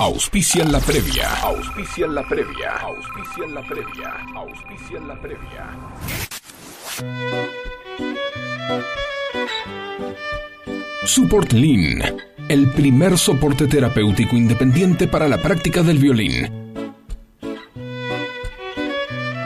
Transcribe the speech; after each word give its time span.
Auspician 0.00 0.70
la 0.70 0.78
previa. 0.78 1.28
Auspician 1.42 2.14
la 2.14 2.22
previa. 2.22 2.70
Auspician 2.82 3.52
la 3.52 3.62
previa. 3.62 4.14
Auspician 4.36 5.08
la 5.08 5.20
previa. 5.20 5.66
Support 11.04 11.52
Lean, 11.52 12.16
el 12.48 12.70
primer 12.70 13.18
soporte 13.18 13.66
terapéutico 13.66 14.36
independiente 14.36 15.08
para 15.08 15.26
la 15.26 15.38
práctica 15.38 15.82
del 15.82 15.98
violín. 15.98 16.48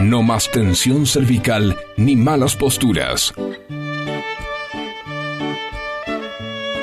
No 0.00 0.22
más 0.22 0.50
tensión 0.50 1.06
cervical 1.06 1.78
ni 1.96 2.14
malas 2.14 2.56
posturas. 2.56 3.32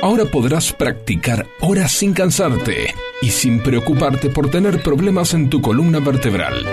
Ahora 0.01 0.25
podrás 0.25 0.71
practicar 0.71 1.47
horas 1.59 1.91
sin 1.91 2.13
cansarte 2.13 2.93
y 3.21 3.29
sin 3.29 3.59
preocuparte 3.59 4.29
por 4.29 4.49
tener 4.49 4.81
problemas 4.81 5.33
en 5.33 5.49
tu 5.49 5.61
columna 5.61 5.99
vertebral. 5.99 6.65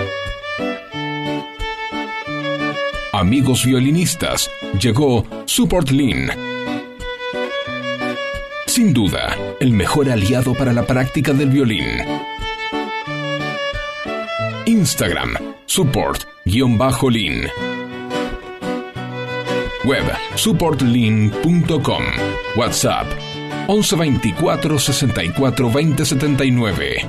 Amigos 3.12 3.64
violinistas, 3.64 4.50
llegó 4.80 5.26
Support 5.46 5.90
Lean. 5.90 6.30
Sin 8.66 8.92
duda, 8.92 9.36
el 9.58 9.72
mejor 9.72 10.10
aliado 10.10 10.54
para 10.54 10.72
la 10.72 10.86
práctica 10.86 11.32
del 11.32 11.48
violín. 11.48 11.86
Instagram, 14.66 15.34
support-lean. 15.66 17.75
Web, 19.86 20.04
supportlean.com. 20.34 22.04
WhatsApp, 22.56 23.06
1124 23.68 24.78
64 24.80 25.70
20 25.70 26.04
79. 26.04 27.08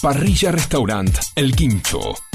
Parrilla 0.00 0.52
Restaurant 0.52 1.18
El 1.34 1.56
Quincho. 1.56 2.29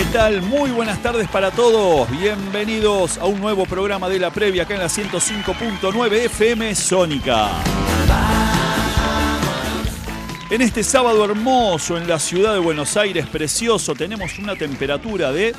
¿Qué 0.00 0.06
tal? 0.06 0.40
Muy 0.40 0.70
buenas 0.70 1.02
tardes 1.02 1.28
para 1.28 1.50
todos. 1.50 2.10
Bienvenidos 2.10 3.18
a 3.18 3.26
un 3.26 3.38
nuevo 3.38 3.66
programa 3.66 4.08
de 4.08 4.18
la 4.18 4.30
previa 4.30 4.62
acá 4.62 4.72
en 4.72 4.80
la 4.80 4.86
105.9 4.86 6.12
FM 6.24 6.74
Sónica. 6.74 7.50
En 10.48 10.62
este 10.62 10.82
sábado 10.84 11.22
hermoso 11.22 11.98
en 11.98 12.08
la 12.08 12.18
ciudad 12.18 12.54
de 12.54 12.60
Buenos 12.60 12.96
Aires, 12.96 13.26
precioso, 13.26 13.94
tenemos 13.94 14.38
una 14.38 14.56
temperatura 14.56 15.32
de... 15.32 15.54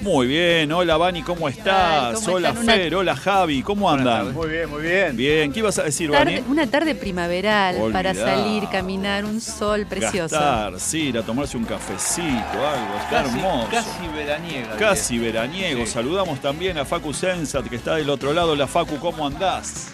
Muy 0.00 0.26
bien, 0.26 0.72
hola 0.72 0.96
Vani, 0.96 1.22
¿cómo 1.22 1.48
estás? 1.48 2.14
¿cómo 2.20 2.36
hola 2.36 2.48
están? 2.48 2.64
Fer, 2.66 2.94
hola 2.94 3.14
Javi, 3.14 3.62
¿cómo 3.62 3.88
andan? 3.88 4.34
Muy 4.34 4.48
bien, 4.48 4.68
muy 4.68 4.82
bien. 4.82 5.16
Bien, 5.16 5.52
¿qué 5.52 5.60
ibas 5.60 5.78
a 5.78 5.84
decir, 5.84 6.10
Tarde- 6.10 6.40
Vani? 6.40 6.44
una 6.50 6.66
tarde 6.66 6.94
primaveral 6.96 7.76
para 7.92 8.12
salir, 8.14 8.68
caminar, 8.68 9.24
un 9.24 9.40
sol 9.40 9.86
precioso. 9.86 10.34
Gastar, 10.34 10.80
sí, 10.80 11.08
ir 11.08 11.18
a 11.18 11.22
tomarse 11.22 11.56
un 11.56 11.64
cafecito, 11.64 12.26
algo, 12.26 12.96
está 13.04 13.22
Casi, 13.22 13.38
hermoso. 13.38 13.68
casi 13.70 14.08
veraniega. 14.14 14.76
Casi 14.76 15.18
veraniego. 15.18 15.86
Sí. 15.86 15.92
Saludamos 15.92 16.40
también 16.40 16.78
a 16.78 16.84
Facu 16.84 17.14
Sensat, 17.14 17.68
que 17.68 17.76
está 17.76 17.94
del 17.94 18.10
otro 18.10 18.32
lado. 18.32 18.56
La 18.56 18.66
Facu, 18.66 18.98
¿cómo 18.98 19.26
andás? 19.26 19.88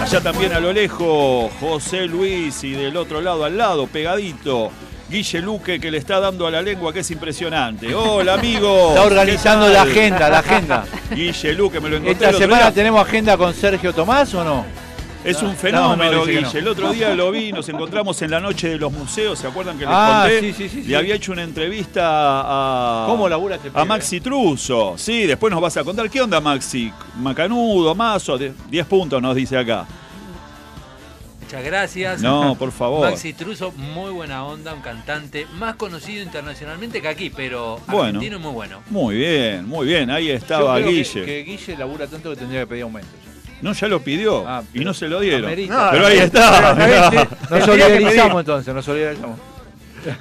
Allá 0.00 0.20
también 0.20 0.52
a 0.52 0.60
lo 0.60 0.72
lejos, 0.72 1.50
José 1.58 2.06
Luis 2.06 2.62
y 2.62 2.70
del 2.72 2.96
otro 2.96 3.20
lado, 3.20 3.44
al 3.44 3.56
lado, 3.58 3.86
pegadito. 3.88 4.70
Guille 5.10 5.40
Luque, 5.40 5.80
que 5.80 5.90
le 5.90 5.98
está 5.98 6.20
dando 6.20 6.46
a 6.46 6.50
la 6.52 6.62
lengua, 6.62 6.92
que 6.92 7.00
es 7.00 7.10
impresionante. 7.10 7.92
Hola, 7.94 8.34
amigo. 8.34 8.90
Está 8.90 9.02
organizando 9.04 9.66
¿Qué 9.66 9.72
la 9.72 9.82
agenda, 9.82 10.30
la 10.30 10.38
agenda. 10.38 10.84
Guille 11.14 11.52
Luque, 11.54 11.80
me 11.80 11.88
lo 11.88 11.96
encontré 11.96 12.26
¿Esta 12.28 12.38
semana 12.38 12.62
día. 12.64 12.72
tenemos 12.74 13.00
agenda 13.06 13.36
con 13.36 13.52
Sergio 13.52 13.92
Tomás 13.92 14.32
o 14.34 14.44
no? 14.44 14.64
Es 15.24 15.42
un 15.42 15.54
fenómeno, 15.54 16.12
no, 16.12 16.18
no, 16.18 16.24
Guille. 16.26 16.40
no. 16.42 16.50
El 16.52 16.68
otro 16.68 16.92
día 16.92 17.12
lo 17.14 17.30
vi, 17.30 17.52
nos 17.52 17.68
encontramos 17.68 18.22
en 18.22 18.30
la 18.30 18.40
noche 18.40 18.68
de 18.70 18.78
los 18.78 18.90
museos. 18.92 19.38
¿Se 19.38 19.48
acuerdan 19.48 19.76
que 19.76 19.84
les 19.84 19.92
Ah, 19.94 20.20
conté? 20.30 20.40
sí, 20.40 20.52
sí, 20.56 20.68
sí, 20.82 20.88
Le 20.88 20.96
había 20.96 21.14
hecho 21.16 21.32
una 21.32 21.42
entrevista 21.42 22.02
a. 22.06 23.04
¿Cómo 23.06 23.28
labura 23.28 23.56
este 23.56 23.70
A? 23.74 23.84
Maxi 23.84 24.20
Truso. 24.20 24.94
Sí, 24.96 25.26
después 25.26 25.50
nos 25.52 25.60
vas 25.60 25.76
a 25.76 25.84
contar. 25.84 26.08
¿Qué 26.08 26.22
onda, 26.22 26.40
Maxi? 26.40 26.90
Macanudo, 27.18 27.94
mazo. 27.94 28.38
de- 28.38 28.52
10 28.70 28.86
puntos 28.86 29.20
nos 29.20 29.34
dice 29.36 29.58
acá. 29.58 29.86
Muchas 31.50 31.64
gracias. 31.64 32.22
No, 32.22 32.54
por 32.54 32.70
favor. 32.70 33.10
Maxi 33.10 33.32
Truso, 33.32 33.72
muy 33.72 34.12
buena 34.12 34.44
onda, 34.44 34.72
un 34.72 34.82
cantante 34.82 35.46
más 35.58 35.74
conocido 35.74 36.22
internacionalmente 36.22 37.02
que 37.02 37.08
aquí, 37.08 37.28
pero 37.28 37.80
Bueno. 37.88 38.04
argentino 38.04 38.38
muy 38.38 38.52
bueno. 38.52 38.82
Muy 38.88 39.16
bien, 39.16 39.66
muy 39.66 39.84
bien. 39.84 40.10
Ahí 40.10 40.30
estaba 40.30 40.78
Yo 40.78 40.84
creo 40.84 40.86
que- 40.86 40.92
Guille. 41.02 41.24
Que, 41.24 41.42
Guille 41.42 41.76
labura 41.76 42.06
tanto 42.06 42.30
que 42.30 42.36
tendría 42.36 42.60
que 42.60 42.66
pedir 42.68 42.84
aumento. 42.84 43.08
No, 43.62 43.72
ya 43.72 43.88
lo 43.88 44.00
pidió 44.00 44.44
Ah, 44.46 44.62
y 44.72 44.84
no 44.84 44.94
se 44.94 45.08
lo 45.08 45.18
dieron. 45.18 45.50
Pero 45.52 46.06
ahí 46.06 46.18
está. 46.18 46.72
mirá. 46.76 47.28
Nos 47.50 47.64
solidarizamos 47.64 48.40
entonces, 48.42 48.72
nos 48.72 48.84
solidarizamos. 48.84 49.38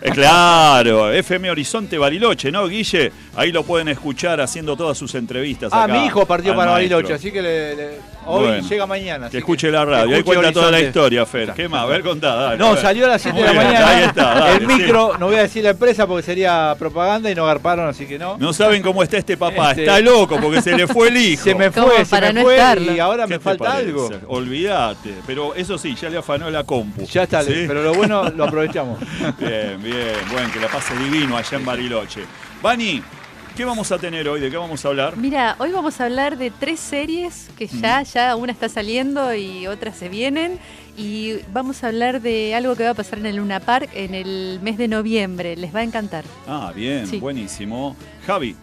Eh, 0.01 0.09
Claro, 0.11 1.09
FM 1.13 1.49
Horizonte 1.51 1.97
Bariloche, 1.97 2.51
¿no, 2.51 2.67
Guille? 2.67 3.13
Ahí 3.37 3.53
lo 3.53 3.63
pueden 3.63 3.87
escuchar 3.87 4.41
haciendo 4.41 4.75
todas 4.75 4.97
sus 4.97 5.15
entrevistas. 5.15 5.71
Ah, 5.71 5.85
acá 5.85 5.93
mi 5.93 6.05
hijo 6.05 6.25
partió 6.25 6.53
para 6.53 6.71
maestro. 6.73 6.97
Bariloche, 6.97 7.13
así 7.13 7.31
que 7.31 7.41
le- 7.41 7.75
le- 7.77 7.91
hoy 8.29 8.47
Bueno. 8.47 8.67
llega 8.69 8.85
mañana. 8.85 9.29
Que 9.29 9.37
escuche 9.39 9.69
la 9.71 9.85
radio. 9.85 10.15
Ahí 10.15 10.23
cuenta 10.23 10.51
toda 10.51 10.71
la 10.71 10.79
historia, 10.79 11.25
Fer. 11.25 11.53
¿Qué 11.53 11.67
más? 11.67 11.81
A 11.83 11.85
ver, 11.85 12.01
contá. 12.03 12.35
dale, 12.35 12.53
a 12.55 12.57
No, 12.57 12.73
ver. 12.73 12.81
salió 12.81 13.05
a 13.05 13.09
las 13.09 13.21
7 13.21 13.37
de 13.37 13.43
la 13.45 13.51
bien, 13.51 13.63
mañana. 13.65 13.87
Ahí 13.89 14.03
está, 14.03 14.23
dale, 14.35 14.53
el 14.53 14.59
sí. 14.69 14.73
micro, 14.75 15.17
no 15.17 15.25
voy 15.27 15.35
a 15.35 15.41
decir 15.41 15.63
la 15.63 15.71
empresa 15.71 16.05
porque 16.07 16.23
sería 16.23 16.75
propaganda 16.77 17.29
y 17.31 17.35
no 17.35 17.45
garparon, 17.45 17.87
así 17.87 18.05
que 18.05 18.17
no. 18.19 18.37
No 18.37 18.53
saben 18.53 18.81
cómo 18.81 19.03
está 19.03 19.17
este 19.17 19.37
papá. 19.37 19.71
Este- 19.71 19.81
Está 19.85 19.99
loco 19.99 20.39
porque 20.41 20.61
se 20.61 20.75
le 20.75 20.87
fue 20.87 21.07
el 21.09 21.17
hijo. 21.17 21.43
Se 21.43 21.55
me 21.55 21.71
¿Cómo 21.71 21.87
fue, 21.87 22.05
se 22.05 22.11
para 22.11 22.27
me 22.27 22.33
no 22.33 22.41
fue 22.41 22.55
estarlo? 22.55 22.91
y 22.93 22.99
ahora 22.99 23.23
¿Qué 23.25 23.33
me 23.35 23.39
falta 23.39 23.65
parece? 23.65 23.87
algo. 23.89 24.09
Olvídate. 24.27 25.13
Pero 25.25 25.55
eso 25.55 25.77
sí, 25.77 25.95
ya 25.95 26.09
le 26.09 26.17
afanó 26.17 26.49
la 26.49 26.63
compu. 26.63 27.05
Ya 27.05 27.23
está, 27.23 27.43
¿Sí? 27.43 27.65
pero 27.67 27.81
lo 27.83 27.93
bueno 27.93 28.29
lo 28.29 28.43
aprovechamos. 28.45 28.99
Bien, 29.39 29.81
bien. 29.81 29.95
Bueno, 30.31 30.49
que 30.51 30.59
la 30.59 30.67
pase 30.67 30.95
divino 30.97 31.37
allá 31.37 31.57
en 31.57 31.65
Bariloche. 31.65 32.21
Vani, 32.61 33.01
¿qué 33.55 33.65
vamos 33.65 33.91
a 33.91 33.97
tener 33.97 34.27
hoy? 34.29 34.39
¿De 34.39 34.49
qué 34.49 34.57
vamos 34.57 34.83
a 34.85 34.87
hablar? 34.89 35.17
Mira, 35.17 35.55
hoy 35.59 35.71
vamos 35.71 35.99
a 35.99 36.05
hablar 36.05 36.37
de 36.37 36.49
tres 36.51 36.79
series 36.79 37.49
que 37.57 37.67
ya, 37.67 38.01
ya 38.03 38.35
una 38.35 38.51
está 38.51 38.69
saliendo 38.69 39.33
y 39.35 39.67
otras 39.67 39.97
se 39.97 40.09
vienen. 40.09 40.59
Y 40.97 41.39
vamos 41.53 41.83
a 41.83 41.87
hablar 41.87 42.21
de 42.21 42.55
algo 42.55 42.75
que 42.75 42.83
va 42.83 42.89
a 42.91 42.93
pasar 42.93 43.19
en 43.19 43.25
el 43.25 43.37
Luna 43.37 43.59
Park 43.59 43.89
en 43.93 44.13
el 44.13 44.59
mes 44.61 44.77
de 44.77 44.87
noviembre. 44.87 45.55
Les 45.55 45.73
va 45.73 45.79
a 45.79 45.83
encantar. 45.83 46.25
Ah, 46.47 46.71
bien, 46.75 47.07
Sí. 47.07 47.19
buenísimo. 47.19 47.95
Javi, 48.25 48.55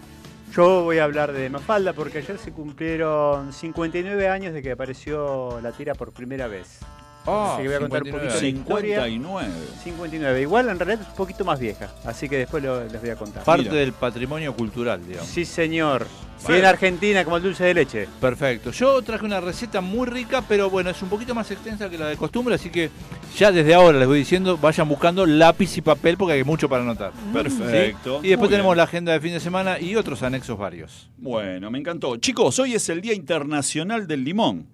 Yo 0.54 0.84
voy 0.84 0.98
a 0.98 1.04
hablar 1.04 1.32
de 1.32 1.50
Mafalda 1.50 1.92
porque 1.92 2.18
ayer 2.18 2.38
se 2.38 2.50
cumplieron 2.50 3.52
59 3.52 4.28
años 4.28 4.54
de 4.54 4.62
que 4.62 4.72
apareció 4.72 5.60
la 5.60 5.72
tira 5.72 5.94
por 5.94 6.12
primera 6.12 6.46
vez. 6.46 6.78
Ah, 7.26 7.54
Así 7.54 7.62
que 7.62 7.68
voy 7.68 7.76
a 7.76 7.80
contar 7.80 8.02
un 8.02 8.08
59. 8.08 8.10
poquito 8.10 8.34
de 8.34 8.40
la 8.40 8.48
historia. 8.48 9.04
59. 9.04 9.54
59. 9.84 10.40
Igual 10.42 10.68
en 10.68 10.78
realidad 10.78 11.00
es 11.02 11.08
un 11.08 11.14
poquito 11.16 11.44
más 11.44 11.58
vieja, 11.60 11.90
así 12.04 12.28
que 12.28 12.38
después 12.38 12.62
lo- 12.62 12.84
les 12.84 13.00
voy 13.00 13.10
a 13.10 13.16
contar. 13.16 13.42
Parte 13.44 13.62
Mira. 13.64 13.74
del 13.74 13.92
patrimonio 13.92 14.54
cultural, 14.54 15.00
digamos. 15.06 15.28
Sí, 15.28 15.44
señor. 15.44 16.06
Bueno. 16.42 16.54
Bien 16.54 16.66
Argentina 16.66 17.24
como 17.24 17.38
el 17.38 17.42
dulce 17.42 17.64
de 17.64 17.72
leche. 17.74 18.08
Perfecto. 18.20 18.70
Yo 18.70 19.00
traje 19.00 19.24
una 19.24 19.40
receta 19.40 19.80
muy 19.80 20.06
rica, 20.06 20.42
pero 20.46 20.68
bueno, 20.68 20.90
es 20.90 21.00
un 21.02 21.08
poquito 21.08 21.34
más 21.34 21.50
extensa 21.50 21.88
que 21.88 21.96
la 21.96 22.08
de 22.08 22.16
costumbre, 22.18 22.54
así 22.54 22.68
que 22.68 22.90
ya 23.38 23.50
desde 23.50 23.72
ahora 23.74 23.98
les 23.98 24.06
voy 24.06 24.18
diciendo, 24.18 24.58
vayan 24.58 24.86
buscando 24.86 25.24
lápiz 25.24 25.76
y 25.78 25.80
papel 25.80 26.18
porque 26.18 26.34
hay 26.34 26.44
mucho 26.44 26.68
para 26.68 26.82
anotar. 26.82 27.12
Perfecto. 27.32 28.20
Y 28.22 28.28
después 28.28 28.50
Muy 28.50 28.56
tenemos 28.56 28.70
bien. 28.72 28.76
la 28.76 28.82
agenda 28.84 29.12
de 29.12 29.20
fin 29.20 29.32
de 29.32 29.40
semana 29.40 29.80
y 29.80 29.96
otros 29.96 30.22
anexos 30.22 30.58
varios. 30.58 31.08
Bueno, 31.16 31.70
me 31.70 31.78
encantó. 31.78 32.16
Chicos, 32.18 32.58
hoy 32.58 32.74
es 32.74 32.86
el 32.90 33.00
Día 33.00 33.14
Internacional 33.14 34.06
del 34.06 34.22
Limón. 34.22 34.66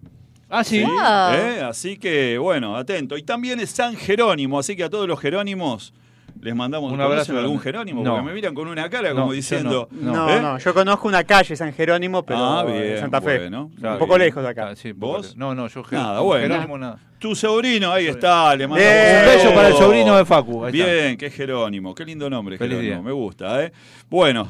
Ah, 0.54 0.62
sí. 0.64 0.82
Wow. 0.84 0.93
¿Eh? 1.34 1.62
Así 1.62 1.96
que, 1.96 2.37
bueno, 2.37 2.76
atento. 2.76 3.16
Y 3.16 3.22
también 3.22 3.58
es 3.58 3.70
San 3.70 3.96
Jerónimo, 3.96 4.58
así 4.58 4.76
que 4.76 4.84
a 4.84 4.90
todos 4.90 5.08
los 5.08 5.19
Jerónimos 5.19 5.94
les 6.40 6.54
mandamos 6.56 6.93
Un 6.93 7.00
abrazo 7.00 7.31
abrazo. 7.32 7.38
algún. 7.38 7.60
Jerónimo? 7.60 8.02
No. 8.02 8.10
Porque 8.16 8.26
me 8.26 8.32
miran 8.34 8.52
con 8.54 8.66
una 8.69 8.90
cara 8.90 9.10
No, 9.14 9.20
como 9.22 9.32
diciendo. 9.32 9.88
no. 9.93 10.12
No, 10.12 10.28
¿Eh? 10.31 10.40
no, 10.43 10.58
yo 10.58 10.75
conozco 10.75 11.06
una 11.08 11.25
calle 11.25 11.54
San 11.56 11.72
Jerónimo, 11.72 12.22
pero 12.25 12.38
Ah, 12.44 12.64
de 12.64 12.82
bien, 12.82 12.99
Santa 12.99 13.20
Fe. 13.22 13.38
bueno. 13.49 13.70
un 13.81 13.99
poco 13.99 14.14
bien. 14.16 14.26
lejos 14.26 14.43
de 14.43 14.49
acá. 14.50 14.69
Ah, 14.70 14.76
sí, 14.76 14.93
¿Vos? 14.93 15.37
No, 15.37 15.54
no, 15.54 15.69
yo 15.69 15.82
Nada, 15.90 16.20
bueno. 16.20 16.49
Jerónimo 16.55 16.78
nada. 16.78 16.98
Tu 17.19 17.34
sobrino, 17.37 17.93
ahí 17.93 18.08
está, 18.08 18.55
le 18.56 18.66
mando 18.66 18.84
Bien. 18.84 19.20
Un 19.20 19.25
beso 19.37 19.55
para 19.55 19.69
el 19.69 19.75
sobrino 19.75 20.16
de 20.16 20.25
Facu. 20.25 20.64
ahí 20.64 20.78
está. 20.81 20.93
Bien, 20.93 21.16
qué 21.16 21.31
Jerónimo, 21.31 21.94
qué 21.94 22.05
lindo 22.05 22.28
nombre, 22.28 22.58
Feliz 22.58 22.72
Jerónimo, 22.78 22.94
día. 22.96 23.02
me 23.02 23.12
gusta, 23.12 23.64
¿eh? 23.64 23.72
Bueno, 24.10 24.48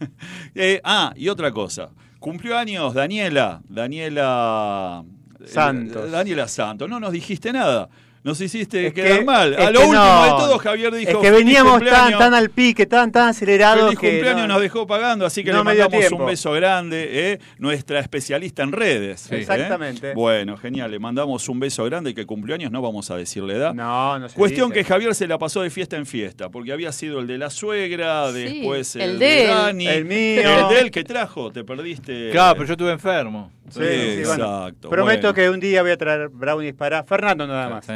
Eh, 0.54 0.80
ah, 0.82 1.12
y 1.16 1.28
otra 1.28 1.50
cosa. 1.52 1.90
cumplió 2.18 2.56
años 2.56 2.94
Daniela, 2.94 3.60
Daniela 3.68 5.04
eh, 5.04 5.23
Santos. 5.48 6.10
Daniela 6.10 6.48
Santos, 6.48 6.88
no 6.88 6.98
nos 7.00 7.12
dijiste 7.12 7.52
nada. 7.52 7.88
Nos 8.22 8.40
hiciste 8.40 8.86
Es 8.86 8.94
quedar 8.94 9.18
que- 9.18 9.24
mal. 9.26 9.52
A 9.54 9.70
lo 9.70 9.80
último 9.80 9.96
no. 10.02 10.24
de 10.24 10.30
todo, 10.30 10.58
Javier 10.58 10.94
dijo. 10.94 11.10
Es 11.10 11.16
que 11.18 11.24
"Feliz 11.30 11.44
veníamos 11.44 11.72
tan, 11.72 11.80
cumpleaños". 11.80 12.18
tan 12.18 12.32
al 12.32 12.48
pique, 12.48 12.86
tan, 12.86 13.12
tan 13.12 13.28
acelerados 13.28 13.90
que 13.90 13.96
cumpleaños 14.12 14.48
no- 14.48 14.54
nos 14.54 14.62
dejó 14.62 14.86
pagando, 14.86 15.26
así 15.26 15.44
que 15.44 15.52
no 15.52 15.58
le 15.58 15.64
mandamos 15.64 16.10
un 16.10 16.24
beso 16.24 16.52
grande, 16.52 17.32
¿eh? 17.32 17.38
nuestra 17.58 18.00
especialista 18.00 18.62
en 18.62 18.72
redes. 18.72 19.30
¿eh? 19.30 19.40
Exactamente. 19.40 20.14
Bueno, 20.14 20.56
genial, 20.56 20.90
le 20.90 20.98
mandamos 20.98 21.46
un 21.50 21.60
beso 21.60 21.84
grande 21.84 22.12
y 22.12 22.14
que 22.14 22.24
cumpleaños 22.24 22.70
no 22.72 22.80
vamos 22.80 23.10
a 23.10 23.16
decirle 23.18 23.56
edad. 23.56 23.74
No, 23.74 24.18
no 24.18 24.26
se 24.30 24.34
Cuestión 24.36 24.70
dice. 24.70 24.80
que 24.80 24.84
Javier 24.88 25.14
se 25.14 25.26
la 25.26 25.36
pasó 25.36 25.60
de 25.60 25.68
fiesta 25.68 25.98
en 25.98 26.06
fiesta, 26.06 26.48
porque 26.48 26.72
había 26.72 26.92
sido 26.92 27.20
el 27.20 27.26
de 27.26 27.36
la 27.36 27.50
suegra, 27.50 28.32
Sí, 28.32 28.38
después 28.42 28.96
el, 28.96 29.02
el 29.02 29.18
de. 29.18 29.46
Dani, 29.48 29.86
El 29.86 30.04
mío. 30.06 30.60
el 30.70 30.74
de 30.74 30.80
él 30.80 30.90
que 30.90 31.04
trajo, 31.04 31.52
te 31.52 31.62
perdiste. 31.62 32.30
Claro, 32.30 32.54
pero 32.54 32.68
yo 32.68 32.72
estuve 32.72 32.90
enfermo. 32.92 33.52
Sí, 33.70 33.80
sí, 33.80 34.22
bueno. 34.26 34.66
Exacto. 34.66 34.90
Prometo 34.90 35.20
bueno. 35.28 35.34
que 35.34 35.50
un 35.50 35.60
día 35.60 35.82
voy 35.82 35.90
a 35.92 35.96
traer 35.96 36.28
brownies 36.28 36.74
para 36.74 37.02
Fernando 37.04 37.46
nada 37.46 37.68
más. 37.68 37.84
Sí. 37.86 37.94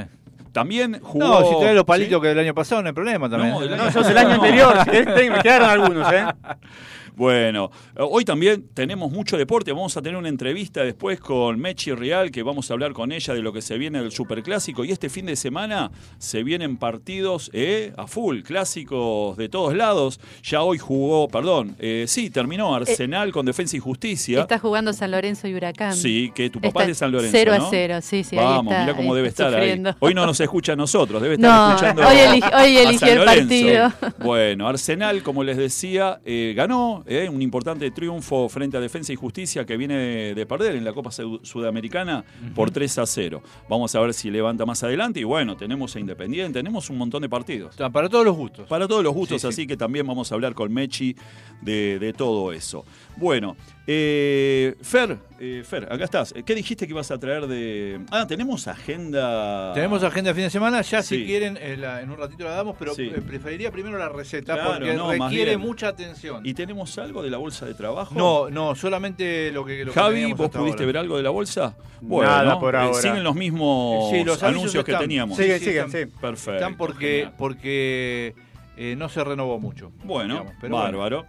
También 0.52 0.98
jugó. 1.00 1.24
No, 1.26 1.48
si 1.48 1.60
traes 1.60 1.74
los 1.76 1.84
palitos 1.84 2.16
¿Sí? 2.18 2.22
que 2.22 2.28
del 2.28 2.38
año 2.38 2.54
pasado 2.54 2.82
no 2.82 2.88
hay 2.88 2.94
problema 2.94 3.28
también. 3.28 3.52
No, 3.52 3.60
No, 3.76 3.82
año- 3.84 3.92
sos 3.92 4.08
el 4.08 4.18
año 4.18 4.30
anterior, 4.30 4.76
me 4.86 5.42
quedaron 5.42 5.70
algunos, 5.70 6.12
¿eh? 6.12 6.24
Bueno, 7.18 7.72
eh, 7.96 8.02
hoy 8.08 8.24
también 8.24 8.68
tenemos 8.74 9.10
mucho 9.10 9.36
deporte. 9.36 9.72
Vamos 9.72 9.96
a 9.96 10.02
tener 10.02 10.16
una 10.16 10.28
entrevista 10.28 10.84
después 10.84 11.18
con 11.18 11.58
Mechi 11.58 11.90
Real, 11.90 12.30
que 12.30 12.44
vamos 12.44 12.70
a 12.70 12.74
hablar 12.74 12.92
con 12.92 13.10
ella 13.10 13.34
de 13.34 13.42
lo 13.42 13.52
que 13.52 13.60
se 13.60 13.76
viene 13.76 14.00
del 14.00 14.12
Superclásico. 14.12 14.84
Y 14.84 14.92
este 14.92 15.08
fin 15.08 15.26
de 15.26 15.34
semana 15.34 15.90
se 16.18 16.44
vienen 16.44 16.76
partidos 16.76 17.50
eh, 17.52 17.92
a 17.96 18.06
full, 18.06 18.42
clásicos 18.42 19.36
de 19.36 19.48
todos 19.48 19.74
lados. 19.74 20.20
Ya 20.44 20.62
hoy 20.62 20.78
jugó, 20.78 21.26
perdón, 21.26 21.74
eh, 21.80 22.04
sí, 22.06 22.30
terminó 22.30 22.72
Arsenal 22.72 23.32
con 23.32 23.46
Defensa 23.46 23.76
y 23.76 23.80
Justicia. 23.80 24.42
Está 24.42 24.60
jugando 24.60 24.92
San 24.92 25.10
Lorenzo 25.10 25.48
y 25.48 25.56
Huracán. 25.56 25.96
Sí, 25.96 26.30
que 26.32 26.50
tu 26.50 26.60
papá 26.60 26.68
Está 26.68 26.82
es 26.82 26.88
de 26.88 26.94
San 26.94 27.10
Lorenzo. 27.10 27.36
0 27.36 27.52
a 27.52 27.58
¿no? 27.58 27.68
0, 27.68 27.98
sí, 28.00 28.22
sí. 28.22 28.38
ahí 28.38 28.44
Vamos, 28.44 28.72
mira 28.78 28.94
cómo 28.94 29.12
debe 29.16 29.26
estar 29.26 29.52
sufriendo. 29.52 29.90
ahí. 29.90 29.96
Hoy 29.98 30.14
no 30.14 30.24
nos 30.24 30.38
escucha 30.38 30.74
a 30.74 30.76
nosotros, 30.76 31.20
debe 31.20 31.34
estar 31.34 31.50
No, 31.50 31.74
escuchando 31.74 32.02
hoy 32.06 32.76
eligió 32.76 33.08
el 33.08 33.24
partido. 33.24 33.92
Bueno, 34.20 34.68
Arsenal, 34.68 35.24
como 35.24 35.42
les 35.42 35.56
decía, 35.56 36.20
eh, 36.24 36.54
ganó 36.56 37.02
eh, 37.08 37.28
un 37.28 37.42
importante 37.42 37.90
triunfo 37.90 38.48
frente 38.48 38.76
a 38.76 38.80
Defensa 38.80 39.12
y 39.12 39.16
Justicia 39.16 39.64
que 39.64 39.76
viene 39.76 40.34
de 40.34 40.46
perder 40.46 40.76
en 40.76 40.84
la 40.84 40.92
Copa 40.92 41.10
Sud- 41.10 41.40
Sudamericana 41.42 42.24
por 42.54 42.70
3 42.70 42.98
a 42.98 43.06
0. 43.06 43.42
Vamos 43.68 43.94
a 43.94 44.00
ver 44.00 44.14
si 44.14 44.30
levanta 44.30 44.64
más 44.66 44.82
adelante. 44.82 45.20
Y 45.20 45.24
bueno, 45.24 45.56
tenemos 45.56 45.96
a 45.96 46.00
Independiente, 46.00 46.58
tenemos 46.58 46.90
un 46.90 46.98
montón 46.98 47.22
de 47.22 47.28
partidos. 47.28 47.76
Para 47.76 48.08
todos 48.08 48.24
los 48.24 48.36
gustos. 48.36 48.68
Para 48.68 48.86
todos 48.86 49.02
los 49.02 49.14
gustos, 49.14 49.40
Sí, 49.40 49.46
sí. 49.48 49.52
así 49.62 49.66
que 49.66 49.76
también 49.76 50.06
vamos 50.06 50.30
a 50.30 50.34
hablar 50.34 50.54
con 50.54 50.72
Mechi 50.72 51.16
de, 51.62 51.98
de 51.98 52.12
todo 52.12 52.52
eso. 52.52 52.84
Bueno, 53.16 53.56
eh, 53.90 54.74
Fer, 54.82 55.16
eh, 55.40 55.62
Fer, 55.64 55.84
acá 55.90 56.04
estás. 56.04 56.34
¿Qué 56.44 56.54
dijiste 56.54 56.86
que 56.86 56.92
ibas 56.92 57.10
a 57.10 57.18
traer 57.18 57.46
de...? 57.46 58.00
Ah, 58.10 58.26
tenemos 58.26 58.68
agenda... 58.68 59.72
Tenemos 59.72 60.02
agenda 60.02 60.28
de 60.28 60.34
fin 60.34 60.44
de 60.44 60.50
semana, 60.50 60.82
ya 60.82 61.02
Sí. 61.02 61.20
si 61.20 61.24
quieren, 61.24 61.56
eh, 61.58 61.74
la- 61.78 62.02
en 62.02 62.10
un 62.10 62.18
ratito 62.18 62.44
la 62.44 62.50
damos, 62.50 62.76
pero 62.78 62.94
Sí. 62.94 63.04
eh, 63.14 63.22
preferiría 63.26 63.70
primero 63.72 63.96
la 63.96 64.10
receta 64.10 64.52
Claro, 64.56 64.72
porque 64.74 64.92
no, 64.92 65.10
requiere 65.10 65.56
mucha 65.56 65.88
atención. 65.88 66.44
¿Y 66.44 66.52
tenemos 66.52 66.98
algo 66.98 67.22
de 67.22 67.30
la 67.30 67.38
bolsa 67.38 67.64
de 67.64 67.72
trabajo? 67.72 68.14
No, 68.14 68.50
no, 68.50 68.74
solamente 68.74 69.50
lo 69.52 69.64
que, 69.64 69.86
lo 69.86 69.92
Javi, 69.94 70.34
¿vos 70.34 70.50
pudiste 70.50 70.82
ahora. 70.82 70.86
ver 70.86 70.98
algo 70.98 71.16
de 71.16 71.22
la 71.22 71.30
bolsa? 71.30 71.74
Nada 72.02 72.60
por 72.60 72.74
eh, 72.74 72.78
ahora. 72.78 73.00
Siguen 73.00 73.24
los 73.24 73.34
mismos 73.36 74.10
Sí, 74.10 74.22
los 74.22 74.42
avisos 74.42 74.58
anuncios 74.60 74.84
que 74.84 74.92
teníamos. 74.96 75.34
Sí, 75.38 75.44
Siguen, 75.44 75.58
sí, 75.60 75.64
siguen, 75.64 75.90
sí. 75.90 76.06
Perfecto. 76.20 76.54
Están 76.56 76.76
porque, 76.76 77.06
genial. 77.08 77.34
porque 77.38 78.34
eh, 78.76 78.94
no 78.98 79.08
se 79.08 79.24
renovó 79.24 79.58
mucho. 79.58 79.92
Bueno, 80.04 80.34
digamos, 80.34 80.52
pero 80.60 80.76
bueno. 80.76 81.24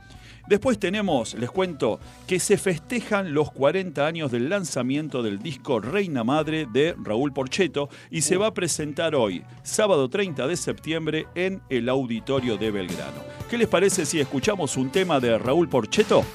Después 0.50 0.80
tenemos, 0.80 1.36
les 1.36 1.52
cuento, 1.52 2.00
que 2.26 2.40
se 2.40 2.58
festejan 2.58 3.36
los 3.36 3.52
40 3.52 4.04
años 4.04 4.32
del 4.32 4.50
lanzamiento 4.50 5.22
del 5.22 5.38
disco 5.38 5.80
Reina 5.80 6.24
Madre 6.24 6.66
de 6.66 6.96
Raúl 7.04 7.32
Porcheto 7.32 7.88
y 8.10 8.22
se 8.22 8.36
va 8.36 8.48
a 8.48 8.54
presentar 8.56 9.14
hoy, 9.14 9.44
sábado 9.62 10.10
30 10.10 10.48
de 10.48 10.58
septiembre, 10.58 11.28
en 11.36 11.62
el 11.70 11.88
Auditorio 11.88 12.58
de 12.58 12.72
Belgrano. 12.72 13.22
¿Qué 13.48 13.60
les 13.60 13.68
parece 13.68 14.08
si 14.08 14.20
escuchamos 14.20 14.76
un 14.76 14.90
tema 14.90 15.20
de 15.20 15.38
Raúl 15.38 15.70
Porcheto? 15.70 16.26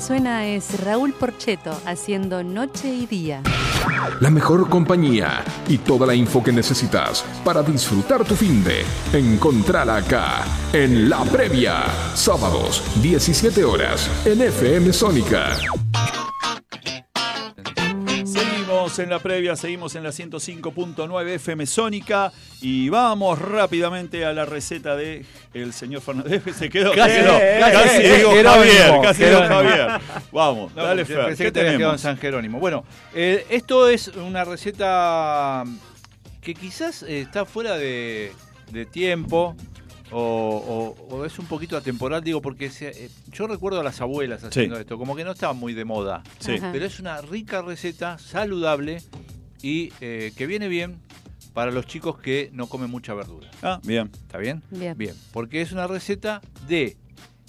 Suena 0.00 0.46
es 0.46 0.80
Raúl 0.84 1.12
Porcheto 1.12 1.70
haciendo 1.86 2.42
Noche 2.42 2.88
y 2.88 3.06
Día. 3.06 3.42
La 4.20 4.30
mejor 4.30 4.68
compañía 4.68 5.44
y 5.68 5.78
toda 5.78 6.06
la 6.06 6.14
info 6.14 6.42
que 6.42 6.52
necesitas 6.52 7.24
para 7.44 7.62
disfrutar 7.62 8.24
tu 8.24 8.34
fin 8.34 8.62
de. 8.64 8.84
Encontrala 9.12 9.96
acá, 9.96 10.44
en 10.72 11.08
La 11.08 11.24
Previa. 11.24 11.84
Sábados, 12.14 12.82
17 13.02 13.64
horas, 13.64 14.10
en 14.24 14.42
FM 14.42 14.92
Sónica. 14.92 15.56
Seguimos 18.98 19.12
en 19.12 19.16
la 19.16 19.22
previa, 19.22 19.54
seguimos 19.54 19.94
en 19.94 20.02
la 20.02 20.10
105.9 20.10 21.28
FM 21.28 21.66
Sónica 21.66 22.32
y 22.60 22.88
vamos 22.88 23.38
rápidamente 23.38 24.24
a 24.24 24.32
la 24.32 24.44
receta 24.44 24.96
de 24.96 25.24
el 25.54 25.72
señor 25.72 26.02
Fernández. 26.02 26.42
Se 26.58 26.68
quedó, 26.68 26.92
Casi, 26.94 27.18
eh, 27.20 27.58
casi 27.60 28.02
eh, 28.02 28.16
digo 28.16 28.32
Jerónimo, 28.32 28.64
Javier, 28.64 29.00
casi 29.00 29.24
digo. 29.24 29.38
Javier. 29.38 30.00
Vamos, 30.32 30.74
No, 30.74 30.82
dale 30.82 31.04
Fer, 31.04 31.36
¿qué 31.36 31.44
que 31.44 31.52
te 31.52 31.60
habías 31.60 31.76
quedado 31.76 31.92
en 31.92 31.98
tenemos? 31.98 32.00
San 32.00 32.18
Jerónimo. 32.18 32.58
Bueno, 32.58 32.84
eh, 33.14 33.46
esto 33.50 33.88
es 33.88 34.08
una 34.08 34.44
receta 34.44 35.62
que 36.40 36.54
quizás 36.54 37.04
está 37.04 37.44
fuera 37.44 37.76
de, 37.78 38.32
de 38.72 38.84
tiempo 38.84 39.54
o, 40.12 40.94
o- 41.10 41.16
o 41.16 41.24
es 41.24 41.38
un 41.38 41.46
poquito 41.46 41.76
atemporal, 41.76 42.22
digo, 42.24 42.40
porque 42.42 42.70
se- 42.70 43.06
eh, 43.06 43.10
yo 43.32 43.46
recuerdo 43.46 43.80
a 43.80 43.84
las 43.84 44.00
abuelas 44.00 44.42
haciendo 44.44 44.78
esto, 44.78 44.98
como 44.98 45.14
que 45.16 45.24
no 45.24 45.32
estaba 45.32 45.52
muy 45.52 45.74
de 45.74 45.84
moda. 45.84 46.22
Sí. 46.38 46.56
Pero 46.72 46.84
es 46.86 47.00
una 47.00 47.20
rica 47.20 47.62
receta, 47.62 48.18
saludable 48.18 49.02
y 49.62 49.92
eh, 50.00 50.32
que 50.36 50.46
viene 50.46 50.68
bien 50.68 50.98
para 51.54 51.70
los 51.72 51.86
chicos 51.86 52.18
que 52.18 52.50
no 52.52 52.68
comen 52.68 52.90
mucha 52.90 53.14
verdura. 53.14 53.50
Ah, 53.62 53.80
bien. 53.84 54.10
¿Está 54.14 54.38
bien? 54.38 54.62
Bien. 54.70 54.96
Bien, 54.96 55.14
porque 55.32 55.60
es 55.60 55.72
una 55.72 55.86
receta 55.86 56.40
de 56.68 56.96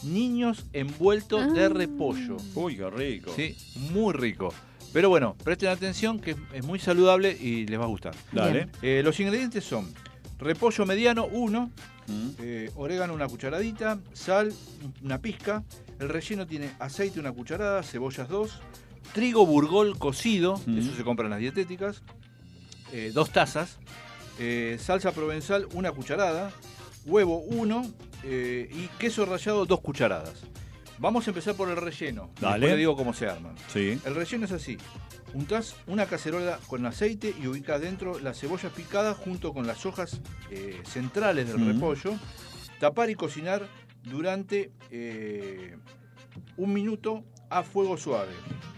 niños 0.04 0.66
envueltos 0.74 1.54
de 1.54 1.66
Ah. 1.66 1.70
repollo. 1.70 2.38
Uy, 2.56 2.78
qué 2.78 2.90
rico. 2.90 3.32
Sí, 3.36 3.56
muy 3.92 4.14
rico. 4.14 4.54
Pero 4.94 5.10
bueno, 5.10 5.36
presten 5.44 5.70
atención 5.70 6.20
que 6.20 6.36
es- 6.54 6.64
muy 6.66 6.80
saludable 6.80 7.38
y 7.40 7.68
les 7.68 7.80
va 7.80 7.84
a 7.84 7.88
gustar. 7.88 8.16
Dale. 8.32 8.70
Eh, 8.82 9.02
los 9.04 9.20
ingredientes 9.20 9.64
son 9.64 9.94
repollo 10.40 10.86
mediano, 10.86 11.26
uno, 11.32 11.72
Mm. 12.08 12.30
eh, 12.40 12.72
orégano, 12.76 13.14
una 13.14 13.28
cucharadita, 13.28 14.00
sal, 14.14 14.52
una 15.04 15.20
pizca. 15.20 15.64
El 16.00 16.10
relleno 16.10 16.48
tiene 16.48 16.72
aceite, 16.80 17.20
una 17.20 17.32
cucharada, 17.32 17.84
cebollas, 17.84 18.28
dos, 18.28 18.60
trigo 19.14 19.46
burgol 19.46 19.98
cocido, 20.00 20.60
Mm. 20.66 20.80
eso 20.80 20.96
se 20.96 21.04
compra 21.04 21.26
en 21.26 21.32
las 21.32 21.40
dietéticas, 21.40 22.02
eh, 22.94 23.12
dos 23.14 23.32
tazas, 23.32 23.78
eh, 24.40 24.78
salsa 24.82 25.12
provenzal, 25.12 25.68
una 25.74 25.92
cucharada, 25.92 26.52
huevo, 27.06 27.40
uno, 27.40 27.86
eh, 28.24 28.68
y 28.74 28.88
queso 28.98 29.26
rallado, 29.26 29.66
dos 29.68 29.82
cucharadas. 29.82 30.34
Vamos 31.00 31.26
a 31.28 31.32
empezar 31.32 31.56
por 31.56 31.70
el 31.70 31.78
relleno. 31.78 32.30
Dale. 32.40 32.54
Después 32.56 32.72
le 32.74 32.78
digo 32.78 32.96
cómo 32.96 33.14
se 33.14 33.28
arman. 33.28 33.56
Sí. 33.72 34.00
El 34.06 34.16
relleno 34.16 34.46
es 34.46 34.52
así. 34.52 34.78
Untás 35.34 35.76
una 35.88 36.06
cacerola 36.08 36.60
con 36.68 36.86
aceite 36.86 37.34
y 37.42 37.48
ubicás 37.48 37.80
dentro 37.82 38.20
las 38.20 38.40
cebollas 38.40 38.72
picadas 38.74 39.16
junto 39.18 39.54
con 39.54 39.66
las 39.68 39.86
hojas 39.86 40.20
eh, 40.52 40.82
centrales 40.86 41.48
del 41.48 41.60
Mm. 41.60 41.68
repollo. 41.74 42.14
Tapar 42.80 43.10
y 43.10 43.16
cocinar 43.16 43.68
durante 44.04 44.72
eh, 44.92 45.78
un 46.58 46.74
minuto 46.74 47.24
a 47.50 47.64
fuego 47.64 47.96
suave. 47.98 48.32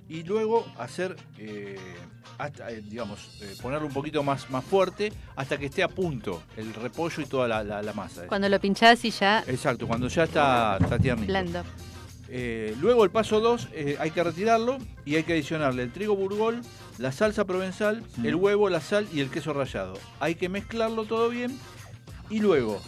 Y 0.10 0.24
luego 0.24 0.66
hacer, 0.78 1.16
eh, 1.38 1.78
hasta, 2.38 2.70
eh, 2.72 2.82
digamos, 2.84 3.40
eh, 3.42 3.56
ponerlo 3.62 3.88
un 3.88 3.94
poquito 3.94 4.22
más, 4.24 4.50
más 4.50 4.64
fuerte 4.66 5.14
hasta 5.36 5.58
que 5.58 5.68
esté 5.68 5.84
a 5.84 5.88
punto 5.88 6.44
el 6.58 6.74
repollo 6.74 7.22
y 7.22 7.26
toda 7.26 7.48
la, 7.48 7.64
la- 7.64 7.82
la 7.82 7.94
masa. 7.94 8.28
Cuando 8.28 8.50
lo 8.50 8.60
pinchás 8.60 9.06
y 9.06 9.12
ya 9.12 9.44
Exacto, 9.48 9.88
cuando 9.88 10.08
ya 10.10 10.24
está, 10.26 10.78
está 10.82 11.00
tiernito. 11.00 11.28
blando. 11.28 11.64
Eh, 12.34 12.76
luego 12.80 13.04
el 13.04 13.12
paso 13.12 13.42
2 13.42 13.68
hay 14.00 14.12
que 14.12 14.24
retirarlo 14.24 14.78
y 15.04 15.16
hay 15.16 15.24
que 15.24 15.34
adicionarle 15.34 15.84
el 15.84 15.92
trigo 15.92 16.16
burgol, 16.16 16.62
la 16.98 17.12
salsa 17.12 17.46
provenzal, 17.46 18.04
el 18.24 18.36
huevo, 18.36 18.70
la 18.70 18.80
sal 18.80 19.08
y 19.14 19.20
el 19.20 19.30
queso 19.30 19.54
rallado. 19.54 19.96
Hay 20.22 20.36
que 20.36 20.48
mezclarlo 20.48 21.04
todo 21.04 21.30
bien 21.30 21.60
y 22.30 22.40
luego 22.40 22.82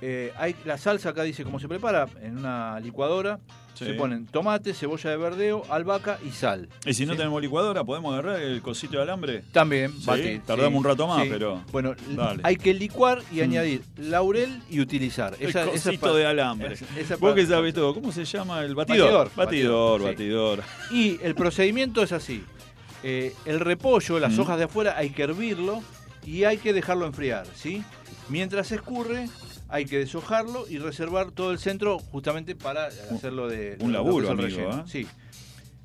eh, 0.00 0.32
hay, 0.36 0.54
la 0.64 0.78
salsa 0.78 1.10
acá 1.10 1.22
dice 1.22 1.44
cómo 1.44 1.58
se 1.58 1.68
prepara 1.68 2.06
en 2.20 2.38
una 2.38 2.80
licuadora. 2.80 3.38
Sí. 3.76 3.84
Se 3.84 3.92
ponen 3.92 4.24
tomate, 4.26 4.72
cebolla 4.72 5.10
de 5.10 5.16
verdeo, 5.18 5.62
albahaca 5.68 6.18
y 6.26 6.30
sal. 6.30 6.66
Y 6.86 6.94
si 6.94 7.04
no 7.04 7.12
Sí. 7.12 7.18
tenemos 7.18 7.42
licuadora, 7.42 7.84
¿podemos 7.84 8.12
agarrar 8.14 8.40
el 8.40 8.62
cosito 8.62 8.96
de 8.96 9.02
alambre? 9.02 9.42
También, 9.52 9.92
Sí, 9.92 10.06
batir, 10.06 10.40
tardamos 10.46 10.78
un 10.78 10.84
rato 10.84 11.06
más, 11.06 11.26
pero 11.28 11.62
Bueno, 11.70 11.94
dale. 12.08 12.40
hay 12.42 12.56
que 12.56 12.72
licuar 12.72 13.22
y 13.30 13.36
Mm. 13.40 13.42
añadir 13.42 13.82
laurel 13.98 14.62
y 14.70 14.80
utilizar. 14.80 15.36
El 15.38 15.50
Esa- 15.50 15.64
esa 15.64 15.74
es 15.74 15.82
cosito 15.84 16.06
pa- 16.06 16.12
de 16.14 16.24
alambre. 16.26 16.72
esa- 16.72 16.86
esa 16.98 17.16
Vos 17.16 17.34
que 17.34 17.44
sabés 17.46 17.74
todo, 17.74 17.92
¿cómo 17.94 18.12
se 18.12 18.24
llama 18.24 18.60
el 18.62 18.74
batidor? 18.74 19.30
Batidor, 19.36 19.36
Batidor, 19.36 20.00
batidor, 20.02 20.56
batidor. 20.58 20.62
Y 20.90 21.18
el 21.22 21.34
procedimiento 21.34 22.02
es 22.02 22.12
así. 22.12 22.42
Eh, 23.02 23.34
el 23.44 23.60
repollo, 23.60 24.18
las 24.18 24.32
Mm. 24.36 24.40
hojas 24.40 24.56
de 24.58 24.64
afuera, 24.64 24.94
hay 24.96 25.10
que 25.10 25.22
hervirlo 25.22 25.82
y 26.24 26.44
hay 26.44 26.56
que 26.56 26.72
dejarlo 26.72 27.04
enfriar, 27.06 27.46
¿sí? 27.54 27.82
Mientras 28.30 28.68
se 28.68 28.76
escurre, 28.76 29.28
hay 29.68 29.84
que 29.84 29.98
deshojarlo 29.98 30.66
y 30.68 30.78
reservar 30.78 31.30
todo 31.32 31.50
el 31.50 31.58
centro 31.58 31.98
justamente 31.98 32.54
para 32.54 32.86
hacerlo 32.86 33.48
de... 33.48 33.76
un 33.80 33.92
laburo, 33.92 34.30
amigo, 34.30 34.42
relleno. 34.48 34.80
¿eh? 34.80 34.84
Sí. 34.86 35.06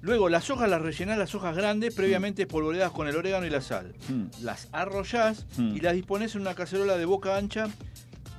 Luego 0.01 0.29
las 0.29 0.49
hojas 0.49 0.67
las 0.69 0.81
rellenás, 0.81 1.17
las 1.17 1.35
hojas 1.35 1.55
grandes, 1.55 1.93
previamente 1.93 2.43
espolvoreadas 2.43 2.91
con 2.91 3.07
el 3.07 3.15
orégano 3.15 3.45
y 3.45 3.49
la 3.51 3.61
sal. 3.61 3.93
Mm. 4.09 4.43
Las 4.43 4.67
arrollás 4.71 5.45
Mm. 5.57 5.75
y 5.75 5.79
las 5.79 5.93
dispones 5.93 6.33
en 6.35 6.41
una 6.41 6.55
cacerola 6.55 6.97
de 6.97 7.05
boca 7.05 7.37
ancha, 7.37 7.69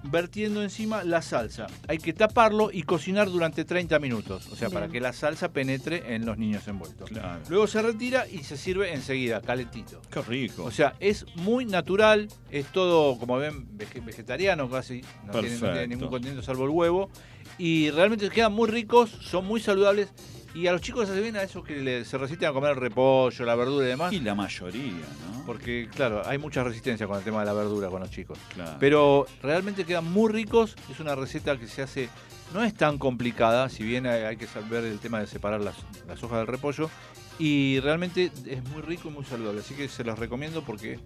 vertiendo 0.04 0.62
encima 0.62 1.04
la 1.04 1.23
salsa. 1.23 1.66
Hay 1.88 1.99
que 1.99 2.12
taparlo 2.12 2.71
y 2.73 2.82
cocinar 2.82 3.30
durante 3.30 3.64
30 3.64 3.99
minutos, 3.99 4.49
o 4.49 4.56
sea, 4.56 4.68
para 4.71 4.88
que 4.88 5.00
la 5.00 5.12
salsa 5.12 5.52
penetre 5.52 6.14
en 6.14 6.26
los 6.26 6.38
niños 6.38 6.66
envueltos. 6.68 7.09
Claro. 7.09 7.40
Luego 7.49 7.66
se 7.66 7.82
retira 7.82 8.26
y 8.28 8.38
se 8.38 8.56
sirve 8.56 8.92
enseguida, 8.92 9.40
calentito. 9.40 10.00
Qué 10.11 10.21
rico. 10.23 10.64
O 10.64 10.71
sea, 10.71 10.94
es 11.00 11.25
muy 11.37 11.64
natural, 11.64 12.28
es 12.50 12.66
todo, 12.66 13.18
como 13.18 13.37
ven, 13.38 13.66
vege- 13.78 14.04
vegetariano 14.04 14.68
casi, 14.68 15.00
no 15.00 15.32
tiene, 15.32 15.32
no 15.32 15.40
tiene 15.40 15.59
Perfecto. 15.61 15.87
ningún 15.88 16.09
condimento 16.09 16.42
salvo 16.42 16.64
el 16.64 16.71
huevo. 16.71 17.11
Y 17.59 17.90
realmente 17.90 18.30
quedan 18.30 18.52
muy 18.52 18.68
ricos, 18.68 19.11
son 19.11 19.44
muy 19.47 19.61
saludables. 19.61 20.09
Y 20.54 20.66
a 20.66 20.73
los 20.73 20.82
chicos 20.82 21.09
hace 21.09 21.21
bien 21.21 21.35
a 21.37 21.42
esos 21.42 21.64
que 21.64 21.76
le- 21.76 22.04
se 22.04 22.18
resisten 22.18 22.49
a 22.49 22.52
comer 22.52 22.71
el 22.73 22.76
repollo, 22.76 23.44
la 23.47 23.54
verdura 23.54 23.87
y 23.87 23.88
demás. 23.88 24.12
y 24.12 24.21
la 24.21 24.35
mayoría, 24.35 24.92
¿no? 25.32 25.44
Porque, 25.47 25.88
claro, 25.94 26.23
hay 26.26 26.37
mucha 26.38 26.62
resistencia 26.62 27.06
con 27.06 27.16
el 27.16 27.25
tema 27.25 27.40
de 27.40 27.47
la 27.47 27.52
verdura 27.54 27.88
con 27.88 28.00
los 28.00 28.11
chicos. 28.11 28.38
Claro. 28.54 28.76
Pero 28.78 29.26
realmente 29.42 29.85
quedan 29.85 30.04
muy 30.12 30.30
ricos. 30.30 30.76
Es 30.90 31.00
una 31.00 31.14
receta 31.14 31.56
que 31.59 31.66
se 31.66 31.80
hace, 31.82 32.09
no 32.52 32.62
es 32.62 32.75
tan 32.75 32.99
complicada, 32.99 33.68
si 33.71 33.82
bien 33.82 34.06
hay, 34.06 34.23
hay 34.25 34.37
que 34.37 34.47
saber 34.47 34.85
el 34.85 34.99
tema 34.99 35.21
de 35.21 35.26
separar 35.26 35.62
las, 35.62 35.76
las 36.06 36.23
hojas 36.23 36.38
del 36.38 36.47
repollo. 36.49 36.90
Y 37.39 37.81
realmente 37.81 38.31
es 38.47 38.62
muy 38.71 38.83
rico 38.83 39.09
y 39.09 39.11
muy 39.12 39.25
saludable. 39.25 39.61
Así 39.61 39.75
que 39.75 39.89
se 39.89 40.05
los 40.05 40.19
recomiendo 40.19 40.62
porque. 40.62 40.99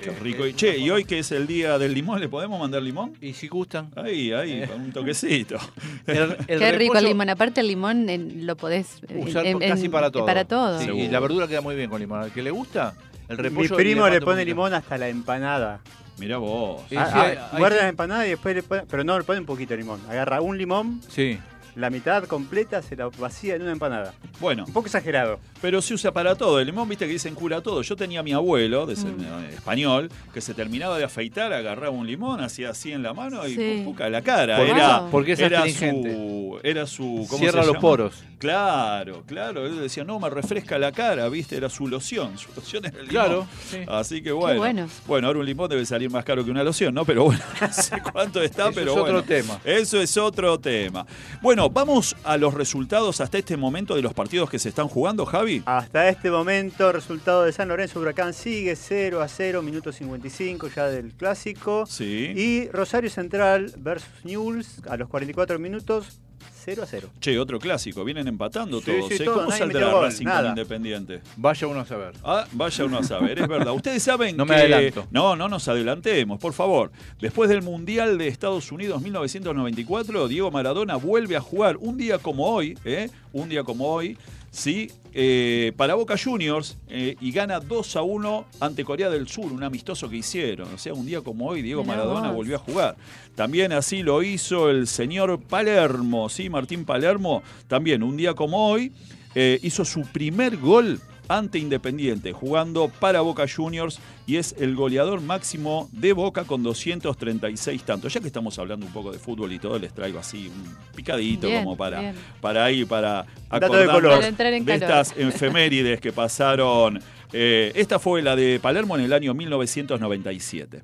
Qué 0.00 0.10
eh, 0.10 0.16
rico. 0.22 0.44
es 0.44 0.52
Y 0.52 0.56
che, 0.56 0.78
y 0.78 0.88
hoy 0.90 1.04
que 1.04 1.18
es 1.18 1.30
el 1.32 1.46
día 1.46 1.78
del 1.78 1.92
limón, 1.94 2.20
¿le 2.20 2.28
podemos 2.28 2.58
mandar 2.58 2.80
limón? 2.82 3.12
Y 3.20 3.32
si 3.34 3.48
gustan. 3.48 3.90
Ahí, 3.96 4.32
ahí, 4.32 4.62
Eh. 4.62 4.68
con 4.70 4.80
un 4.80 4.92
toquecito. 4.92 5.56
El- 6.06 6.36
el 6.46 6.58
Qué 6.58 6.72
rico 6.72 6.96
el 6.96 7.04
limón. 7.04 7.28
Aparte 7.28 7.60
el 7.60 7.66
limón 7.68 8.08
eh, 8.08 8.18
lo 8.18 8.56
podés 8.56 9.00
eh, 9.08 9.20
Usar 9.26 9.44
en- 9.46 9.62
en- 9.62 9.68
casi 9.70 9.88
para 9.88 10.10
todo. 10.10 10.24
Para 10.26 10.44
todo. 10.44 10.80
Sí, 10.80 10.90
y 10.90 11.08
la 11.08 11.20
verdura 11.20 11.46
queda 11.48 11.60
muy 11.60 11.74
bien 11.76 11.90
con 11.90 12.00
limón. 12.00 12.20
Al 12.22 12.32
que 12.32 12.42
le 12.42 12.50
gusta, 12.50 12.94
el 13.28 13.36
repollo. 13.36 13.70
Mi 13.70 13.76
primo 13.76 14.08
le 14.08 14.20
pone 14.20 14.44
limón 14.44 14.72
hasta 14.74 14.96
la 14.96 15.08
empanada. 15.08 15.80
Mirá 16.18 16.38
vos. 16.38 16.80
Sí, 16.88 16.94
Ah, 16.96 17.06
sí, 17.32 17.36
ah, 17.40 17.58
guarda 17.58 17.78
la 17.82 17.88
empanada 17.88 18.24
y 18.24 18.30
después 18.30 18.54
le 18.54 18.62
pone, 18.62 18.82
pero 18.88 19.02
no 19.02 19.18
le 19.18 19.24
pone 19.24 19.40
un 19.40 19.46
poquito 19.46 19.74
de 19.74 19.78
limón. 19.78 20.00
Agarra 20.08 20.40
un 20.40 20.56
limón, 20.56 21.00
Sí. 21.08 21.38
La 21.76 21.90
mitad 21.90 22.24
completa, 22.24 22.82
se 22.82 22.96
la 22.96 23.08
vacía 23.18 23.56
en 23.56 23.62
una 23.62 23.72
empanada. 23.72 24.14
Bueno, 24.40 24.64
Un 24.66 24.72
poco 24.72 24.86
exagerado. 24.86 25.38
pero 25.60 25.80
se 25.82 25.94
usa 25.94 26.12
para 26.12 26.34
todo. 26.34 26.60
El 26.60 26.66
limón, 26.66 26.88
viste 26.88 27.06
que 27.06 27.12
dicen 27.12 27.34
cura 27.34 27.60
todo. 27.60 27.82
Yo 27.82 27.96
tenía 27.96 28.20
a 28.20 28.22
mi 28.22 28.32
abuelo, 28.32 28.86
de 28.86 28.94
Mm. 28.94 29.20
eh, 29.20 29.50
español, 29.54 30.10
que 30.32 30.40
se 30.40 30.54
terminaba 30.54 30.98
de 30.98 31.04
afeitar, 31.04 31.52
agarraba 31.52 31.90
un 31.90 32.06
limón, 32.06 32.40
hacía 32.40 32.70
así 32.70 32.92
en 32.92 33.02
la 33.02 33.12
mano 33.14 33.46
y 33.46 33.54
Sí. 33.54 33.82
puca 33.84 34.08
la 34.08 34.22
cara. 34.22 34.56
Por- 34.58 34.66
Era, 34.66 35.00
Wow. 35.00 35.10
Porque 35.10 35.32
es 35.32 35.40
era 35.40 35.62
su, 35.68 36.58
era 36.62 36.86
su 36.86 37.26
¿cómo 37.28 37.38
Cierra 37.38 37.60
se 37.62 37.66
los 37.66 37.76
llama? 37.76 37.80
poros. 37.80 38.24
Claro, 38.38 39.22
claro. 39.26 39.66
Él 39.66 39.80
decía, 39.80 40.04
no, 40.04 40.20
me 40.20 40.28
refresca 40.30 40.78
la 40.78 40.92
cara, 40.92 41.28
viste, 41.28 41.56
era 41.56 41.68
su 41.70 41.88
loción. 41.88 42.36
Su 42.38 42.48
loción 42.54 42.84
era 42.84 42.98
el 43.00 43.06
limón. 43.08 43.24
Claro. 43.24 43.46
sí. 43.70 43.78
Así 43.88 44.22
que 44.22 44.32
bueno. 44.32 44.58
bueno. 44.58 44.88
Bueno, 45.06 45.26
ahora 45.28 45.38
un 45.40 45.46
limón 45.46 45.68
debe 45.68 45.84
salir 45.86 46.10
más 46.10 46.24
caro 46.24 46.44
que 46.44 46.50
una 46.50 46.62
loción, 46.62 46.94
¿no? 46.94 47.04
Pero 47.04 47.24
bueno, 47.24 47.42
no 47.60 47.72
sé 47.72 48.00
cuánto 48.12 48.42
está, 48.42 48.64
Eso 48.64 48.72
pero 48.74 48.90
es 48.92 48.96
otro 48.98 49.12
bueno. 49.14 49.22
tema. 49.22 49.60
Eso 49.64 50.00
es 50.00 50.16
otro 50.16 50.58
tema. 50.60 51.06
Bueno, 51.40 51.63
vamos 51.70 52.16
a 52.24 52.36
los 52.36 52.54
resultados 52.54 53.20
hasta 53.20 53.38
este 53.38 53.56
momento 53.56 53.94
de 53.94 54.02
los 54.02 54.14
partidos 54.14 54.50
que 54.50 54.58
se 54.58 54.68
están 54.68 54.88
jugando, 54.88 55.24
Javi. 55.24 55.62
Hasta 55.66 56.08
este 56.08 56.30
momento, 56.30 56.92
resultado 56.92 57.44
de 57.44 57.52
San 57.52 57.68
Lorenzo 57.68 58.00
Huracán 58.00 58.34
sigue 58.34 58.76
0 58.76 59.20
a 59.20 59.28
0, 59.28 59.62
minuto 59.62 59.92
55 59.92 60.68
ya 60.68 60.86
del 60.86 61.12
clásico. 61.12 61.86
Sí. 61.86 62.32
Y 62.34 62.68
Rosario 62.70 63.10
Central 63.10 63.72
versus 63.78 64.24
Newell's 64.24 64.82
a 64.88 64.96
los 64.96 65.08
44 65.08 65.58
minutos 65.58 66.20
0 66.64 66.82
a 66.82 66.86
0. 66.86 67.08
Che, 67.20 67.38
otro 67.38 67.58
clásico, 67.58 68.04
vienen 68.04 68.26
empatando 68.28 68.80
Sí, 68.80 68.86
todos. 68.86 69.08
sí, 69.08 69.14
¿eh? 69.14 69.24
todos, 69.24 69.36
¿Cómo 69.38 69.48
nadie 69.50 69.58
saldrá 69.58 69.90
gol, 69.92 70.02
Racing 70.04 70.24
con. 70.26 70.46
Independiente? 70.46 71.20
Vaya 71.36 71.66
uno 71.66 71.80
a 71.80 71.86
saber. 71.86 72.12
Ah, 72.24 72.46
vaya 72.52 72.84
uno 72.84 72.98
a 72.98 73.02
saber, 73.02 73.38
es 73.38 73.48
verdad. 73.48 73.72
Ustedes 73.74 74.02
saben 74.04 74.36
No 74.36 74.46
que... 74.46 74.52
me 74.52 74.56
adelanto. 74.60 75.06
No, 75.10 75.36
no 75.36 75.48
nos 75.48 75.68
adelantemos, 75.68 76.38
por 76.38 76.52
favor. 76.52 76.90
Después 77.20 77.50
del 77.50 77.62
Mundial 77.62 78.16
de 78.18 78.28
Estados 78.28 78.72
Unidos 78.72 79.02
1994, 79.02 80.28
Diego 80.28 80.50
Maradona 80.50 80.96
vuelve 80.96 81.36
a 81.36 81.40
jugar 81.40 81.76
un 81.78 81.96
día 81.96 82.18
como 82.18 82.48
hoy, 82.48 82.78
¿eh? 82.84 83.10
Un 83.32 83.48
día 83.48 83.62
como 83.64 83.88
hoy, 83.92 84.16
sí, 84.50 84.90
eh, 85.16 85.72
para 85.76 85.94
Boca 85.94 86.16
Juniors 86.18 86.76
eh, 86.88 87.16
y 87.20 87.30
gana 87.30 87.60
2 87.60 87.96
a 87.96 88.02
1 88.02 88.46
ante 88.58 88.84
Corea 88.84 89.10
del 89.10 89.28
Sur, 89.28 89.52
un 89.52 89.62
amistoso 89.62 90.08
que 90.08 90.16
hicieron. 90.16 90.74
O 90.74 90.78
sea, 90.78 90.92
un 90.92 91.06
día 91.06 91.20
como 91.20 91.46
hoy, 91.46 91.62
Diego 91.62 91.84
Mirá 91.84 91.98
Maradona 91.98 92.28
vos. 92.28 92.38
volvió 92.38 92.56
a 92.56 92.58
jugar. 92.58 92.96
También 93.36 93.72
así 93.72 94.02
lo 94.02 94.24
hizo 94.24 94.70
el 94.70 94.88
señor 94.88 95.40
Palermo, 95.40 96.28
sí, 96.28 96.50
Martín 96.50 96.84
Palermo, 96.84 97.44
también 97.68 98.02
un 98.02 98.16
día 98.16 98.34
como 98.34 98.68
hoy, 98.68 98.90
eh, 99.36 99.60
hizo 99.62 99.84
su 99.84 100.02
primer 100.02 100.56
gol 100.56 101.00
ante 101.28 101.58
Independiente, 101.58 102.32
jugando 102.32 102.88
para 102.88 103.20
Boca 103.20 103.46
Juniors 103.48 103.98
y 104.26 104.36
es 104.36 104.54
el 104.58 104.74
goleador 104.74 105.20
máximo 105.20 105.88
de 105.92 106.12
Boca 106.12 106.44
con 106.44 106.62
236 106.62 107.82
tantos. 107.82 108.12
Ya 108.12 108.20
que 108.20 108.26
estamos 108.26 108.58
hablando 108.58 108.86
un 108.86 108.92
poco 108.92 109.12
de 109.12 109.18
fútbol 109.18 109.52
y 109.52 109.58
todo, 109.58 109.78
les 109.78 109.92
traigo 109.92 110.18
así 110.18 110.48
un 110.48 110.76
picadito 110.94 111.46
Bien, 111.46 111.64
como 111.64 111.76
para, 111.76 112.00
bien. 112.00 112.14
para 112.40 112.64
ahí, 112.64 112.84
para 112.84 113.22
de 113.50 113.56
acordarnos. 113.56 114.24
Para 114.36 114.56
en 114.56 114.64
de 114.64 114.74
estas 114.74 115.14
efemérides 115.16 116.00
que 116.00 116.12
pasaron. 116.12 117.00
Eh, 117.32 117.72
esta 117.74 117.98
fue 117.98 118.22
la 118.22 118.36
de 118.36 118.60
Palermo 118.60 118.96
en 118.96 119.04
el 119.04 119.12
año 119.12 119.34
1997. 119.34 120.82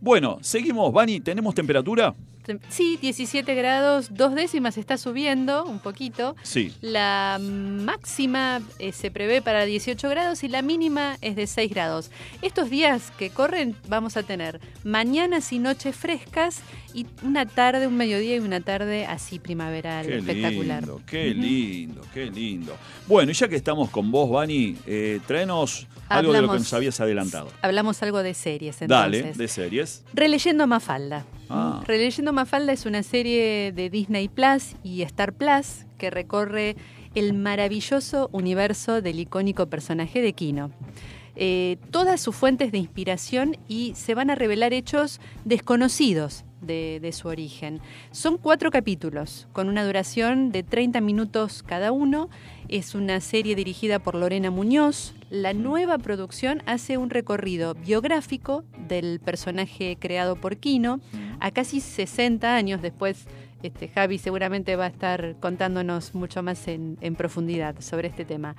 Bueno, 0.00 0.38
seguimos, 0.40 0.92
Vani, 0.92 1.20
¿tenemos 1.20 1.54
temperatura? 1.54 2.14
Sí, 2.68 2.98
17 3.00 3.54
grados, 3.54 4.08
dos 4.14 4.34
décimas 4.34 4.76
está 4.76 4.96
subiendo 4.96 5.64
un 5.64 5.78
poquito. 5.78 6.36
Sí. 6.42 6.72
La 6.80 7.38
máxima 7.40 8.60
eh, 8.78 8.92
se 8.92 9.10
prevé 9.10 9.42
para 9.42 9.64
18 9.64 10.08
grados 10.08 10.42
y 10.44 10.48
la 10.48 10.62
mínima 10.62 11.16
es 11.20 11.36
de 11.36 11.46
6 11.46 11.70
grados. 11.70 12.10
Estos 12.42 12.70
días 12.70 13.12
que 13.18 13.30
corren 13.30 13.76
vamos 13.88 14.16
a 14.16 14.22
tener 14.22 14.60
mañanas 14.84 15.52
y 15.52 15.58
noches 15.58 15.94
frescas 15.96 16.60
y 16.94 17.06
una 17.22 17.46
tarde, 17.46 17.86
un 17.86 17.96
mediodía 17.96 18.36
y 18.36 18.40
una 18.40 18.60
tarde 18.60 19.06
así 19.06 19.38
primaveral, 19.38 20.06
Qué 20.06 20.18
espectacular. 20.18 20.82
lindo, 20.82 21.00
qué 21.06 21.34
lindo, 21.34 22.02
qué 22.12 22.26
lindo. 22.26 22.76
Bueno, 23.06 23.30
y 23.30 23.34
ya 23.34 23.48
que 23.48 23.56
estamos 23.56 23.90
con 23.90 24.10
vos, 24.10 24.30
Vani, 24.30 24.76
eh, 24.86 25.20
tráenos 25.26 25.86
algo 26.08 26.32
de 26.32 26.42
lo 26.42 26.50
que 26.50 26.58
nos 26.58 26.72
habías 26.72 27.00
adelantado. 27.00 27.48
Hablamos 27.62 28.02
algo 28.02 28.22
de 28.22 28.34
series 28.34 28.82
entonces. 28.82 29.22
Dale, 29.22 29.32
de 29.34 29.48
series. 29.48 30.02
Releyendo 30.12 30.66
Mafalda. 30.66 31.24
Ah. 31.50 31.82
Releyendo 31.84 32.32
Mafalda 32.32 32.72
es 32.72 32.86
una 32.86 33.02
serie 33.02 33.72
de 33.72 33.90
Disney 33.90 34.28
Plus 34.28 34.76
y 34.84 35.02
Star 35.02 35.32
Plus 35.32 35.84
que 35.98 36.08
recorre 36.08 36.76
el 37.14 37.34
maravilloso 37.34 38.30
universo 38.32 39.02
del 39.02 39.18
icónico 39.18 39.66
personaje 39.66 40.22
de 40.22 40.32
Kino. 40.32 40.70
Eh, 41.34 41.78
todas 41.90 42.20
sus 42.20 42.36
fuentes 42.36 42.70
de 42.70 42.78
inspiración 42.78 43.56
y 43.66 43.94
se 43.96 44.14
van 44.14 44.30
a 44.30 44.34
revelar 44.36 44.72
hechos 44.72 45.20
desconocidos 45.44 46.44
de, 46.60 46.98
de 47.00 47.12
su 47.12 47.28
origen. 47.28 47.80
Son 48.10 48.38
cuatro 48.38 48.70
capítulos 48.70 49.48
con 49.52 49.68
una 49.68 49.84
duración 49.84 50.52
de 50.52 50.62
30 50.62 51.00
minutos 51.00 51.62
cada 51.62 51.92
uno. 51.92 52.28
Es 52.68 52.94
una 52.94 53.20
serie 53.20 53.54
dirigida 53.54 53.98
por 53.98 54.14
Lorena 54.14 54.50
Muñoz. 54.50 55.14
La 55.30 55.52
nueva 55.52 55.98
producción 55.98 56.62
hace 56.66 56.96
un 56.96 57.10
recorrido 57.10 57.74
biográfico 57.74 58.64
del 58.88 59.20
personaje 59.20 59.96
creado 59.98 60.36
por 60.36 60.56
Kino 60.56 61.00
a 61.40 61.50
casi 61.50 61.80
60 61.80 62.54
años 62.54 62.82
después. 62.82 63.26
Este, 63.62 63.88
Javi 63.88 64.18
seguramente 64.18 64.74
va 64.76 64.86
a 64.86 64.88
estar 64.88 65.36
contándonos 65.38 66.14
mucho 66.14 66.42
más 66.42 66.66
en, 66.66 66.96
en 67.00 67.14
profundidad 67.14 67.78
sobre 67.80 68.08
este 68.08 68.24
tema. 68.24 68.56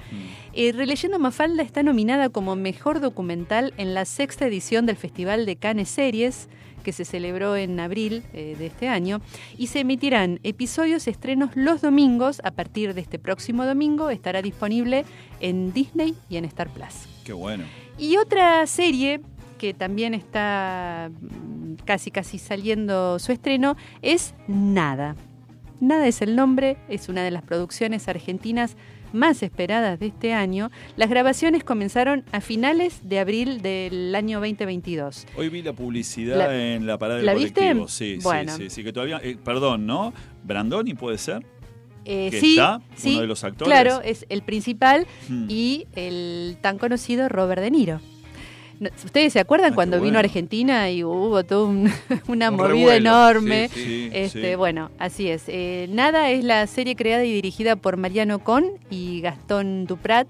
Eh, 0.54 0.72
Releyendo 0.74 1.18
Mafalda 1.18 1.64
está 1.64 1.82
nominada 1.82 2.30
como 2.30 2.56
mejor 2.56 3.00
documental 3.00 3.74
en 3.78 3.94
la 3.94 4.06
sexta 4.06 4.46
edición 4.46 4.86
del 4.86 4.98
Festival 4.98 5.46
de 5.46 5.56
Cannes 5.56 5.90
Series, 5.90 6.50
que 6.82 6.91
se 6.91 7.06
celebró 7.06 7.56
en 7.56 7.80
abril 7.80 8.24
eh, 8.34 8.56
de 8.58 8.65
este 8.67 8.88
año, 8.88 9.22
y 9.58 9.67
se 9.67 9.80
emitirán 9.80 10.39
episodios 10.44 11.08
estrenos 11.08 11.52
los 11.56 11.82
domingos. 11.82 12.41
A 12.44 12.52
partir 12.52 12.94
de 12.94 13.02
este 13.02 13.20
próximo 13.20 13.65
domingo 13.65 14.10
estará 14.10 14.41
disponible 14.41 15.06
en 15.39 15.74
Disney 15.74 16.15
y 16.30 16.38
en 16.38 16.46
Star 16.46 16.70
Plus. 16.70 17.08
Qué 17.24 17.34
bueno. 17.34 17.63
Y 17.98 18.17
otra 18.17 18.65
serie 18.67 19.22
que 19.58 19.74
también 19.74 20.13
está 20.13 21.12
mm, 21.12 21.76
casi 21.86 22.10
casi 22.10 22.39
saliendo 22.39 23.20
su 23.20 23.32
estreno 23.32 23.78
es 24.02 24.34
Nada. 24.48 25.15
Nada 25.80 26.08
es 26.08 26.22
el 26.22 26.36
nombre, 26.36 26.78
es 26.89 27.10
una 27.10 27.24
de 27.24 27.32
las 27.32 27.44
producciones 27.44 28.08
argentinas 28.08 28.78
más 29.13 29.43
esperadas 29.43 30.00
de 30.00 30.08
este 30.08 30.34
año. 30.34 30.71
Las 30.97 31.10
grabaciones 31.10 31.63
comenzaron 31.63 32.24
a 32.32 32.41
finales 32.41 33.08
de 33.08 33.19
abril 33.19 33.62
del 33.62 34.13
año 34.15 34.39
2022. 34.39 35.28
Hoy 35.38 35.50
vi 35.50 35.62
la 35.62 35.74
publicidad 35.74 36.38
La- 36.38 36.56
en 36.76 36.86
la 36.88 36.97
parada 36.97 37.17
del 37.17 37.26
¿la 37.26 37.34
viste? 37.34 37.62
colectivo. 37.62 37.88
Sí, 37.88 38.19
Bueno. 38.21 38.56
sí, 38.56 38.63
sí, 38.63 38.69
sí, 38.69 38.84
que 38.84 38.93
todavía, 38.93 39.19
eh, 39.24 39.38
perdón, 39.43 39.86
¿no? 39.86 40.13
Brandoni 40.43 40.93
puede 40.93 41.17
ser. 41.17 41.45
Eh, 42.04 42.30
¿Que 42.32 42.39
sí, 42.39 42.52
está? 42.52 42.82
sí, 42.95 43.12
¿Uno 43.12 43.21
de 43.21 43.28
los 43.28 43.43
actores? 43.43 43.67
Claro, 43.71 44.02
es 44.04 44.26
el 44.30 44.41
principal 44.41 45.06
Hmm. 45.30 45.45
y 45.47 45.86
el 45.95 46.58
tan 46.62 46.80
conocido 46.80 47.30
Robert 47.30 47.62
De 47.62 47.69
Niro. 47.69 48.02
¿Ustedes 49.06 49.34
se 49.34 49.39
acuerdan 49.39 49.74
Ah, 49.74 49.76
cuando 49.76 50.02
vino 50.02 50.17
a 50.17 50.22
Argentina 50.22 50.89
y 50.89 51.04
hubo 51.04 51.44
toda 51.44 51.67
un- 51.67 51.91
una 52.28 52.50
Un 52.50 52.56
movida 52.58 52.67
revuelo, 52.70 52.96
enorme? 53.10 53.70
sí, 53.70 53.82
Sí, 53.84 54.10
Este, 54.12 54.50
sí. 54.52 54.56
Bueno, 54.56 54.89
así 54.98 55.28
es. 55.30 55.44
Eh, 55.48 55.88
Nada 55.91 56.30
es 56.32 56.44
la 56.44 56.65
serie 56.67 56.96
creada 56.96 57.24
y 57.24 57.32
dirigida 57.32 57.76
por 57.76 57.98
Mariano 57.98 58.39
Con 58.39 58.65
y 58.89 59.22
Gastón 59.22 59.86
Duprat. 59.86 60.28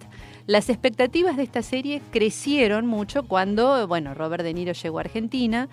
Las 0.47 0.69
expectativas 0.69 1.37
de 1.37 1.43
esta 1.43 1.61
serie 1.61 2.01
crecieron 2.11 2.87
mucho 2.87 3.23
cuando, 3.23 3.87
bueno, 3.87 4.13
Robert 4.15 4.43
De 4.43 4.53
Niro 4.53 4.73
llegó 4.73 4.97
a 4.97 5.01
Argentina. 5.01 5.69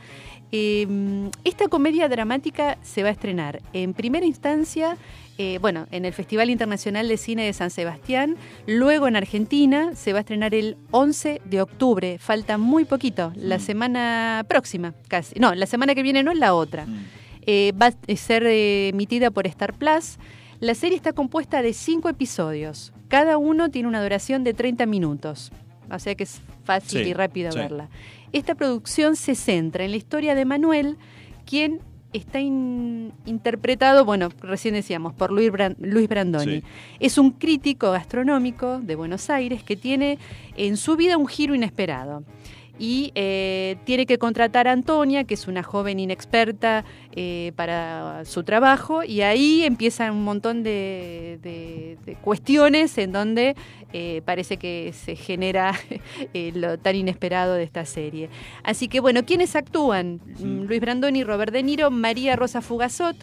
Eh, 0.53 0.87
esta 1.45 1.69
comedia 1.69 2.09
dramática 2.09 2.79
se 2.83 3.03
va 3.03 3.09
a 3.11 3.13
estrenar 3.13 3.61
en 3.73 3.93
primera 3.95 4.25
instancia, 4.25 4.97
eh, 5.37 5.59
bueno, 5.61 5.87
en 5.91 6.05
el 6.05 6.13
Festival 6.13 6.49
Internacional 6.51 7.07
de 7.07 7.17
Cine 7.17 7.45
de 7.45 7.53
San 7.53 7.71
Sebastián, 7.71 8.37
luego 8.67 9.07
en 9.09 9.17
Argentina, 9.17 9.95
se 9.95 10.13
va 10.13 10.19
a 10.19 10.21
estrenar 10.21 10.55
el 10.55 10.77
11 10.91 11.41
de 11.45 11.61
octubre, 11.61 12.19
falta 12.19 12.57
muy 12.59 12.85
poquito, 12.85 13.33
la 13.37 13.59
Mm. 13.59 13.61
semana 13.61 14.47
próxima, 14.49 14.95
casi. 15.09 15.39
No, 15.39 15.55
la 15.55 15.67
semana 15.67 15.95
que 15.95 16.03
viene 16.03 16.23
no 16.23 16.33
es 16.33 16.39
la 16.39 16.55
otra. 16.55 16.87
Mm. 16.87 17.05
Eh, 17.47 17.73
va 17.81 17.87
a 17.87 18.17
ser 18.17 18.45
eh, 18.47 18.89
emitida 18.89 19.31
por 19.31 19.47
Star 19.47 19.75
Plus. 19.75 20.17
La 20.61 20.75
serie 20.75 20.97
está 20.97 21.13
compuesta 21.13 21.63
de 21.63 21.73
cinco 21.73 22.09
episodios. 22.09 22.93
Cada 23.09 23.39
uno 23.39 23.71
tiene 23.71 23.87
una 23.89 24.03
duración 24.03 24.45
de 24.45 24.55
30 24.55 24.87
minutos. 24.87 25.53
O 25.91 25.99
sea 25.99 26.15
que 26.15 26.25
es 26.25 26.41
fácil 26.65 27.05
Sí, 27.05 27.11
y 27.11 27.15
rápido 27.15 27.51
sí. 27.53 27.59
verla. 27.59 27.89
Esta 28.33 28.55
producción 28.55 29.17
se 29.17 29.35
centra 29.35 29.85
en 29.85 29.91
la 29.93 29.97
historia 29.97 30.35
de 30.35 30.45
Manuel, 30.45 30.97
quien 31.47 31.81
está 32.13 32.41
in- 32.41 33.13
interpretado, 33.27 34.05
bueno, 34.05 34.31
recién 34.41 34.75
decíamos, 34.75 35.13
por 35.15 35.31
Luis, 35.31 35.51
Bran- 35.51 35.77
Luis 35.79 36.09
Brandoni. 36.09 36.61
Sí. 36.61 36.65
Es 37.01 37.19
un 37.19 37.33
crítico 37.33 37.91
gastronómico 37.93 38.81
de 38.81 38.95
Buenos 38.97 39.29
Aires 39.31 39.63
que 39.63 39.77
tiene 39.77 40.19
en 40.57 40.77
su 40.77 40.97
vida 40.97 41.17
un 41.17 41.27
giro 41.27 41.55
inesperado. 41.55 42.25
Y 42.81 43.11
eh, 43.17 43.77
tiene 43.85 44.07
que 44.07 44.19
contratar 44.19 44.69
a 44.69 44.73
Antonia, 44.73 45.25
que 45.25 45.35
es 45.35 45.49
una 45.49 45.65
joven 45.65 45.99
inexperta 45.99 46.85
eh, 47.11 47.51
para 47.57 48.25
su 48.25 48.45
trabajo, 48.45 49.03
y 49.03 49.23
ahí 49.23 49.65
empiezan 49.65 50.13
un 50.15 50.23
montón 50.23 50.63
de, 50.63 51.41
de- 51.43 51.99
de 52.07 52.15
cuestiones 52.15 52.97
en 52.99 53.11
donde 53.11 53.57
eh, 53.93 54.23
parece 54.25 54.57
que 54.57 54.93
se 54.93 55.17
genera 55.17 55.75
eh, 56.35 56.53
lo 56.55 56.79
tan 56.79 56.97
inesperado 56.97 57.55
de 57.55 57.63
esta 57.63 57.85
serie. 57.85 58.29
Así 58.63 58.89
que 58.89 59.01
bueno, 59.01 59.25
¿quiénes 59.25 59.57
actúan? 59.57 60.21
Mm, 60.39 60.65
Luis 60.65 60.81
Brandoni, 60.81 61.25
Robert 61.25 61.53
De 61.53 61.63
Niro, 61.63 61.91
María 61.91 62.37
Rosa 62.37 62.61
Fugazot, 62.61 63.17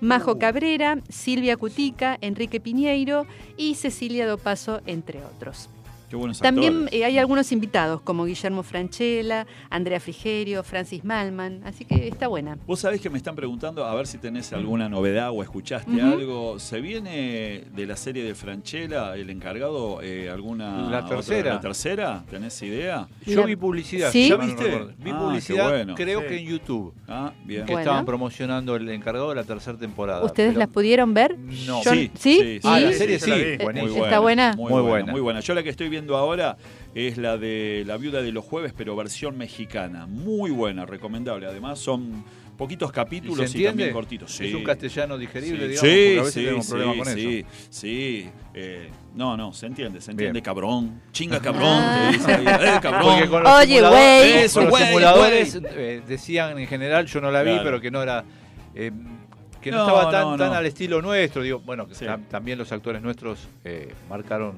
Majo 0.00 0.38
Cabrera, 0.38 0.98
Silvia 1.08 1.56
Cutica, 1.56 2.18
Enrique 2.20 2.60
Piñeiro 2.60 3.26
y 3.56 3.74
Cecilia 3.74 4.26
Dopaso, 4.26 4.80
entre 4.86 5.24
otros. 5.24 5.70
Qué 6.08 6.14
buenos 6.14 6.38
También 6.38 6.72
actores. 6.84 6.92
eh, 6.94 7.04
hay 7.04 7.18
algunos 7.18 7.50
invitados 7.50 8.00
como 8.00 8.26
Guillermo 8.26 8.62
Franchella, 8.62 9.44
Andrea 9.70 9.98
Frigerio, 9.98 10.62
Francis 10.62 11.04
Malman, 11.04 11.62
así 11.64 11.84
que 11.84 12.06
está 12.06 12.28
buena. 12.28 12.56
Vos 12.64 12.78
sabés 12.78 13.00
que 13.00 13.10
me 13.10 13.18
están 13.18 13.34
preguntando 13.34 13.84
a 13.84 13.92
ver 13.94 14.06
si 14.06 14.18
tenés 14.18 14.52
alguna 14.52 14.88
novedad 14.88 15.30
o 15.32 15.42
escuchaste 15.42 16.00
algo. 16.00 16.60
¿Se 16.60 16.80
viene 16.80 17.64
de 17.74 17.86
la 17.86 17.96
serie 17.96 18.22
de 18.22 18.36
Franchella, 18.36 19.16
el 19.16 19.30
encargado, 19.30 20.00
eh, 20.00 20.30
alguna 20.30 20.88
La 20.88 20.98
otra- 21.00 21.16
tercera. 21.16 21.54
la 21.54 21.60
tercera? 21.60 22.24
¿Tenés 22.30 22.62
idea? 22.62 23.08
Yo 23.26 23.40
La- 23.40 23.46
vi 23.46 23.56
publicidad. 23.56 24.12
¿Sí? 24.12 24.28
ya 24.28 24.36
¿Viste? 24.36 24.86
Vi 24.98 25.10
Ah, 25.10 25.18
publicidad, 25.18 25.68
bueno. 25.70 25.94
creo 25.96 26.20
Sí. 26.20 26.26
que 26.28 26.36
en 26.38 26.46
YouTube, 26.46 26.94
Ah, 27.08 27.32
bien. 27.44 27.62
que 27.66 27.72
Bueno. 27.72 27.80
estaban 27.80 28.04
promocionando 28.06 28.76
el 28.76 28.88
encargado 28.90 29.30
de 29.30 29.34
la 29.34 29.44
tercera 29.44 29.76
temporada. 29.76 30.24
¿Ustedes 30.24 30.50
pero- 30.50 30.58
las 30.60 30.68
pudieron 30.68 31.14
ver? 31.14 31.36
No. 31.66 31.82
Yo- 31.82 31.90
Sí, 31.90 32.10
¿Sí? 32.16 32.38
sí, 32.38 32.60
Ah, 32.62 32.78
la 32.78 32.92
serie 32.92 33.18
Sí, 33.18 33.28
la 33.30 33.36
vi. 33.36 33.42
¿Está 33.42 34.20
buena? 34.20 34.52
Muy, 34.56 34.70
Muy 34.70 34.82
buena, 34.82 34.88
buena. 34.88 35.12
muy 35.12 35.20
buena. 35.20 35.40
Yo 35.40 35.52
la 35.54 35.64
que 35.64 35.70
estoy 35.70 35.88
viendo 35.88 35.95
ahora 36.16 36.56
es 36.94 37.18
la 37.18 37.36
de 37.36 37.84
La 37.86 37.96
Viuda 37.96 38.22
de 38.22 38.32
los 38.32 38.44
Jueves, 38.44 38.72
pero 38.76 38.96
versión 38.96 39.36
mexicana. 39.36 40.06
Muy 40.06 40.50
buena, 40.50 40.86
recomendable. 40.86 41.46
Además 41.46 41.78
son 41.78 42.24
poquitos 42.56 42.88
¿Y 42.90 42.92
capítulos 42.94 43.54
y, 43.54 43.64
también 43.64 43.92
cortitos. 43.92 44.32
Sí. 44.32 44.46
Es 44.46 44.54
un 44.54 44.64
castellano 44.64 45.18
digerible, 45.18 45.76
Sí, 45.76 45.86
digamos, 45.86 45.90
sí, 45.90 46.14
porque 46.16 46.18
a 46.18 46.22
veces 46.22 46.34
sí, 46.34 46.40
tenemos 46.40 46.64
sí, 46.66 46.72
problemas 46.72 46.96
con 47.08 47.18
eso. 47.18 47.48
sí, 47.68 48.28
eh, 48.54 48.90
no, 49.14 49.36
no, 49.36 49.52
se 49.52 49.66
entiende, 49.66 50.00
se 50.00 50.10
entiende, 50.12 50.32
Bien. 50.32 50.44
cabrón. 50.44 51.02
Chinga 51.12 51.38
cabrón, 51.42 51.68
Ah. 51.82 52.08
te 52.10 52.16
dice 52.16 52.32
ahí, 52.32 52.46
eh, 52.46 52.78
cabrón. 52.80 53.02
Porque 53.02 53.28
con 53.28 53.42
los 53.42 53.52
Oye, 53.52 53.80
güey. 53.82 54.32
Eso, 54.44 54.60
los 54.62 54.70
güey, 54.70 54.84
simuladores 54.86 55.60
eh, 55.62 56.02
decían 56.08 56.58
en 56.58 56.66
general, 56.66 57.04
yo 57.06 57.20
no 57.20 57.30
la 57.30 57.42
vi, 57.42 57.50
Claro. 57.50 57.64
pero 57.64 57.80
que 57.82 57.90
no 57.90 58.02
era. 58.02 58.24
eh, 58.74 58.90
que 59.60 59.70
no, 59.72 59.78
No, 59.78 59.86
estaba 59.88 60.10
tan, 60.12 60.22
no, 60.30 60.36
tan 60.36 60.50
no. 60.50 60.54
al 60.54 60.64
estilo 60.66 61.02
nuestro. 61.02 61.42
Digo, 61.42 61.58
bueno, 61.58 61.86
que 61.88 61.94
Sí. 61.94 62.04
tam- 62.04 62.26
también 62.28 62.56
los 62.56 62.70
actores 62.72 63.02
nuestros 63.02 63.48
eh, 63.64 63.92
marcaron 64.08 64.54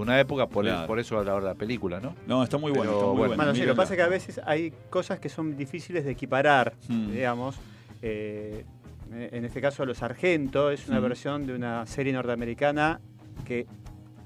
una 0.00 0.18
época, 0.20 0.46
por, 0.48 0.64
el- 0.66 0.72
Claro. 0.72 0.86
por 0.86 0.98
eso 0.98 1.18
a 1.18 1.24
la 1.24 1.34
hora 1.34 1.44
de 1.44 1.50
la 1.52 1.58
película, 1.58 2.00
¿no? 2.00 2.14
No, 2.26 2.42
está 2.42 2.58
muy 2.58 2.70
bueno, 2.72 2.92
Pero 2.92 2.94
está 2.96 3.06
muy 3.28 3.36
bueno. 3.36 3.54
sí, 3.54 3.60
lo 3.62 3.72
que 3.72 3.76
pasa 3.76 3.94
es 3.94 3.96
que 3.98 4.02
a 4.02 4.08
veces 4.08 4.40
hay 4.44 4.72
cosas 4.90 5.18
que 5.20 5.28
son 5.28 5.56
difíciles 5.56 6.04
de 6.04 6.10
equiparar, 6.12 6.74
Mm. 6.88 7.10
digamos. 7.12 7.56
Eh, 8.02 8.64
en 9.12 9.44
este 9.44 9.60
caso, 9.60 9.84
Los 9.86 9.98
Sargento 9.98 10.70
es 10.70 10.88
una 10.88 10.98
Mm. 10.98 11.02
versión 11.02 11.46
de 11.46 11.54
una 11.54 11.86
serie 11.86 12.12
norteamericana 12.12 13.00
que, 13.44 13.66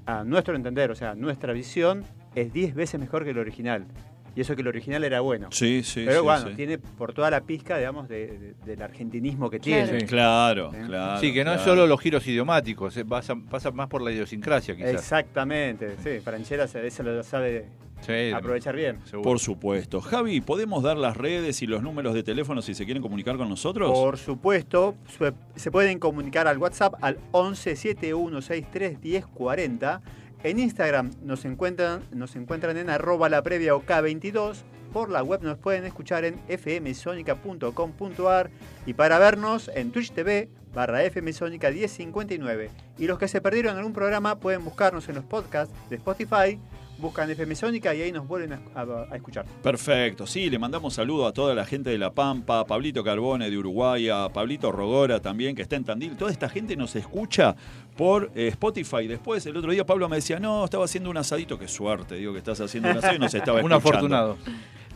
a 0.05 0.23
nuestro 0.23 0.55
entender, 0.55 0.89
o 0.91 0.95
sea, 0.95 1.13
nuestra 1.15 1.53
visión, 1.53 2.03
es 2.35 2.51
10 2.53 2.73
veces 2.73 2.99
mejor 2.99 3.23
que 3.23 3.31
el 3.31 3.37
original. 3.37 3.85
Y 4.35 4.41
eso 4.41 4.55
que 4.55 4.61
el 4.61 4.67
original 4.67 5.03
era 5.03 5.21
bueno. 5.21 5.47
Sí, 5.51 5.81
sí, 5.83 6.03
Pero 6.05 6.19
sí, 6.19 6.23
bueno, 6.25 6.49
sí. 6.49 6.55
tiene 6.55 6.77
por 6.77 7.13
toda 7.13 7.29
la 7.31 7.41
pizca, 7.41 7.77
digamos, 7.77 8.07
de- 8.07 8.37
de- 8.37 8.53
del 8.65 8.81
argentinismo 8.81 9.49
que 9.49 9.59
Claro. 9.59 9.83
tiene. 9.85 9.99
Sí. 10.01 10.05
Claro, 10.07 10.71
¿Eh? 10.73 10.83
claro. 10.85 11.19
sí, 11.19 11.33
que 11.33 11.43
no 11.43 11.53
es 11.53 11.61
solo 11.61 11.87
los 11.87 11.99
giros 11.99 12.25
idiomáticos, 12.27 12.95
eh, 12.97 13.05
pasa, 13.05 13.35
pasa 13.49 13.71
más 13.71 13.87
por 13.87 14.01
la 14.01 14.11
idiosincrasia, 14.11 14.75
quizás. 14.75 14.91
Exactamente, 14.93 15.95
sí, 16.03 16.19
Franchella 16.23 16.67
se- 16.67 16.85
eso 16.85 17.03
lo 17.03 17.21
sabe 17.23 17.65
Sí, 18.01 18.31
aprovechar 18.33 18.75
bien. 18.77 18.99
seguro. 19.05 19.23
Por 19.29 19.39
supuesto. 19.39 19.99
Javi, 19.99 20.39
¿podemos 20.39 20.83
dar 20.83 20.95
las 20.95 21.17
redes 21.17 21.61
y 21.61 21.67
los 21.67 21.83
números 21.83 22.13
de 22.13 22.23
teléfono 22.23 22.61
si 22.61 22.73
se 22.73 22.85
quieren 22.85 23.03
comunicar 23.03 23.35
con 23.35 23.49
nosotros? 23.49 23.91
Por 23.91 24.17
supuesto, 24.17 24.95
su- 25.17 25.33
se 25.55 25.69
pueden 25.71 25.99
comunicar 25.99 26.47
al 26.47 26.57
WhatsApp 26.59 26.93
al 27.01 27.17
11 27.31 27.75
7163 27.75 28.99
1040. 29.01 30.01
En 30.41 30.57
Instagram 30.57 31.11
nos 31.21 31.43
encuentran, 31.43 32.01
en 32.11 32.89
arroba 32.89 33.27
la 33.27 33.43
previa 33.43 33.75
OK22. 33.75 34.59
Por 34.93 35.09
la 35.09 35.21
web 35.21 35.43
nos 35.43 35.57
pueden 35.57 35.85
escuchar 35.85 36.23
en 36.23 36.39
fmsonica.com.ar 36.47 38.49
y 38.85 38.93
para 38.93 39.19
vernos 39.19 39.69
en 39.75 39.91
Twitch 39.91 40.11
TV 40.11 40.49
barra 40.73 41.01
fmsonica 41.09 41.69
1059. 41.69 42.69
Y 42.97 43.07
los 43.07 43.19
que 43.19 43.27
se 43.27 43.41
perdieron 43.41 43.75
algún 43.77 43.93
programa 43.93 44.39
pueden 44.39 44.63
buscarnos 44.63 45.09
en 45.09 45.15
los 45.15 45.25
podcasts 45.25 45.75
de 45.89 45.97
Spotify, 45.97 46.57
buscan 46.99 47.29
FM 47.29 47.55
Sónica 47.55 47.93
y 47.95 48.01
ahí 48.01 48.11
nos 48.11 48.27
vuelven 48.27 48.53
a- 48.53 48.61
a- 48.75 49.07
a 49.11 49.15
escuchar. 49.15 49.45
Perfecto, 49.63 50.27
sí, 50.27 50.49
le 50.49 50.59
mandamos 50.59 50.93
saludos 50.93 51.29
a 51.29 51.33
toda 51.33 51.55
la 51.55 51.65
gente 51.65 51.89
de 51.89 51.97
La 51.97 52.11
Pampa, 52.11 52.59
a 52.59 52.65
Pablito 52.65 53.03
Carbone 53.03 53.49
de 53.49 53.57
Uruguay, 53.57 54.09
a 54.09 54.29
Pablito 54.29 54.71
Rogora 54.71 55.19
también, 55.19 55.55
que 55.55 55.61
está 55.61 55.75
en 55.75 55.83
Tandil. 55.83 56.15
Toda 56.17 56.31
esta 56.31 56.49
gente 56.49 56.75
nos 56.75 56.95
escucha 56.95 57.55
por 57.97 58.31
eh, 58.35 58.47
Spotify. 58.49 59.07
Después, 59.07 59.45
el 59.45 59.57
otro 59.57 59.71
día 59.71 59.85
Pablo 59.85 60.07
me 60.09 60.17
decía, 60.17 60.39
no, 60.39 60.65
estaba 60.65 60.85
haciendo 60.85 61.09
un 61.09 61.17
asadito. 61.17 61.57
Qué 61.57 61.67
suerte, 61.67 62.15
digo 62.15 62.31
que 62.33 62.39
estás 62.39 62.59
haciendo 62.61 62.89
un 62.91 62.97
asado 62.97 63.15
y 63.15 63.19
nos 63.19 63.33
estaba 63.33 63.59
Un 63.63 63.71
escuchando. 63.71 63.89
afortunado. 63.89 64.37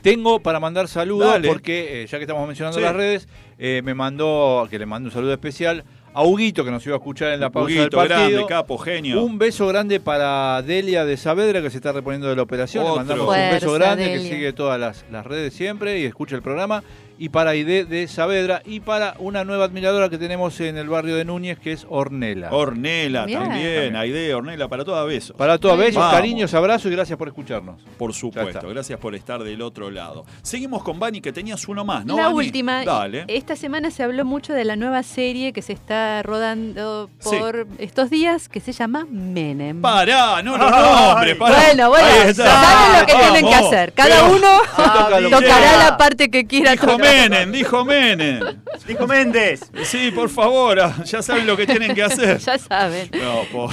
Tengo 0.02 0.42
para 0.42 0.60
mandar 0.60 0.89
saludos 0.89 1.28
Dale. 1.30 1.48
porque, 1.48 2.04
eh, 2.04 2.08
ya 2.08 2.18
que 2.18 2.24
estamos 2.26 2.46
mencionando 2.46 2.78
Sí. 2.78 2.84
las 2.84 2.94
redes, 2.94 3.28
eh, 3.58 3.82
me 3.86 3.94
mandó, 3.94 4.68
que 4.70 4.78
le 4.78 4.86
mando 4.86 5.08
un 5.08 5.13
saludo 5.13 5.32
especial 5.32 5.86
a 6.13 6.23
Huguito, 6.23 6.63
que 6.63 6.71
nos 6.71 6.86
iba 6.86 6.95
a 6.95 6.99
escuchar 6.99 7.34
en 7.34 7.39
la 7.39 7.49
pausa 7.49 7.65
Huguito, 7.67 7.82
del 7.99 8.10
partido. 8.10 8.30
grande, 8.30 8.45
capo, 8.47 8.78
genio. 8.78 9.23
Un 9.23 9.38
beso 9.38 9.67
grande 9.67 9.99
para 9.99 10.62
Delia 10.62 11.06
de 11.06 11.17
Saavedra, 11.17 11.62
que 11.62 11.69
se 11.69 11.78
está 11.78 11.91
reponiendo 11.91 12.28
de 12.28 12.36
la 12.36 12.43
operación. 12.43 12.84
Otro. 12.84 12.93
Le 12.93 12.99
mandamos 12.99 13.26
Fuerza, 13.26 13.47
un 13.47 13.54
beso 13.54 13.73
grande, 13.73 14.06
que 14.13 14.19
sigue 14.19 14.54
todas 14.54 14.80
las, 14.80 15.06
las 15.12 15.26
redes 15.26 15.54
siempre 15.54 15.99
y 15.99 16.06
escucha 16.06 16.36
el 16.36 16.41
programa. 16.41 16.84
Y 17.24 17.30
para 17.30 17.52
Aide 17.52 17.86
de 17.86 18.06
Saavedra 18.10 18.62
y 18.66 18.82
para 18.82 19.16
una 19.18 19.46
nueva 19.46 19.64
admiradora 19.64 20.10
que 20.10 20.18
tenemos 20.18 20.60
en 20.60 20.76
el 20.76 20.90
barrio 20.90 21.16
de 21.16 21.24
Núñez, 21.24 21.58
que 21.58 21.72
es 21.72 21.88
Ornela. 21.90 22.50
Ornela 22.52 23.24
Bien. 23.26 23.40
también, 23.40 23.96
Aide, 23.96 24.34
Ornela, 24.34 24.68
para 24.68 24.84
toda 24.84 25.06
besos. 25.06 25.34
para 25.38 25.58
todos, 25.58 25.78
besos, 25.78 26.02
Vamos. 26.02 26.16
cariños, 26.16 26.54
abrazos 26.54 26.92
y 26.92 26.96
gracias 26.96 27.18
por 27.18 27.30
escucharnos. 27.30 27.82
Por 27.98 28.14
supuesto, 28.14 28.68
gracias 28.68 29.00
por 29.00 29.16
estar 29.16 29.42
del 29.42 29.62
otro 29.62 29.90
lado. 29.90 30.26
Seguimos 30.42 30.84
con 30.84 31.00
Bani, 31.00 31.22
que 31.22 31.32
tenías 31.32 31.66
uno 31.70 31.86
más, 31.86 32.04
¿no? 32.06 32.18
la 32.18 32.24
Bani? 32.26 32.36
última. 32.36 32.84
Dale. 32.84 33.24
Esta 33.30 33.56
semana 33.56 33.90
se 33.90 34.04
habló 34.04 34.26
mucho 34.26 34.52
de 34.52 34.66
la 34.66 34.76
nueva 34.76 35.02
serie 35.02 35.54
que 35.54 35.62
se 35.62 35.72
está 35.72 36.24
rodando 36.24 37.10
Sí. 37.20 37.38
por 37.40 37.68
estos 37.78 38.10
días 38.10 38.50
que 38.50 38.60
se 38.60 38.74
llama 38.74 39.08
Menem. 39.10 39.82
Pará, 39.82 40.44
no 40.44 40.58
lo 40.58 40.70
nombre, 40.70 41.36
pará. 41.38 41.56
Bueno, 41.68 41.88
bueno, 41.88 42.34
saben 42.34 43.00
lo 43.00 43.06
que 43.06 43.14
tienen 43.14 43.46
que 43.48 43.56
hacer. 43.56 43.94
Cada 43.94 44.10
Pero- 44.10 44.36
uno 44.36 45.30
tocará 45.30 45.78
la 45.78 45.96
parte 45.98 46.30
que 46.30 46.46
quiera 46.46 46.76
tocar. 46.76 47.12
Menem, 47.13 47.52
dijo 47.52 47.86
Menem. 47.86 48.39
Dijo 48.88 49.08
Méndez. 49.08 49.62
Sí, 49.84 50.12
por 50.12 50.30
favor, 50.30 50.80
ah, 50.80 51.04
ya 51.06 51.21
saben 51.21 51.45
lo 51.47 51.56
que 51.56 51.65
tienen 51.65 51.93
que 51.95 52.04
hacer. 52.04 52.38
Ya 52.45 52.58
saben. 52.58 53.10
No, 53.13 53.43
por... 53.52 53.71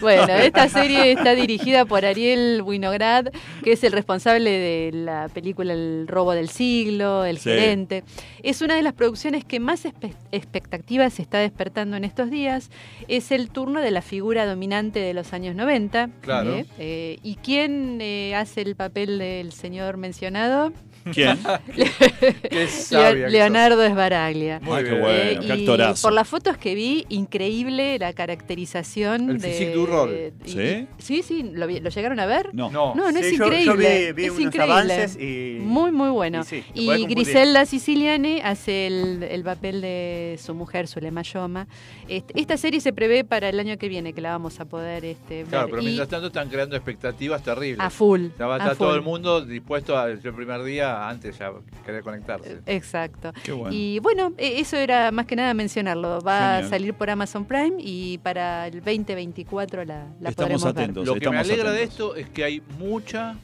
Bueno, 0.00 0.32
esta 0.32 0.66
serie 0.70 1.12
está 1.12 1.34
dirigida 1.34 1.84
por 1.84 2.06
Ariel 2.06 2.62
Winograd, 2.64 3.26
que 3.62 3.72
es 3.72 3.84
el 3.84 3.92
responsable 3.92 4.48
de 4.50 4.90
la 4.94 5.28
película 5.28 5.74
El 5.74 6.06
robo 6.08 6.32
del 6.32 6.48
siglo, 6.48 7.26
El 7.26 7.36
Sí. 7.38 7.50
gerente. 7.50 8.02
Es 8.42 8.62
una 8.62 8.76
de 8.76 8.82
las 8.82 8.94
producciones 8.94 9.44
que 9.44 9.60
más 9.60 9.84
espe- 9.84 10.14
expectativas 10.32 11.12
se 11.12 11.20
está 11.22 11.38
despertando 11.40 11.98
en 11.98 12.04
estos 12.04 12.30
días. 12.30 12.70
Es 13.08 13.30
el 13.30 13.50
turno 13.50 13.80
de 13.82 13.90
la 13.90 14.00
figura 14.00 14.46
dominante 14.46 15.00
de 15.00 15.12
los 15.12 15.34
años 15.34 15.54
90. 15.54 16.08
Claro. 16.22 16.54
¿eh? 16.56 16.64
Eh, 16.78 17.18
¿Y 17.22 17.36
quién 17.36 17.98
eh, 18.00 18.34
hace 18.34 18.62
el 18.62 18.76
papel 18.76 19.18
del 19.18 19.52
señor 19.52 19.98
mencionado? 19.98 20.72
¿Quién? 21.12 21.38
Qué 22.50 22.66
sabia 22.68 23.28
Leonardo 23.28 23.82
Esbaraglia. 23.82 24.60
Muy 24.60 24.76
Ay, 24.78 24.84
qué 24.84 24.90
bien. 24.90 25.00
bueno, 25.02 25.18
Eh, 25.20 25.38
qué 25.40 25.46
y 25.46 25.50
actorazo. 25.52 26.02
por 26.08 26.12
las 26.12 26.28
fotos 26.28 26.56
que 26.58 26.74
vi, 26.74 27.06
increíble 27.08 27.98
la 27.98 28.12
caracterización. 28.12 29.30
El 29.30 29.38
de, 29.40 29.48
physique 29.48 29.72
du 29.72 29.86
rol. 29.86 30.32
¿Sí? 30.44 30.86
sí, 30.98 31.22
sí, 31.22 31.42
¿lo, 31.52 31.66
llegaron 31.66 32.20
a 32.20 32.26
ver? 32.26 32.50
No. 32.52 32.70
No. 32.70 32.94
No, 32.94 33.10
no 33.12 33.18
es 33.18 33.26
yo- 33.36 33.44
increíble. 33.46 33.64
Yo, 33.64 33.76
vi, 33.76 34.12
vi 34.12 34.24
es 34.26 34.30
unos 34.32 34.42
increíble. 34.42 34.72
avances 34.74 35.16
y. 35.20 35.58
Muy, 35.60 35.90
muy 35.92 36.10
bueno. 36.10 36.40
y 36.40 36.44
sí. 36.44 37.06
Griselda 37.06 37.64
Siciliani 37.66 38.40
hace 38.42 38.86
el, 38.86 39.22
el 39.22 39.42
papel 39.42 39.80
de 39.80 40.38
su 40.42 40.54
mujer, 40.54 40.86
Zulema 40.88 41.22
Yoma. 41.22 41.66
Este, 42.08 42.38
esta 42.40 42.56
serie 42.56 42.80
se 42.80 42.92
prevé 42.92 43.24
para 43.24 43.48
el 43.48 43.58
año 43.60 43.76
que 43.78 43.88
viene, 43.88 44.12
que 44.12 44.20
la 44.20 44.30
vamos 44.32 44.60
a 44.60 44.64
poder 44.64 45.04
este, 45.04 45.38
ver. 45.44 45.46
Claro, 45.46 45.68
pero 45.70 45.82
Y 45.82 45.86
mientras 45.86 46.08
tanto 46.08 46.26
están 46.28 46.48
creando 46.48 46.76
expectativas 46.76 47.42
terribles. 47.42 47.80
a 47.80 47.90
full. 47.90 48.26
Va 48.40 48.54
a 48.54 48.58
estar 48.58 48.76
todo 48.76 48.88
full. 48.88 48.96
el 48.96 49.02
mundo 49.02 49.44
dispuesto 49.44 49.96
a, 49.98 50.10
el 50.10 50.18
primer 50.18 50.62
día 50.64 50.89
antes 50.90 51.38
ya 51.38 51.52
querer 51.84 52.02
conectarse. 52.02 52.60
Exacto. 52.66 53.32
Qué 53.42 53.52
bueno. 53.52 53.74
Y 53.74 53.98
bueno, 54.00 54.32
e- 54.36 54.60
eso 54.60 54.76
era 54.76 55.10
más 55.12 55.26
que 55.26 55.36
nada 55.36 55.54
mencionarlo. 55.54 56.20
Va 56.20 56.38
Genial. 56.56 56.64
a 56.64 56.68
salir 56.68 56.94
por 56.94 57.10
Amazon 57.10 57.44
Prime 57.44 57.76
y 57.78 58.18
para 58.18 58.66
el 58.66 58.80
2024 58.82 59.84
la, 59.84 60.06
la 60.20 60.30
Estamos 60.30 60.34
podremos 60.62 60.64
ver. 60.74 60.82
atentos. 60.84 61.06
Lo 61.06 61.14
que 61.16 61.30
me 61.30 61.38
alegra 61.38 61.72
de 61.72 61.82
esto 61.82 62.14
es 62.16 62.28
que 62.28 62.44
hay 62.44 62.62
mucha 62.78 63.36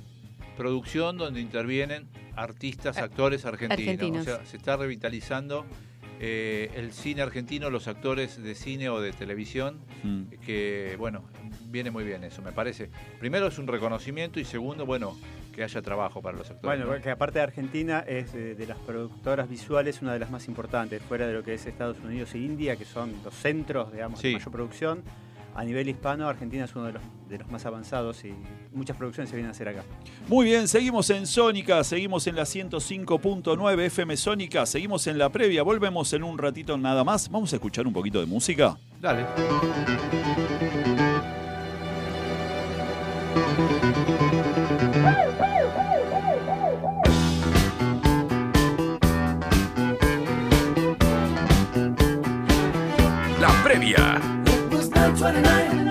producción 0.56 1.16
donde 1.18 1.40
intervienen 1.40 2.06
artistas, 2.34 2.96
actores 2.98 3.44
argentinos. 3.44 3.88
argentinos. 3.94 4.22
O 4.22 4.24
sea, 4.24 4.44
se 4.46 4.56
está 4.56 4.76
revitalizando 4.76 5.64
eh, 6.18 6.70
el 6.76 6.92
cine 6.92 7.20
argentino, 7.22 7.68
los 7.68 7.88
actores 7.88 8.42
de 8.42 8.54
cine 8.54 8.88
o 8.88 9.00
de 9.00 9.12
televisión, 9.12 9.80
Mm. 10.02 10.22
que 10.46 10.96
bueno, 10.98 11.24
viene 11.66 11.90
muy 11.90 12.04
bien 12.04 12.24
eso, 12.24 12.40
me 12.42 12.52
parece. 12.52 12.88
Primero 13.18 13.46
es 13.48 13.58
un 13.58 13.66
reconocimiento 13.66 14.40
y 14.40 14.44
segundo, 14.46 14.86
bueno, 14.86 15.14
que 15.56 15.64
haya 15.64 15.80
trabajo 15.80 16.20
para 16.20 16.36
los 16.36 16.50
actores. 16.50 16.78
Bueno, 16.78 16.94
¿no? 16.94 17.02
que 17.02 17.10
aparte 17.10 17.38
de 17.38 17.44
Argentina 17.44 18.04
es 18.06 18.34
eh, 18.34 18.54
de 18.54 18.66
las 18.66 18.76
productoras 18.78 19.48
visuales 19.48 20.02
una 20.02 20.12
de 20.12 20.18
las 20.18 20.30
más 20.30 20.46
importantes, 20.48 21.02
fuera 21.02 21.26
de 21.26 21.32
lo 21.32 21.42
que 21.42 21.54
es 21.54 21.64
Estados 21.66 21.96
Unidos 22.04 22.34
e 22.34 22.38
India, 22.38 22.76
que 22.76 22.84
son 22.84 23.12
los 23.24 23.34
centros, 23.34 23.90
digamos, 23.90 24.20
Sí. 24.20 24.28
de 24.28 24.34
mayor 24.34 24.52
producción. 24.52 25.02
A 25.54 25.64
nivel 25.64 25.88
hispano, 25.88 26.28
Argentina 26.28 26.66
es 26.66 26.76
uno 26.76 26.84
de 26.84 26.92
los, 26.92 27.02
de 27.30 27.38
los 27.38 27.50
más 27.50 27.64
avanzados 27.64 28.22
y 28.26 28.34
muchas 28.74 28.94
producciones 28.98 29.30
se 29.30 29.36
vienen 29.36 29.48
a 29.48 29.52
hacer 29.52 29.68
acá. 29.68 29.82
Muy 30.28 30.44
bien, 30.44 30.68
seguimos 30.68 31.08
en 31.08 31.26
Sónica, 31.26 31.82
seguimos 31.82 32.26
en 32.26 32.36
la 32.36 32.42
105.9 32.42 33.80
FM 33.86 34.18
Sónica, 34.18 34.66
seguimos 34.66 35.06
en 35.06 35.16
la 35.16 35.30
previa, 35.30 35.62
volvemos 35.62 36.12
en 36.12 36.22
un 36.24 36.36
ratito 36.36 36.76
nada 36.76 37.02
más. 37.04 37.30
Vamos 37.30 37.50
a 37.54 37.56
escuchar 37.56 37.86
un 37.86 37.94
poquito 37.94 38.20
de 38.20 38.26
música. 38.26 38.76
Dale. 39.00 39.24
29. 55.16 55.85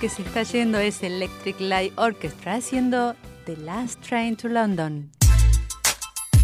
Que 0.00 0.08
se 0.08 0.22
está 0.22 0.42
yendo 0.42 0.78
es 0.78 1.04
Electric 1.04 1.60
Light 1.60 1.92
Orchestra 1.96 2.56
haciendo 2.56 3.14
The 3.46 3.56
Last 3.56 4.00
Train 4.00 4.34
to 4.36 4.48
London. 4.48 5.12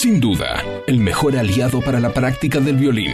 Sin 0.00 0.18
duda, 0.18 0.64
el 0.86 0.98
mejor 0.98 1.36
aliado 1.36 1.82
para 1.82 2.00
la 2.00 2.08
práctica 2.08 2.58
del 2.58 2.76
violín. 2.76 3.12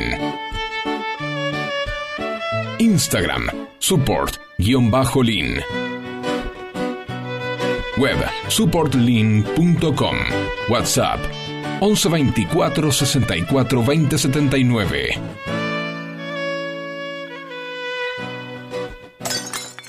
Instagram, 2.78 3.48
support-lean. 3.80 5.56
Web, 7.96 8.18
supportlean.com. 8.46 10.16
WhatsApp, 10.68 11.18
11 11.80 12.08
24 12.08 12.92
64 12.92 13.84
20 13.84 14.18
79. 14.18 15.08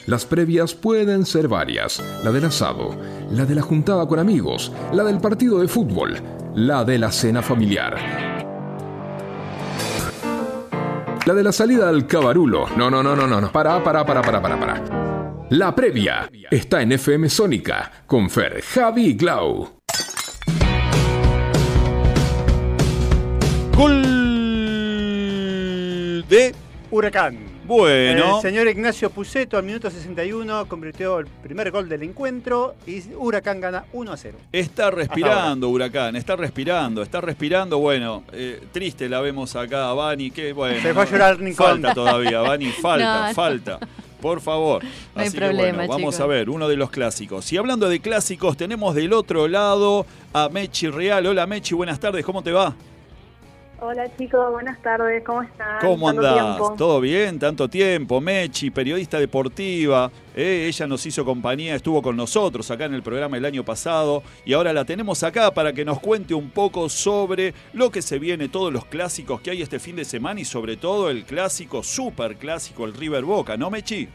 Las 0.08 0.26
previas 0.26 0.74
pueden 0.74 1.28
ser 1.28 1.48
varias. 1.48 2.02
La 2.24 2.32
del 2.32 2.46
asado, 2.46 3.00
la 3.30 3.46
de 3.46 3.54
la 3.54 3.62
juntada 3.62 4.08
con 4.08 4.18
amigos, 4.18 4.72
la 4.94 5.04
del 5.04 5.20
partido 5.20 5.60
de 5.60 5.68
fútbol, 5.68 6.16
la 6.58 6.84
de 6.84 6.98
la 6.98 7.12
cena 7.12 7.44
familiar. 7.44 7.96
La 11.24 11.34
de 11.36 11.44
la 11.44 11.52
salida 11.52 11.88
al 11.88 12.08
cabarulo. 12.08 12.66
No, 12.76 12.90
no, 12.90 13.04
no, 13.04 13.16
no, 13.16 13.28
no. 13.28 13.52
Para, 13.52 13.84
para, 13.84 14.04
para, 14.04 14.24
para, 14.24 14.42
para, 14.42 14.60
para. 14.60 15.46
La 15.52 15.76
previa 15.76 16.28
está 16.50 16.82
en 16.82 16.94
FM 16.94 17.30
Sónica 17.30 17.92
con 18.08 18.28
Fer, 18.32 18.64
Javi 18.64 19.06
y 19.06 19.14
Glau. 19.14 19.70
Gol 23.76 24.02
de. 26.28 26.56
Huracán. 26.90 27.57
Bueno. 27.68 28.38
El 28.38 28.42
señor 28.42 28.68
Ignacio 28.68 29.10
Puceto 29.10 29.58
al 29.58 29.64
minuto 29.64 29.90
61 29.92 30.68
convirtió 30.68 31.20
el 31.20 31.28
primer 31.28 31.70
gol 31.70 31.90
del 31.90 32.04
encuentro 32.04 32.76
y 32.88 33.02
Huracán 33.14 33.60
gana 33.60 33.84
1 33.92 34.12
a 34.12 34.18
0. 34.18 34.38
Está 34.54 34.90
respirando, 34.90 35.68
Huracán, 35.70 36.16
está 36.16 36.36
respirando, 36.38 37.02
está 37.04 37.20
respirando. 37.20 37.78
Bueno, 37.80 38.24
eh, 38.32 38.62
triste 38.72 39.10
la 39.10 39.20
vemos 39.20 39.56
acá 39.58 39.90
a 39.90 39.94
Bani, 39.94 40.32
que 40.32 40.54
bueno. 40.54 40.82
Se 40.82 40.94
fue 40.94 41.04
a 41.04 41.06
llorar 41.06 41.38
Rincón. 41.40 41.68
Falta 41.68 41.94
todavía, 41.94 42.40
Bani, 42.40 42.66
falta, 42.82 43.22
No, 43.22 43.28
no. 43.28 43.34
falta. 43.34 43.80
Por 44.22 44.42
favor. 44.42 44.84
No 44.84 44.90
hay 45.22 45.28
Así 45.28 45.38
que 45.38 45.46
problema, 45.46 45.78
bueno, 45.78 45.94
vamos 45.94 46.16
chicos. 46.16 46.20
a 46.22 46.28
ver, 46.28 46.50
uno 46.50 46.68
de 46.68 46.76
los 46.76 46.90
clásicos. 46.90 47.52
Y 47.54 47.58
hablando 47.58 47.88
de 47.88 48.00
clásicos, 48.00 48.58
tenemos 48.58 48.96
del 48.96 49.14
otro 49.14 49.48
lado 49.48 50.06
a 50.34 50.50
Mechi 50.50 50.88
Real. 50.88 51.26
Hola 51.28 51.46
Mechi, 51.46 51.76
buenas 51.76 52.00
tardes, 52.00 52.26
¿cómo 52.26 52.42
te 52.42 52.52
va? 52.52 52.74
Hola 53.80 54.10
chicos, 54.18 54.52
buenas 54.52 54.82
tardes, 54.82 55.24
¿cómo 55.24 55.44
están? 55.44 55.80
¿Cómo 55.82 56.10
andás? 56.10 56.58
¿Todo 56.78 57.00
bien? 57.00 57.38
Tanto 57.38 57.70
tiempo. 57.70 58.20
Mechi, 58.20 58.72
periodista 58.72 59.20
deportiva. 59.20 60.12
eh, 60.36 60.66
ella 60.68 60.88
nos 60.88 61.06
hizo 61.06 61.24
compañía, 61.24 61.76
estuvo 61.76 62.02
con 62.02 62.18
nosotros 62.18 62.72
acá 62.72 62.86
en 62.86 62.96
el 62.96 63.04
programa 63.04 63.38
el 63.38 63.46
año 63.46 63.64
pasado 63.64 64.24
y 64.46 64.54
ahora 64.54 64.74
la 64.74 64.84
tenemos 64.84 65.22
acá 65.22 65.52
para 65.54 65.74
que 65.74 65.86
nos 65.86 66.00
cuente 66.00 66.34
un 66.34 66.50
poco 66.50 66.90
sobre 66.90 67.54
lo 67.74 67.92
que 67.92 68.02
se 68.02 68.18
viene, 68.18 68.50
todos 68.50 68.74
los 68.74 68.84
clásicos 68.86 69.42
que 69.42 69.52
hay 69.52 69.62
este 69.62 69.78
fin 69.78 69.96
de 69.96 70.06
semana 70.06 70.40
y 70.40 70.46
sobre 70.46 70.76
todo 70.76 71.12
el 71.12 71.24
clásico, 71.24 71.84
super 71.84 72.38
clásico, 72.38 72.84
el 72.84 72.96
River 72.96 73.26
Boca, 73.26 73.58
¿no, 73.58 73.70
Mechi? 73.70 74.10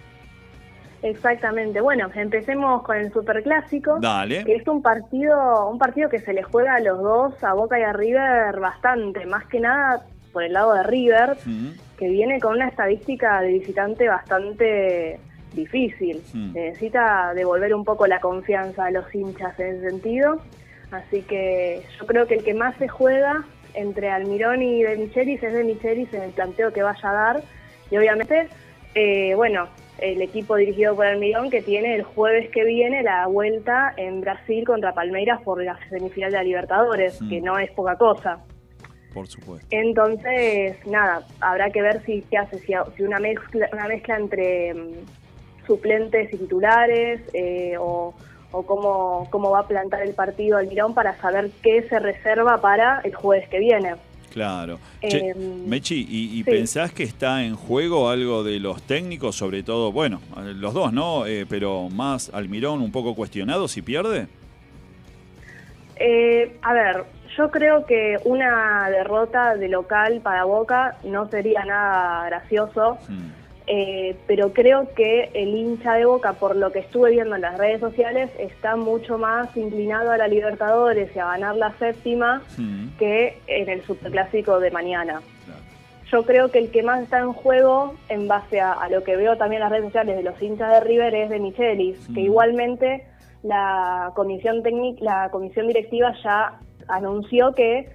Exactamente. 1.02 1.80
Bueno, 1.80 2.08
empecemos 2.14 2.82
con 2.82 2.96
el 2.96 3.12
superclásico. 3.12 3.98
Dale. 4.00 4.44
Que 4.44 4.54
es 4.54 4.68
un 4.68 4.82
partido, 4.82 5.68
un 5.68 5.78
partido 5.78 6.08
que 6.08 6.20
se 6.20 6.32
le 6.32 6.42
juega 6.42 6.76
a 6.76 6.80
los 6.80 7.00
dos, 7.00 7.42
a 7.42 7.54
Boca 7.54 7.78
y 7.78 7.82
a 7.82 7.92
River, 7.92 8.60
bastante. 8.60 9.26
Más 9.26 9.46
que 9.46 9.60
nada 9.60 10.04
por 10.32 10.44
el 10.44 10.52
lado 10.52 10.74
de 10.74 10.82
River, 10.84 11.36
Mm, 11.44 11.68
que 11.98 12.08
viene 12.08 12.40
con 12.40 12.54
una 12.54 12.68
estadística 12.68 13.40
de 13.42 13.48
visitante 13.48 14.08
bastante 14.08 15.18
difícil. 15.52 16.22
Mm. 16.32 16.52
Necesita 16.54 17.34
devolver 17.34 17.74
un 17.74 17.84
poco 17.84 18.06
la 18.06 18.20
confianza 18.20 18.86
a 18.86 18.90
los 18.90 19.12
hinchas 19.14 19.58
en 19.60 19.76
ese 19.76 19.90
sentido. 19.90 20.40
Así 20.90 21.22
que 21.22 21.82
yo 21.98 22.06
creo 22.06 22.26
que 22.26 22.34
el 22.34 22.44
que 22.44 22.54
más 22.54 22.76
se 22.76 22.88
juega 22.88 23.44
entre 23.74 24.10
Almirón 24.10 24.62
y 24.62 24.82
De 24.82 24.96
Michelis 24.96 25.42
es 25.42 25.52
De 25.52 25.64
Michelis 25.64 26.12
en 26.12 26.22
el 26.22 26.30
planteo 26.30 26.72
que 26.72 26.82
vaya 26.82 27.10
a 27.10 27.12
dar. 27.12 27.42
Y 27.90 27.96
obviamente, 27.96 28.48
eh, 28.94 29.34
bueno, 29.34 29.68
el 30.02 30.20
equipo 30.20 30.56
dirigido 30.56 30.94
por 30.96 31.06
Almirón 31.06 31.48
que 31.50 31.62
tiene 31.62 31.94
el 31.94 32.02
jueves 32.02 32.50
que 32.50 32.64
viene 32.64 33.02
la 33.02 33.26
vuelta 33.28 33.94
en 33.96 34.20
Brasil 34.20 34.64
contra 34.66 34.92
Palmeiras 34.92 35.40
por 35.42 35.62
la 35.62 35.78
semifinal 35.88 36.32
de 36.32 36.36
la 36.38 36.42
Libertadores, 36.44 37.22
Mm. 37.22 37.28
que 37.30 37.40
no 37.40 37.58
es 37.58 37.70
poca 37.70 37.96
cosa. 37.96 38.38
por 39.14 39.26
supuesto. 39.28 39.66
Entonces, 39.70 40.76
nada, 40.86 41.26
habrá 41.40 41.68
que 41.70 41.82
ver 41.82 42.02
si 42.04 42.22
qué 42.30 42.38
hace, 42.38 42.58
si, 42.60 42.72
si 42.96 43.02
una 43.02 43.18
mezcla, 43.20 43.68
una 43.72 43.86
mezcla 43.86 44.16
entre 44.16 44.72
mm, 44.72 44.92
suplentes 45.66 46.32
y 46.32 46.38
titulares 46.38 47.20
eh, 47.34 47.76
o, 47.78 48.14
o 48.52 48.62
cómo, 48.66 49.28
cómo 49.30 49.50
va 49.50 49.60
a 49.60 49.68
plantar 49.68 50.00
el 50.02 50.14
partido 50.14 50.56
Almirón 50.56 50.94
para 50.94 51.14
saber 51.20 51.50
qué 51.62 51.82
se 51.90 51.98
reserva 51.98 52.60
para 52.62 53.00
el 53.04 53.14
jueves 53.14 53.48
que 53.50 53.58
viene. 53.58 53.96
Claro. 54.32 54.78
Che, 55.00 55.30
Em, 55.30 55.66
Mechi, 55.66 56.06
¿y, 56.08 56.38
y 56.38 56.42
sí. 56.42 56.44
pensás 56.44 56.92
que 56.92 57.02
está 57.02 57.44
en 57.44 57.54
juego 57.54 58.08
algo 58.08 58.42
de 58.42 58.58
los 58.60 58.82
técnicos, 58.82 59.36
sobre 59.36 59.62
todo, 59.62 59.92
bueno, 59.92 60.20
los 60.54 60.72
dos, 60.72 60.92
¿no? 60.92 61.26
Eh, 61.26 61.44
pero 61.48 61.88
más 61.90 62.30
Almirón 62.32 62.80
un 62.80 62.90
poco 62.92 63.14
cuestionado 63.14 63.68
si 63.68 63.82
pierde? 63.82 64.28
Eh, 65.96 66.56
a 66.62 66.72
ver, 66.72 67.04
yo 67.36 67.50
creo 67.50 67.84
que 67.86 68.16
una 68.24 68.88
derrota 68.90 69.54
de 69.56 69.68
local 69.68 70.20
para 70.22 70.44
Boca 70.44 70.96
no 71.04 71.28
sería 71.28 71.64
nada 71.64 72.26
gracioso, 72.26 72.98
Mm, 73.08 73.30
eh, 73.66 74.16
pero 74.26 74.52
creo 74.52 74.92
que 74.94 75.30
el 75.34 75.54
hincha 75.54 75.94
de 75.94 76.04
Boca, 76.04 76.34
por 76.34 76.56
lo 76.56 76.72
que 76.72 76.80
estuve 76.80 77.12
viendo 77.12 77.36
en 77.36 77.42
las 77.42 77.58
redes 77.58 77.80
sociales, 77.80 78.30
está 78.38 78.76
mucho 78.76 79.18
más 79.18 79.56
inclinado 79.56 80.10
a 80.10 80.16
la 80.16 80.28
Libertadores 80.28 81.14
y 81.14 81.18
a 81.18 81.26
ganar 81.26 81.56
la 81.56 81.72
séptima 81.78 82.42
que 82.98 83.38
en 83.46 83.68
el 83.68 83.82
Superclásico 83.82 84.58
de 84.60 84.70
mañana. 84.70 85.22
claro. 85.44 85.60
Yo 86.10 86.24
creo 86.24 86.50
que 86.50 86.58
el 86.58 86.70
que 86.70 86.82
más 86.82 87.02
está 87.02 87.20
en 87.20 87.32
juego, 87.32 87.94
en 88.08 88.28
base 88.28 88.60
a, 88.60 88.72
a 88.72 88.88
lo 88.88 89.04
que 89.04 89.16
veo 89.16 89.36
también 89.36 89.62
en 89.62 89.64
las 89.64 89.72
redes 89.72 89.86
sociales 89.86 90.16
de 90.16 90.22
los 90.22 90.42
hinchas 90.42 90.70
de 90.72 90.80
River, 90.80 91.14
es 91.14 91.30
de 91.30 91.38
Michelis, 91.38 92.08
que 92.14 92.20
igualmente 92.20 93.06
la 93.42 94.12
comisión 94.14 94.62
técnica, 94.62 95.04
la 95.04 95.30
comisión 95.30 95.66
directiva 95.66 96.14
ya 96.22 96.60
anunció 96.88 97.54
que 97.54 97.88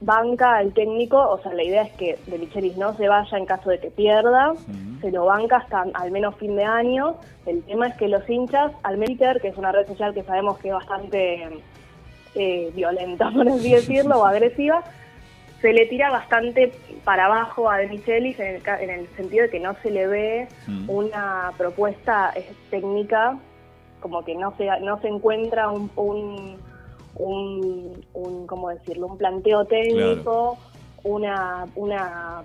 banca 0.00 0.56
al 0.56 0.72
técnico, 0.72 1.18
o 1.18 1.38
sea, 1.42 1.52
la 1.54 1.64
idea 1.64 1.82
es 1.82 1.92
que 1.94 2.18
de 2.26 2.38
Michelis 2.38 2.76
no 2.76 2.94
se 2.96 3.08
vaya 3.08 3.36
en 3.36 3.46
caso 3.46 3.70
de 3.70 3.80
que 3.80 3.90
pierda, 3.90 4.52
Mm. 4.52 5.00
se 5.00 5.10
lo 5.10 5.24
banca 5.26 5.56
hasta 5.56 5.86
al 5.94 6.10
menos 6.10 6.36
fin 6.36 6.54
de 6.56 6.64
año. 6.64 7.16
El 7.46 7.62
tema 7.64 7.88
es 7.88 7.96
que 7.96 8.08
los 8.08 8.28
hinchas, 8.28 8.72
al 8.84 8.96
Twitter, 8.96 9.40
que 9.40 9.48
es 9.48 9.56
una 9.56 9.72
red 9.72 9.86
social 9.86 10.14
que 10.14 10.22
sabemos 10.22 10.58
que 10.58 10.68
es 10.68 10.74
bastante 10.74 11.48
eh, 12.34 12.70
violenta, 12.74 13.30
por 13.32 13.48
así 13.48 13.72
decirlo, 13.72 14.20
o 14.20 14.24
agresiva, 14.24 14.84
se 15.60 15.72
le 15.72 15.86
tira 15.86 16.10
bastante 16.10 16.72
para 17.02 17.24
abajo 17.26 17.68
a 17.68 17.78
De 17.78 17.88
Michelis 17.88 18.38
en 18.38 18.56
el, 18.56 18.62
en 18.80 18.90
el 18.90 19.08
sentido 19.16 19.44
de 19.44 19.50
que 19.50 19.58
no 19.58 19.74
se 19.82 19.90
le 19.90 20.06
ve 20.06 20.48
una 20.86 21.50
propuesta 21.58 22.32
eh, 22.36 22.52
técnica, 22.70 23.36
como 23.98 24.24
que 24.24 24.36
no 24.36 24.54
se, 24.56 24.68
no 24.82 25.00
se 25.00 25.08
encuentra 25.08 25.68
un, 25.70 25.90
un, 25.96 26.56
un, 27.18 28.04
un, 28.14 28.46
¿cómo 28.46 28.68
decirlo? 28.70 29.06
un 29.08 29.18
planteo 29.18 29.64
técnico, 29.64 30.58
una, 31.04 31.66
una, 31.76 32.42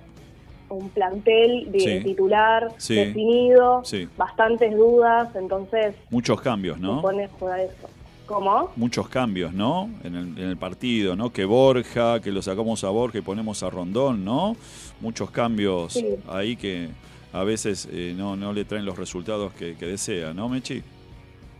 un 0.70 0.90
plantel 0.90 1.72
de 1.72 1.80
Sí. 1.80 2.00
titular 2.04 2.72
Sí. 2.78 2.96
definido, 2.96 3.82
Sí. 3.84 4.08
bastantes 4.18 4.76
dudas, 4.76 5.30
entonces 5.36 5.96
Muchos 6.10 6.42
cambios, 6.42 6.80
¿no? 6.80 7.02
pone 7.02 7.26
a 7.26 7.30
jugar 7.40 7.60
eso. 7.60 7.90
¿Cómo? 8.26 8.70
Muchos 8.78 9.10
cambios, 9.10 9.54
¿no? 9.54 9.90
En 10.04 10.16
el, 10.16 10.28
en 10.40 10.50
el 10.50 10.58
partido, 10.58 11.16
¿no? 11.16 11.32
Que 11.34 11.44
Borja, 11.44 12.22
que 12.22 12.32
lo 12.32 12.42
sacamos 12.42 12.84
a 12.86 12.90
Borja 12.90 13.18
y 13.18 13.22
ponemos 13.22 13.62
a 13.64 13.70
Rondón, 13.70 14.24
¿no? 14.24 14.56
Muchos 15.02 15.30
cambios 15.30 16.02
ahí 16.30 16.56
que 16.56 16.88
a 17.34 17.44
veces 17.44 17.88
eh, 17.92 18.14
no, 18.16 18.38
no 18.38 18.54
le 18.54 18.64
traen 18.64 18.86
los 18.86 18.98
resultados 18.98 19.52
que, 19.54 19.76
que 19.76 19.86
desea, 19.88 20.34
¿no, 20.34 20.48
Mechi? 20.48 20.82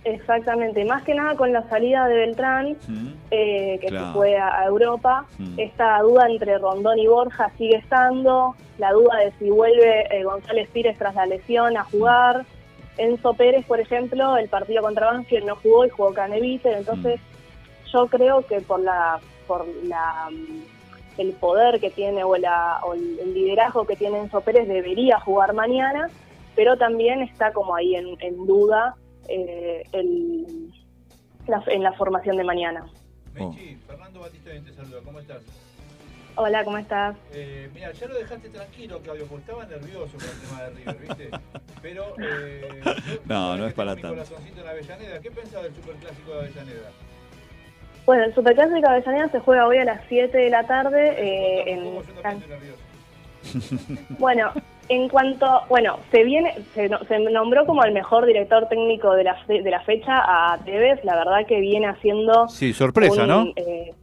Exactamente, 0.06 0.84
más 0.86 1.04
que 1.04 1.14
nada 1.16 1.36
con 1.36 1.54
la 1.54 1.64
salida 1.70 2.08
de 2.08 2.16
Beltrán, 2.16 2.76
Mm, 2.88 3.08
eh, 3.32 3.80
que 3.82 3.88
Claro. 3.88 4.08
se 4.08 4.14
fue 4.14 4.38
a, 4.38 4.60
a 4.62 4.66
Europa, 4.66 5.26
Mm. 5.40 5.60
esta 5.60 6.00
duda 6.02 6.28
entre 6.30 6.58
Rondón 6.58 7.00
y 7.00 7.08
Borja 7.08 7.50
sigue 7.58 7.78
estando, 7.78 8.56
la 8.78 8.92
duda 8.92 9.18
de 9.20 9.32
si 9.40 9.50
vuelve 9.50 10.08
eh, 10.12 10.24
González 10.24 10.70
Pires 10.72 10.98
tras 10.98 11.16
la 11.16 11.26
lesión 11.26 11.78
a 11.78 11.84
jugar, 11.86 12.46
Enzo 12.98 13.34
Pérez, 13.34 13.66
por 13.66 13.80
ejemplo, 13.80 14.38
el 14.38 14.50
partido 14.50 14.82
contra 14.84 15.08
Banfield 15.12 15.46
no 15.46 15.56
jugó 15.56 15.86
y 15.86 15.90
jugó 15.90 16.14
Canevite, 16.14 16.72
entonces 16.78 17.20
yo 17.92 18.08
creo 18.08 18.46
que 18.46 18.60
por 18.62 18.80
la 18.82 19.20
por 19.48 19.66
la 19.86 20.30
mm, 20.32 21.20
el 21.22 21.32
poder 21.34 21.80
que 21.80 21.90
tiene 21.92 22.24
o, 22.24 22.36
la, 22.38 22.80
o 22.84 22.94
el 22.94 23.20
el 23.20 23.34
liderazgo 23.34 23.86
que 23.86 23.96
tiene 23.96 24.20
Enzo 24.20 24.42
Pérez 24.42 24.68
debería 24.68 25.20
jugar 25.20 25.54
mañana, 25.54 26.10
pero 26.56 26.76
también 26.78 27.22
está 27.22 27.52
como 27.54 27.74
ahí 27.76 27.96
en, 27.96 28.16
en 28.20 28.46
duda 28.46 28.96
eh, 29.28 29.84
el, 29.92 30.74
la- 31.48 31.64
en 31.68 31.84
la 31.84 31.94
formación 31.94 32.38
de 32.38 32.44
mañana. 32.44 32.86
Mechi, 33.34 33.76
Fernando 33.88 34.20
Batista 34.22 34.52
te 34.52 34.74
saluda, 34.74 35.00
¿cómo 35.04 35.20
estás? 35.20 35.42
Hola, 36.36 36.64
¿cómo 36.64 36.78
estás? 36.80 37.16
Eh, 37.32 37.70
mira, 37.76 37.92
ya 37.92 38.08
lo 38.08 38.16
dejaste 38.18 38.50
tranquilo, 38.50 39.00
Claudio, 39.02 39.26
porque 39.28 39.42
estaba 39.42 39.66
nervioso 39.66 40.18
con 40.18 40.28
el 40.30 40.40
tema 40.42 40.64
de 40.64 40.70
River, 40.72 40.98
¿viste? 41.00 41.30
Pero. 41.82 42.16
Eh, 42.20 42.82
yo- 42.84 43.20
No, 43.26 43.56
no 43.58 43.68
es 43.68 43.74
para 43.74 43.94
tanto. 43.94 44.10
corazoncito 44.10 44.62
en 44.62 44.68
Avellaneda. 44.68 45.20
¿Qué 45.20 45.30
pensás 45.32 45.62
del 45.64 45.76
superclásico 45.76 46.32
de 46.34 46.40
Avellaneda? 46.40 46.90
Bueno, 48.06 48.24
el 48.26 48.34
Superclásico 48.36 48.80
de 48.82 48.88
Avellaneda 48.88 49.30
se 49.30 49.40
juega 49.40 49.68
hoy 49.68 49.78
a 49.78 49.86
las 49.86 50.02
7 50.10 50.38
de 50.38 50.50
la 50.50 50.66
tarde. 50.68 51.14
eh, 51.18 51.64
en, 51.72 51.84
Yo 51.84 52.02
nervioso. 52.50 52.80
bueno, 54.20 54.52
en 54.90 55.08
cuanto, 55.10 55.48
bueno, 55.70 55.98
se 56.12 56.24
viene, 56.24 56.54
se, 56.74 56.90
se 57.08 57.20
nombró 57.20 57.66
como 57.66 57.84
el 57.84 57.92
mejor 57.94 58.26
director 58.26 58.68
técnico 58.68 59.14
de 59.16 59.24
la, 59.24 59.36
fe- 59.46 59.62
de 59.62 59.72
la 59.72 59.80
fecha 59.82 60.22
a 60.54 60.58
Tevez, 60.66 61.04
la 61.04 61.16
verdad 61.16 61.46
que 61.48 61.60
viene 61.60 61.88
haciendo 61.88 62.48
Sí, 62.50 62.74
sorpresa, 62.74 63.24
un, 63.24 63.28
¿no? 63.30 63.48
eh, 63.56 63.94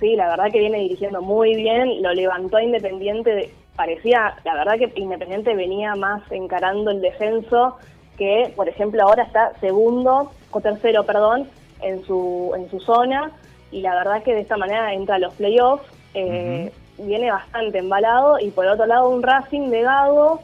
sí, 0.00 0.16
la 0.16 0.28
verdad 0.28 0.50
que 0.52 0.58
viene 0.60 0.78
dirigiendo 0.80 1.22
muy 1.22 1.54
bien, 1.54 2.02
lo 2.02 2.12
levantó 2.12 2.58
a 2.58 2.62
Independiente, 2.62 3.34
de- 3.34 3.50
parecía, 3.76 4.34
la 4.44 4.54
verdad 4.54 4.74
que 4.78 4.92
Independiente 5.00 5.54
venía 5.54 5.94
más 5.94 6.22
encarando 6.30 6.90
el 6.90 7.00
descenso 7.00 7.76
que, 8.18 8.52
por 8.56 8.68
ejemplo, 8.68 9.02
ahora 9.04 9.22
está 9.22 9.52
segundo 9.60 10.32
o 10.50 10.60
tercero, 10.60 11.04
perdón, 11.04 11.48
en 11.80 12.04
su 12.04 12.52
en 12.56 12.68
su 12.70 12.80
zona 12.80 13.30
y 13.70 13.80
la 13.82 13.94
verdad 13.94 14.22
que 14.24 14.34
de 14.34 14.40
esta 14.40 14.56
manera 14.56 14.92
entra 14.92 15.14
a 15.14 15.18
los 15.20 15.32
playoffs, 15.34 15.84
eh, 16.14 16.72
viene 16.98 17.30
bastante 17.30 17.78
embalado 17.78 18.38
y 18.40 18.50
por 18.50 18.66
otro 18.66 18.86
lado 18.86 19.08
un 19.08 19.22
Racing 19.22 19.70
de 19.70 19.82
Gago 19.82 20.40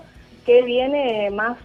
que 0.46 0.62
viene 0.62 1.30
más 1.30 1.56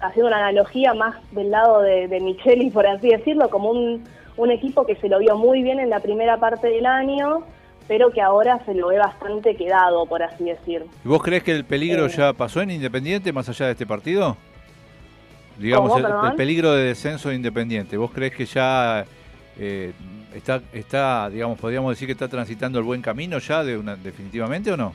haciendo 0.00 0.28
una 0.28 0.38
analogía 0.38 0.94
más 0.94 1.16
del 1.32 1.50
lado 1.50 1.80
de, 1.82 2.06
de 2.08 2.20
Micheli, 2.20 2.70
por 2.70 2.86
así 2.86 3.08
decirlo, 3.08 3.50
como 3.50 3.70
un, 3.70 4.04
un 4.36 4.50
equipo 4.50 4.86
que 4.86 4.94
se 4.96 5.08
lo 5.08 5.18
vio 5.18 5.36
muy 5.36 5.62
bien 5.62 5.80
en 5.80 5.90
la 5.90 6.00
primera 6.00 6.36
parte 6.38 6.68
del 6.68 6.86
año, 6.86 7.42
pero 7.88 8.10
que 8.10 8.20
ahora 8.20 8.60
se 8.64 8.74
lo 8.74 8.88
ve 8.88 8.98
bastante 8.98 9.56
quedado, 9.56 10.06
por 10.06 10.22
así 10.22 10.44
decir. 10.44 10.84
¿Y 11.04 11.08
¿Vos 11.08 11.22
crees 11.22 11.42
que 11.42 11.52
el 11.52 11.64
peligro 11.64 12.06
Eh. 12.06 12.10
ya 12.10 12.32
pasó 12.32 12.60
en 12.60 12.70
Independiente 12.70 13.32
más 13.32 13.48
allá 13.48 13.66
de 13.66 13.72
este 13.72 13.86
partido? 13.86 14.36
Digamos, 15.58 15.90
¿Cómo, 15.92 16.06
el, 16.24 16.30
el 16.30 16.36
peligro 16.36 16.72
de 16.72 16.84
descenso 16.84 17.30
de 17.30 17.34
Independiente. 17.34 17.96
¿Vos 17.96 18.12
crees 18.12 18.32
que 18.34 18.46
ya 18.46 19.04
eh, 19.58 19.92
está, 20.34 20.60
está, 20.72 21.28
digamos, 21.30 21.58
podríamos 21.58 21.90
decir 21.90 22.06
que 22.06 22.12
está 22.12 22.28
transitando 22.28 22.78
el 22.78 22.84
buen 22.84 23.02
camino 23.02 23.38
ya 23.38 23.64
de 23.64 23.76
una, 23.76 23.96
definitivamente 23.96 24.72
o 24.72 24.76
no? 24.76 24.92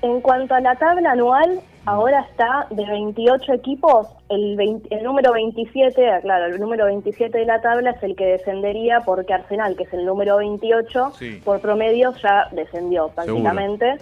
En 0.00 0.20
cuanto 0.20 0.54
a 0.54 0.60
la 0.60 0.76
tabla 0.76 1.10
anual, 1.10 1.60
ahora 1.84 2.20
está 2.30 2.66
de 2.70 2.86
28 2.86 3.52
equipos, 3.54 4.06
el, 4.28 4.56
20 4.56 4.94
el 4.94 5.02
número 5.02 5.32
27, 5.32 6.08
ah, 6.08 6.20
claro, 6.20 6.46
el 6.46 6.60
número 6.60 6.84
27 6.86 7.36
de 7.36 7.44
la 7.44 7.60
tabla 7.60 7.90
es 7.90 8.02
el 8.04 8.14
que 8.14 8.24
descendería 8.26 9.00
porque 9.04 9.34
Arsenal, 9.34 9.74
que 9.76 9.82
es 9.82 9.92
el 9.92 10.06
número 10.06 10.36
28, 10.36 11.12
Sí. 11.18 11.40
por 11.44 11.60
promedio 11.60 12.12
ya 12.22 12.46
descendió 12.52 13.08
prácticamente. 13.08 13.96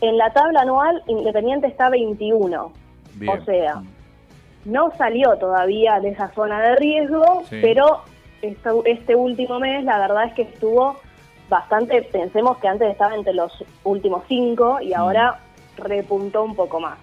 En 0.00 0.16
la 0.18 0.32
tabla 0.32 0.62
anual, 0.62 1.00
Independiente 1.06 1.68
está 1.68 1.90
21. 1.90 2.72
Bien. 3.14 3.38
O 3.38 3.44
sea, 3.44 3.82
no 4.64 4.90
salió 4.98 5.36
todavía 5.36 6.00
de 6.00 6.08
esa 6.08 6.28
zona 6.34 6.60
de 6.60 6.74
riesgo, 6.76 7.44
Sí. 7.48 7.58
pero 7.62 8.02
esta- 8.42 8.72
este 8.84 9.14
último 9.14 9.58
mes 9.60 9.84
la 9.84 9.98
verdad 9.98 10.24
es 10.26 10.34
que 10.34 10.42
estuvo 10.42 10.96
bastante, 11.48 12.02
pensemos 12.02 12.58
que 12.58 12.68
antes 12.68 12.88
estaba 12.90 13.14
entre 13.14 13.34
los 13.34 13.52
últimos 13.84 14.22
cinco 14.28 14.78
y 14.80 14.92
ahora 14.92 15.40
repuntó 15.76 16.44
un 16.44 16.54
poco 16.54 16.78
más. 16.80 16.98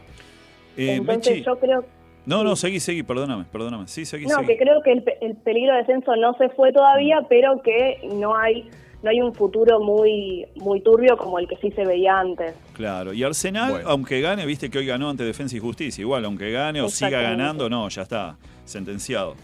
Eh, 0.77 0.95
Entonces 0.95 1.31
Mechi, 1.33 1.43
yo 1.45 1.59
creo 1.59 1.83
no, 2.25 2.43
no, 2.43 2.57
seguí, 2.57 2.81
seguí, 2.81 3.03
perdóname, 3.03 3.45
perdóname. 3.49 3.88
Sí, 3.88 4.05
seguí, 4.05 4.25
no, 4.25 4.35
seguí. 4.35 4.47
que 4.47 4.57
creo 4.57 4.81
que 4.83 4.91
el, 4.91 5.01
pe- 5.01 5.17
el 5.21 5.35
peligro 5.38 5.71
de 5.73 5.79
descenso 5.79 6.13
no 6.17 6.33
se 6.33 6.49
fue 6.49 6.73
todavía, 6.73 7.19
pero 7.29 7.61
que 7.61 7.99
no 8.13 8.35
hay 8.35 8.69
no 9.03 9.11
hay 9.11 9.21
un 9.21 9.33
futuro 9.33 9.79
muy 9.79 10.45
muy 10.55 10.81
turbio 10.81 11.15
como 11.17 11.39
el 11.39 11.47
que 11.47 11.55
sí 11.57 11.71
se 11.71 11.85
veía 11.85 12.19
antes. 12.19 12.53
Claro, 12.73 13.13
y 13.13 13.23
Arsenal, 13.23 13.71
Bueno. 13.71 13.89
aunque 13.89 14.19
gane, 14.21 14.45
viste 14.45 14.69
que 14.69 14.79
hoy 14.79 14.85
ganó 14.85 15.09
ante 15.09 15.23
Defensa 15.23 15.55
y 15.55 15.59
Justicia, 15.59 16.01
igual, 16.01 16.25
aunque 16.25 16.51
gane 16.51 16.81
o 16.81 16.89
siga 16.89 17.21
ganando, 17.21 17.69
no, 17.69 17.88
ya 17.89 18.01
está, 18.01 18.35
sentenciado. 18.65 19.35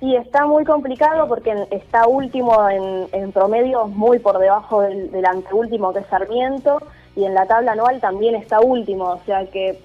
Y 0.00 0.14
está 0.14 0.46
muy 0.46 0.64
complicado 0.64 1.26
porque 1.26 1.54
está 1.70 2.06
último 2.06 2.68
en, 2.70 3.08
en 3.12 3.32
promedios 3.32 3.90
muy 3.90 4.20
por 4.20 4.38
debajo 4.38 4.82
del, 4.82 5.10
del 5.10 5.26
anteúltimo 5.26 5.92
que 5.92 6.00
es 6.00 6.06
Sarmiento 6.06 6.80
y 7.16 7.24
en 7.24 7.34
la 7.34 7.46
tabla 7.46 7.72
anual 7.72 8.00
también 8.00 8.36
está 8.36 8.60
último, 8.60 9.04
o 9.06 9.20
sea 9.26 9.44
que 9.46 9.78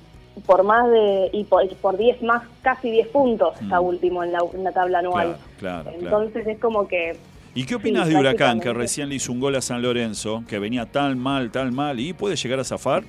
por 0.45 0.63
más 0.63 0.87
de 0.89 1.29
y 1.33 1.43
por, 1.45 1.63
y 1.63 1.69
por 1.75 1.97
10 1.97 2.21
más 2.23 2.43
casi 2.61 2.91
10 2.91 3.07
puntos 3.07 3.59
está 3.59 3.79
Mm. 3.81 3.85
último 3.85 4.23
en 4.23 4.31
la, 4.33 4.39
en 4.53 4.63
la 4.63 4.71
tabla 4.71 4.99
anual. 4.99 5.37
Claro, 5.57 5.83
claro, 5.83 5.97
claro. 5.99 6.17
Entonces 6.19 6.47
es 6.47 6.59
como 6.59 6.87
que 6.87 7.17
¿Y 7.55 7.65
qué 7.65 7.75
opinas 7.75 8.07
sí, 8.07 8.13
de 8.13 8.19
Huracán, 8.19 8.59
que 8.59 8.73
recién 8.73 9.09
le 9.09 9.15
hizo 9.15 9.31
un 9.31 9.39
gol 9.39 9.55
a 9.55 9.61
San 9.61 9.81
Lorenzo, 9.81 10.43
que 10.47 10.57
venía 10.57 10.87
tan 10.87 11.19
mal, 11.19 11.51
tan 11.51 11.73
mal, 11.73 11.99
y 11.99 12.13
puede 12.13 12.35
llegar 12.35 12.59
a 12.59 12.63
zafar? 12.63 13.03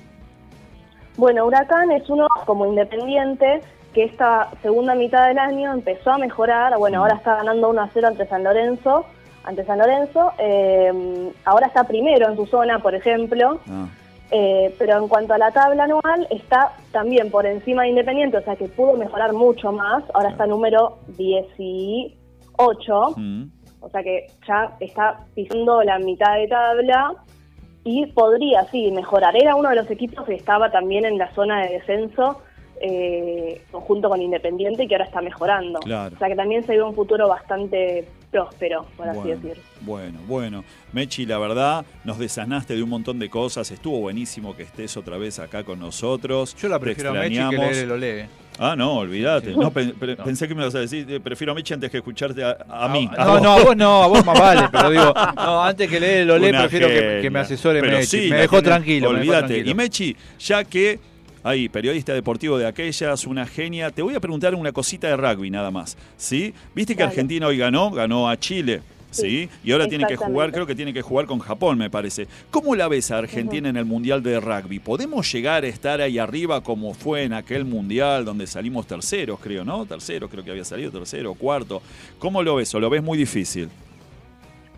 Bueno, 1.17 1.45
Huracán 1.45 1.91
es 1.91 2.07
uno 2.09 2.27
como 2.45 2.65
independiente 2.67 3.61
que 3.95 4.03
esta 4.03 4.51
segunda 4.61 4.93
mitad 4.93 5.27
del 5.29 5.39
año 5.39 5.73
empezó 5.73 6.11
a 6.11 6.17
mejorar. 6.17 6.77
Bueno, 6.77 6.99
ahora 6.99 7.15
está 7.15 7.37
ganando 7.37 7.69
1 7.69 7.81
a 7.81 7.89
0 7.93 8.07
ante 8.09 8.27
San 8.27 8.43
Lorenzo. 8.43 9.05
Ante 9.45 9.63
San 9.63 9.79
Lorenzo, 9.79 10.33
eh, 10.37 11.31
ahora 11.45 11.67
está 11.67 11.85
primero 11.85 12.29
en 12.29 12.35
su 12.35 12.45
zona, 12.45 12.79
por 12.79 12.93
ejemplo. 12.93 13.61
Ah, 13.69 13.87
Eh, 14.31 14.73
pero 14.79 14.97
en 14.97 15.07
cuanto 15.07 15.35
a 15.35 15.37
la 15.37 15.51
tabla 15.51 15.83
anual, 15.83 16.27
está 16.31 16.71
también 16.91 17.29
por 17.29 17.45
encima 17.45 17.83
de 17.83 17.89
Independiente, 17.89 18.37
o 18.37 18.41
sea 18.41 18.55
que 18.55 18.67
pudo 18.67 18.97
mejorar 18.97 19.33
mucho 19.33 19.71
más. 19.71 20.03
Ahora 20.15 20.29
está 20.29 20.47
número 20.47 20.97
18, 21.09 23.13
mm. 23.15 23.43
o 23.81 23.89
sea 23.89 24.01
que 24.01 24.25
ya 24.47 24.75
está 24.79 25.19
pisando 25.35 25.83
la 25.83 25.99
mitad 25.99 26.37
de 26.37 26.47
tabla 26.47 27.13
y 27.83 28.07
podría, 28.07 28.63
sí, 28.71 28.91
mejorar. 28.91 29.35
Era 29.35 29.55
uno 29.55 29.69
de 29.69 29.75
los 29.75 29.91
equipos 29.91 30.25
que 30.25 30.33
estaba 30.33 30.71
también 30.71 31.05
en 31.05 31.19
la 31.19 31.31
zona 31.35 31.61
de 31.61 31.73
descenso 31.73 32.41
eh, 32.81 33.61
junto 33.71 34.09
con 34.09 34.21
Independiente 34.21 34.83
y 34.83 34.87
que 34.87 34.95
ahora 34.95 35.05
está 35.05 35.21
mejorando. 35.21 35.79
Claro. 35.79 36.15
O 36.15 36.19
sea 36.19 36.27
que 36.27 36.35
también 36.35 36.65
se 36.65 36.73
ve 36.73 36.81
un 36.83 36.95
futuro 36.95 37.27
bastante 37.27 38.07
próspero, 38.31 38.85
por 38.97 39.07
así 39.07 39.29
decir. 39.29 39.53
Bueno, 39.81 40.19
bueno. 40.27 40.63
Mechi, 40.91 41.25
la 41.25 41.37
verdad, 41.37 41.85
nos 42.03 42.19
desanaste 42.19 42.75
de 42.75 42.83
un 42.83 42.89
montón 42.89 43.17
de 43.19 43.29
cosas. 43.29 43.71
Estuvo 43.71 43.99
buenísimo 43.99 44.55
que 44.55 44.63
estés 44.63 44.97
otra 44.97 45.17
vez 45.17 45.39
acá 45.39 45.63
con 45.63 45.79
nosotros. 45.79 46.55
Yo 46.55 46.67
la 46.67 46.77
Te 46.79 46.85
prefiero 46.85 47.11
a 47.11 47.13
Mechi 47.13 47.29
que 47.35 47.39
extrañamos. 47.41 47.71
leer 47.71 47.83
el 47.85 47.91
Olé. 47.91 48.27
Ah, 48.57 48.73
no, 48.77 48.93
olvídate. 48.99 49.51
Sí. 49.53 49.57
No, 49.59 49.69
pe- 49.71 49.87
pe- 49.99 50.15
No. 50.15 50.23
Pensé 50.23 50.47
que 50.47 50.55
me 50.55 50.61
ibas 50.61 50.75
a 50.75 50.79
decir, 50.79 51.05
eh, 51.09 51.19
prefiero 51.19 51.51
a 51.51 51.55
Mechi 51.55 51.73
antes 51.73 51.89
que 51.91 51.97
escucharte 51.97 52.43
a, 52.43 52.57
a 52.69 52.87
mí. 52.89 53.09
No, 53.17 53.39
no, 53.39 53.51
a 53.53 53.63
vos 53.63 53.75
no, 53.75 54.03
a 54.03 54.07
vos 54.07 54.25
más 54.25 54.39
vale, 54.39 54.61
pero 54.71 54.89
digo, 54.89 55.13
no, 55.35 55.63
antes 55.63 55.89
que 55.89 55.99
leer 55.99 56.19
el 56.21 56.31
Olé 56.31 56.49
Una 56.49 56.59
prefiero 56.61 56.87
que, 56.87 57.29
me 57.29 57.39
asesore 57.39 57.79
Pero 57.81 57.97
Mechi. 57.97 58.05
sí, 58.23 58.29
me 58.29 58.37
dejó 58.37 58.61
tranquilo. 58.61 59.09
me 59.11 59.19
dejó 59.19 59.31
Olvídate. 59.31 59.47
tranquilo. 59.47 59.71
Y 59.71 59.73
Mechi, 59.75 60.15
ya 60.39 60.63
que 60.63 60.99
ahí, 61.45 61.69
periodista 61.69 62.11
deportivo 62.13 62.57
de 62.57 62.65
aquellas, 62.65 63.25
una 63.27 63.45
genia, 63.45 63.91
te 63.91 64.01
voy 64.01 64.15
a 64.15 64.19
preguntar 64.19 64.55
una 64.55 64.71
cosita 64.71 65.07
de 65.07 65.15
rugby 65.15 65.51
nada 65.51 65.69
más. 65.69 65.95
¿Sí? 66.17 66.53
Viste 66.73 66.95
que 66.95 67.03
Dale. 67.03 67.11
Argentina 67.11 67.47
hoy 67.47 67.57
ganó, 67.57 67.91
ganó 67.91 68.27
a 68.27 68.37
Chile. 68.37 68.81
¿Sí? 69.11 69.47
Y 69.63 69.71
ahora 69.71 69.87
tiene 69.87 70.05
que 70.07 70.17
jugar, 70.17 70.51
creo 70.51 70.65
que 70.65 70.75
tiene 70.75 70.91
que 70.91 71.01
jugar 71.01 71.25
con 71.25 71.39
Japón, 71.39 71.77
me 71.77 71.89
parece. 71.89 72.27
¿Cómo 72.51 72.75
la 72.75 72.89
ves 72.89 73.11
a 73.11 73.19
Argentina 73.19 73.69
en 73.69 73.77
el 73.77 73.85
Mundial 73.85 74.21
de 74.21 74.41
Rugby? 74.41 74.79
¿Podemos 74.79 75.31
llegar 75.31 75.63
a 75.63 75.67
estar 75.67 76.01
ahí 76.01 76.19
arriba 76.19 76.61
como 76.61 76.93
fue 76.93 77.23
en 77.23 77.31
aquel 77.31 77.63
Mundial 77.63 78.25
donde 78.25 78.45
salimos 78.45 78.87
terceros, 78.87 79.39
creo, 79.39 79.63
¿no? 79.63 79.85
Terceros, 79.85 80.29
creo 80.29 80.43
que 80.43 80.51
había 80.51 80.65
salido 80.65 80.91
tercero, 80.91 81.33
cuarto. 81.33 81.81
¿Cómo 82.19 82.43
lo 82.43 82.55
ves? 82.55 82.75
¿O 82.75 82.79
lo 82.81 82.89
ves 82.89 83.03
muy 83.03 83.17
difícil? 83.17 83.69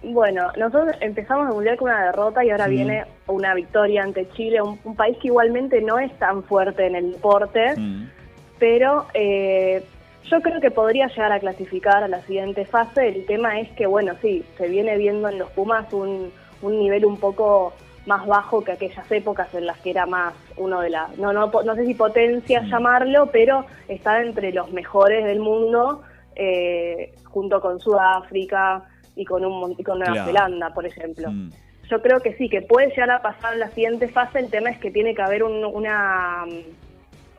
Bueno, 0.03 0.51
nosotros 0.57 0.95
empezamos 1.01 1.47
el 1.47 1.53
mundial 1.55 1.77
con 1.77 1.89
una 1.89 2.05
derrota 2.05 2.43
y 2.45 2.49
ahora 2.51 2.65
Sí. 2.65 2.71
viene 2.71 3.05
una 3.27 3.53
victoria 3.53 4.03
ante 4.03 4.29
Chile, 4.29 4.61
un, 4.61 4.79
un 4.83 4.95
país 4.95 5.17
que 5.19 5.27
igualmente 5.27 5.81
no 5.81 5.97
es 5.99 6.11
tan 6.19 6.43
fuerte 6.43 6.85
en 6.85 6.95
el 6.95 7.11
deporte, 7.13 7.73
pero 8.59 9.05
eh, 9.13 9.83
yo 10.25 10.41
creo 10.41 10.59
que 10.61 10.71
podría 10.71 11.07
llegar 11.07 11.31
a 11.31 11.39
clasificar 11.39 12.03
a 12.03 12.07
la 12.07 12.21
siguiente 12.21 12.65
fase. 12.65 13.07
El 13.07 13.25
tema 13.25 13.59
es 13.59 13.69
que, 13.71 13.85
bueno, 13.87 14.13
sí, 14.21 14.45
se 14.57 14.67
viene 14.67 14.97
viendo 14.97 15.29
en 15.29 15.39
los 15.39 15.49
Pumas 15.51 15.91
un, 15.93 16.31
un 16.61 16.79
nivel 16.79 17.05
un 17.05 17.17
poco 17.17 17.73
más 18.05 18.25
bajo 18.25 18.63
que 18.63 18.71
aquellas 18.71 19.11
épocas 19.11 19.53
en 19.53 19.65
las 19.65 19.77
que 19.79 19.89
era 19.89 20.05
más 20.05 20.33
uno 20.55 20.79
de 20.79 20.89
las, 20.89 21.17
no, 21.17 21.33
no, 21.33 21.47
no 21.65 21.75
sé 21.75 21.85
si 21.85 21.93
potencia 21.93 22.61
llamarlo, 22.63 23.27
pero 23.31 23.65
está 23.89 24.21
entre 24.21 24.53
los 24.53 24.71
mejores 24.71 25.25
del 25.25 25.39
mundo, 25.39 26.03
eh, 26.35 27.13
junto 27.25 27.59
con 27.59 27.79
Sudáfrica 27.81 28.83
y 29.17 29.25
con, 29.25 29.43
un, 29.43 29.75
y 29.77 29.83
con 29.83 29.99
Nueva 29.99 30.13
Claro. 30.13 30.27
Zelanda, 30.27 30.69
por 30.73 30.85
ejemplo. 30.85 31.29
Mm. 31.29 31.49
Yo 31.89 32.01
creo 32.01 32.19
que 32.19 32.33
sí, 32.37 32.47
que 32.49 32.61
puede 32.61 32.89
llegar 32.89 33.11
a 33.11 33.21
pasar 33.21 33.57
la 33.57 33.69
siguiente 33.71 34.07
fase. 34.09 34.39
El 34.39 34.49
tema 34.49 34.69
es 34.69 34.77
que 34.79 34.91
tiene 34.91 35.13
que 35.15 35.21
haber 35.21 35.43
un- 35.43 35.65
una, 35.65 36.45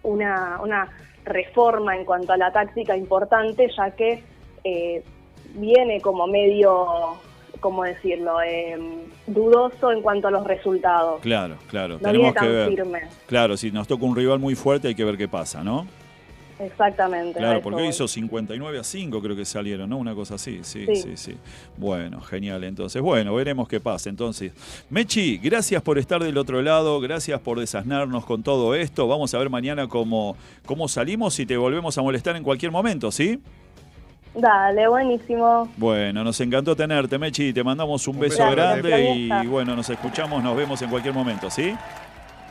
una, 0.03 0.59
una 0.63 0.89
reforma 1.25 1.97
en 1.97 2.05
cuanto 2.05 2.33
a 2.33 2.37
la 2.37 2.51
táctica 2.53 2.97
importante, 2.97 3.69
ya 3.77 3.91
que 3.93 4.23
eh, 4.65 5.03
viene 5.55 6.01
como 6.01 6.27
medio, 6.27 6.87
¿cómo 7.61 7.85
decirlo?, 7.85 8.41
Eh, 8.43 8.79
dudoso 9.27 9.93
en 9.93 10.01
cuanto 10.01 10.29
a 10.29 10.31
los 10.31 10.45
resultados. 10.47 11.21
Claro, 11.21 11.57
claro. 11.69 11.99
No 12.01 12.11
viene 12.11 12.33
Tenemos 12.33 12.33
que 12.33 12.39
tan 12.41 12.49
ver. 12.49 12.69
firme. 12.71 13.01
Claro, 13.27 13.57
si 13.59 13.71
nos 13.71 13.87
toca 13.87 14.07
un 14.07 14.17
rival 14.17 14.39
muy 14.39 14.55
fuerte 14.55 14.89
hay 14.89 14.95
que 14.95 15.05
ver 15.05 15.19
qué 15.19 15.29
pasa, 15.29 15.63
¿no? 15.63 15.87
Exactamente. 16.59 17.39
Claro, 17.39 17.63
porque 17.63 17.83
hoy 17.83 17.89
hizo 17.89 18.09
59 18.09 18.79
a 18.81 18.83
5 18.85 19.23
creo 19.23 19.37
que 19.37 19.45
salieron, 19.45 19.89
¿no? 19.91 19.97
Una 19.97 20.15
cosa 20.15 20.35
así, 20.35 20.59
sí, 20.63 20.87
sí, 20.87 20.97
Sí. 20.97 21.17
sí. 21.17 21.37
Bueno, 21.77 22.21
genial. 22.21 22.65
Entonces, 22.65 23.01
bueno, 23.01 23.33
veremos 23.35 23.69
qué 23.69 23.79
pasa. 23.79 24.09
Entonces, 24.11 24.53
Mechi, 24.91 25.39
gracias 25.39 25.81
por 25.83 25.99
estar 25.99 26.23
del 26.23 26.37
otro 26.37 26.61
lado, 26.61 26.99
gracias 27.01 27.41
por 27.41 27.61
desasnarnos 27.61 28.25
con 28.25 28.43
todo 28.43 28.75
esto. 28.75 29.07
Vamos 29.07 29.33
a 29.35 29.39
ver 29.39 29.51
mañana 29.51 29.87
cómo, 29.87 30.37
cómo 30.67 30.89
salimos 30.89 31.39
y 31.39 31.47
te 31.47 31.57
volvemos 31.57 31.97
a 31.97 32.03
molestar 32.03 32.35
en 32.35 32.43
cualquier 32.43 32.73
momento, 32.73 33.13
¿sí? 33.13 33.41
Dale, 34.35 34.87
buenísimo. 34.89 35.69
Bueno, 35.77 36.23
nos 36.25 36.41
encantó 36.41 36.75
tenerte, 36.77 37.19
Mechi. 37.19 37.53
Te 37.53 37.63
mandamos 37.65 38.07
un, 38.09 38.17
Un 38.17 38.21
beso 38.23 38.43
beso 38.43 38.51
grande 38.57 38.89
grande. 38.91 39.45
y 39.45 39.47
bueno, 39.47 39.75
nos 39.77 39.89
escuchamos, 39.91 40.43
nos 40.43 40.57
vemos 40.57 40.81
en 40.83 40.91
cualquier 40.91 41.15
momento, 41.15 41.51
¿sí? 41.51 41.75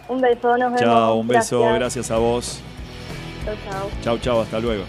Un 0.09 0.21
beso, 0.21 0.49
nos 0.57 0.71
vemos. 0.71 0.81
Chao, 0.81 1.15
un 1.15 1.27
beso, 1.27 1.59
Gracias. 1.59 1.79
gracias 1.79 2.11
a 2.11 2.17
vos. 2.17 2.61
Chao, 3.47 3.55
chao. 3.63 3.89
Chau, 4.01 4.17
chau, 4.17 4.41
hasta 4.41 4.59
luego. 4.59 4.83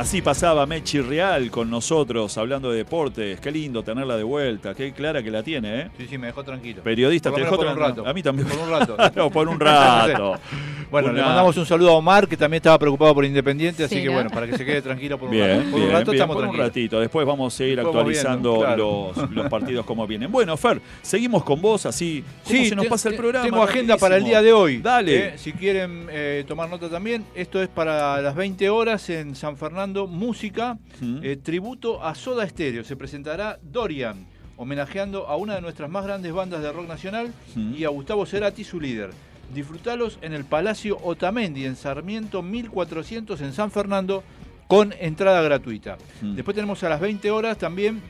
Así 0.00 0.22
pasaba 0.22 0.64
Mechi 0.64 1.02
Real 1.02 1.50
con 1.50 1.68
nosotros 1.68 2.38
hablando 2.38 2.70
de 2.70 2.78
deportes. 2.78 3.38
Qué 3.38 3.50
lindo 3.50 3.82
tenerla 3.82 4.16
de 4.16 4.22
vuelta. 4.22 4.74
Qué 4.74 4.92
clara 4.92 5.22
que 5.22 5.30
la 5.30 5.42
tiene, 5.42 5.80
¿eh? 5.82 5.90
Sí, 5.98 6.06
sí, 6.08 6.16
me 6.16 6.28
dejó 6.28 6.42
tranquilo. 6.42 6.82
Periodista, 6.82 7.30
te 7.30 7.40
dejó 7.42 7.56
por 7.56 7.66
un 7.66 7.74
tranquilo. 7.74 7.96
rato. 8.04 8.08
A 8.08 8.14
mí 8.14 8.22
también. 8.22 8.48
Por 8.48 8.58
un 8.60 8.70
rato. 8.78 8.96
no, 9.14 9.30
por 9.30 9.46
un 9.48 9.60
rato. 9.60 10.34
Bueno, 10.90 11.12
le 11.12 11.22
mandamos 11.22 11.56
un 11.56 11.64
saludo 11.64 11.90
a 11.90 11.92
Omar, 11.92 12.26
que 12.26 12.36
también 12.36 12.56
estaba 12.56 12.76
preocupado 12.76 13.14
por 13.14 13.24
Independiente, 13.24 13.84
así 13.84 13.94
Sí, 13.94 14.00
que 14.00 14.08
¿no? 14.08 14.14
bueno, 14.14 14.28
para 14.28 14.48
que 14.48 14.56
se 14.58 14.64
quede 14.64 14.82
tranquilo 14.82 15.16
por 15.18 15.28
un 15.28 15.36
Bien, 15.36 15.48
rato. 15.48 15.70
Por 15.70 15.74
bien, 15.78 15.86
un 15.86 15.92
rato 15.92 16.10
bien, 16.10 16.14
estamos 16.16 16.34
por 16.34 16.42
un 16.44 16.50
tranquilos. 16.50 16.66
ratito. 16.66 17.00
Después 17.00 17.26
vamos 17.28 17.54
a 17.54 17.56
seguir 17.56 17.76
Después 17.76 17.94
vamos 17.94 18.00
actualizando 18.10 18.50
viendo, 18.54 18.66
claro. 18.66 19.12
los, 19.16 19.30
los 19.36 19.48
partidos 19.48 19.86
como 19.86 20.04
vienen. 20.08 20.32
Bueno, 20.32 20.56
Fer, 20.56 20.80
seguimos 21.00 21.44
con 21.44 21.62
vos 21.62 21.86
así. 21.86 22.24
¿Cómo 22.44 22.56
Sí, 22.58 22.68
se 22.70 22.74
nos 22.74 22.86
te- 22.86 22.90
pasa 22.90 23.08
el 23.08 23.14
programa? 23.14 23.44
Tengo 23.44 23.62
agenda 23.62 23.96
para 23.98 24.16
el 24.16 24.24
día 24.24 24.42
de 24.42 24.52
hoy. 24.52 24.78
Dale. 24.78 25.26
Eh, 25.28 25.32
si 25.38 25.52
quieren 25.52 26.08
eh, 26.10 26.44
tomar 26.48 26.68
nota 26.68 26.88
también, 26.88 27.24
esto 27.36 27.62
es 27.62 27.68
para 27.68 28.20
las 28.20 28.34
20 28.34 28.68
horas 28.68 29.08
en 29.10 29.36
San 29.36 29.56
Fernando, 29.56 29.89
música, 30.06 30.78
Mm. 31.00 31.18
eh, 31.22 31.36
tributo 31.36 32.02
a 32.04 32.14
Soda 32.14 32.48
Stereo. 32.48 32.84
Se 32.84 32.96
presentará 32.96 33.58
Dorian, 33.62 34.26
homenajeando 34.56 35.26
a 35.28 35.36
una 35.36 35.54
de 35.54 35.60
nuestras 35.60 35.88
más 35.90 36.04
grandes 36.04 36.32
bandas 36.32 36.62
de 36.62 36.70
rock 36.72 36.86
nacional 36.88 37.32
Mm. 37.54 37.74
y 37.74 37.84
a 37.84 37.88
Gustavo 37.88 38.26
Cerati, 38.26 38.64
su 38.64 38.80
líder. 38.80 39.10
Disfrutalos 39.54 40.18
en 40.22 40.32
el 40.32 40.44
Palacio 40.44 40.98
Otamendi, 41.02 41.64
en 41.64 41.74
Sarmiento 41.76 42.42
1400, 42.42 43.40
en 43.40 43.52
San 43.52 43.70
Fernando, 43.70 44.22
con 44.68 44.94
entrada 45.00 45.42
gratuita. 45.42 45.98
Mm. 46.22 46.34
Después 46.36 46.54
tenemos 46.54 46.82
a 46.84 46.88
las 46.88 47.00
20 47.00 47.30
horas 47.32 47.58
también 47.58 48.00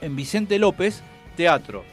en 0.00 0.16
Vicente 0.16 0.58
López, 0.58 1.02
teatro. 1.36 1.84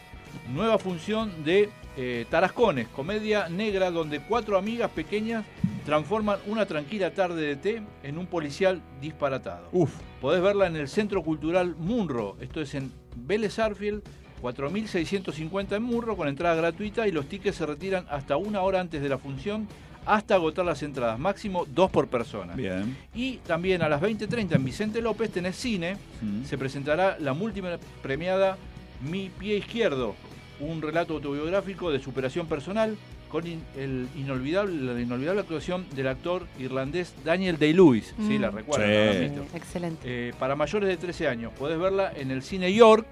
Nueva 0.53 0.77
función 0.77 1.43
de 1.43 1.69
eh, 2.01 2.25
Tarascones, 2.29 2.87
comedia 2.87 3.49
negra 3.49 3.91
donde 3.91 4.21
cuatro 4.21 4.57
amigas 4.57 4.89
pequeñas 4.91 5.43
transforman 5.85 6.39
una 6.47 6.65
tranquila 6.65 7.11
tarde 7.13 7.41
de 7.45 7.55
té 7.57 7.81
en 8.03 8.17
un 8.17 8.25
policial 8.25 8.81
disparatado. 9.01 9.67
Uf. 9.73 9.91
Podés 10.21 10.41
verla 10.41 10.67
en 10.67 10.77
el 10.77 10.87
Centro 10.87 11.21
Cultural 11.23 11.75
Munro, 11.77 12.37
esto 12.39 12.61
es 12.61 12.73
en 12.73 12.89
Vélez 13.17 13.59
Arfield, 13.59 14.01
4.650 14.41 15.75
en 15.75 15.83
Munro, 15.83 16.15
con 16.15 16.29
entrada 16.29 16.55
gratuita 16.55 17.05
y 17.05 17.11
los 17.11 17.27
tickets 17.27 17.57
se 17.57 17.65
retiran 17.65 18.05
hasta 18.09 18.37
una 18.37 18.61
hora 18.61 18.79
antes 18.79 19.01
de 19.01 19.09
la 19.09 19.17
función 19.17 19.67
hasta 20.05 20.35
agotar 20.35 20.63
las 20.65 20.81
entradas, 20.81 21.19
máximo 21.19 21.65
dos 21.65 21.91
por 21.91 22.07
persona. 22.07 22.53
Bien. 22.55 22.95
Y 23.13 23.37
también 23.39 23.81
a 23.81 23.89
las 23.89 24.01
20.30 24.01 24.55
en 24.55 24.63
Vicente 24.63 25.01
López 25.01 25.29
tenés 25.31 25.57
cine, 25.57 25.97
Mm. 26.21 26.45
se 26.45 26.57
presentará 26.57 27.17
la 27.19 27.33
múltiple 27.33 27.77
premiada 28.01 28.57
Mi 29.01 29.29
Pie 29.29 29.57
Izquierdo, 29.57 30.15
un 30.59 30.81
relato 30.81 31.13
autobiográfico 31.15 31.91
de 31.91 31.99
superación 31.99 32.47
personal 32.47 32.97
con 33.29 33.45
in- 33.45 33.61
el 33.77 34.07
inolvidable, 34.17 34.93
la 34.93 34.99
inolvidable 34.99 35.41
actuación 35.41 35.85
del 35.95 36.07
actor 36.07 36.47
irlandés 36.59 37.13
Daniel 37.23 37.57
Day-Lewis. 37.59 38.13
Sí, 38.17 38.37
Mm. 38.37 38.41
la 38.41 38.49
recuerdan, 38.51 38.87
Sí. 38.89 38.93
la 38.95 39.01
habrán 39.11 39.21
visto. 39.45 39.57
Excelente. 39.57 40.01
Eh, 40.05 40.33
para 40.39 40.55
mayores 40.55 40.89
de 40.89 40.97
13 40.97 41.27
años, 41.27 41.51
podés 41.57 41.77
verla 41.79 42.11
en 42.15 42.31
el 42.31 42.41
Cine 42.41 42.73
York, 42.73 43.05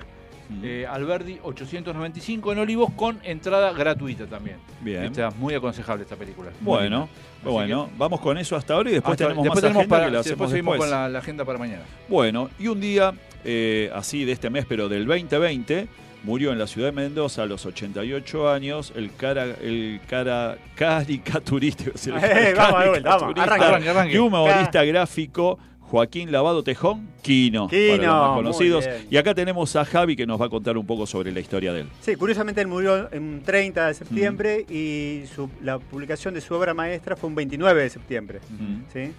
Mm. 0.50 0.62
eh, 0.64 0.88
Alberdi 0.90 1.38
895 1.44 2.52
en 2.54 2.60
Olivos, 2.60 2.92
con 2.96 3.20
entrada 3.24 3.72
gratuita 3.74 4.26
también. 4.28 4.58
Bien. 4.82 5.04
Está 5.04 5.30
muy 5.32 5.54
aconsejable 5.54 6.04
esta 6.04 6.16
película. 6.16 6.50
Bueno, 6.62 7.10
bueno, 7.44 7.90
vamos 7.98 8.20
con 8.22 8.38
eso 8.38 8.56
hasta 8.56 8.74
ahora 8.74 8.90
y 8.90 8.94
después 8.94 9.12
Hasta- 9.14 9.26
tenemos 9.26 9.44
después 9.44 9.56
más 9.58 9.62
tenemos 9.62 9.80
agenda 9.82 9.96
para- 9.96 10.06
que 10.08 10.12
la 10.12 10.18
después 10.20 10.32
hacemos 10.34 10.52
seguimos 10.52 10.74
después. 10.74 10.90
con 10.92 11.00
la, 11.00 11.10
la 11.10 11.20
agenda 11.20 11.46
para 11.46 11.60
mañana. 11.60 11.84
Bueno, 12.10 12.50
y 12.60 12.68
un 12.68 12.80
día 12.82 13.14
eh, 13.50 13.90
así 13.94 14.26
de 14.26 14.32
este 14.34 14.50
mes, 14.50 14.66
pero 14.68 14.90
del 14.90 15.06
2020, 15.06 15.88
murió 16.24 16.52
en 16.52 16.60
la 16.60 16.68
ciudad 16.68 16.88
de 16.88 16.92
Mendoza 16.94 17.44
a 17.44 17.46
los 17.46 17.66
88 17.66 18.50
años 18.52 18.92
el 18.96 19.14
cara, 19.16 19.44
el 19.62 20.00
cara 20.10 20.58
caricaturista, 20.76 21.84
iba 21.84 21.92
a 21.92 21.94
decir, 21.94 22.14
el 22.14 22.24
Eh, 22.48 22.54
vamos 22.56 22.74
vamos, 22.74 22.92
caricaturista 23.04 23.44
arranque, 23.44 23.90
arranque, 23.90 24.14
y 24.14 24.18
humorista 24.18 24.84
gráfico 24.84 25.60
Joaquín 25.80 26.34
Lavado 26.34 26.64
Tejón, 26.64 27.08
Quino, 27.22 27.70
Quino, 27.70 27.98
para 27.98 28.04
los 28.08 28.28
más 28.28 28.36
conocidos. 28.36 28.90
Y 29.10 29.16
acá 29.16 29.34
tenemos 29.34 29.74
a 29.78 29.86
Javi 29.86 30.18
que 30.18 30.26
nos 30.28 30.40
va 30.42 30.48
a 30.48 30.50
contar 30.50 30.78
un 30.78 30.86
poco 30.86 31.06
sobre 31.08 31.32
la 31.32 31.40
historia 31.40 31.72
de 31.72 31.82
él. 31.82 31.90
Sí, 32.02 32.18
curiosamente 32.18 32.60
él 32.60 32.68
murió 32.68 33.08
en 33.14 33.42
30 33.42 33.88
de 33.88 33.94
septiembre 33.94 34.66
y 34.70 35.24
su- 35.34 35.50
la 35.64 35.80
publicación 35.80 36.34
de 36.34 36.42
su 36.42 36.54
obra 36.56 36.74
maestra 36.74 37.16
fue 37.16 37.30
un 37.30 37.36
29 37.36 37.84
de 37.84 37.90
septiembre. 37.90 38.40
Mm. 38.50 38.76
¿sí? 38.92 39.14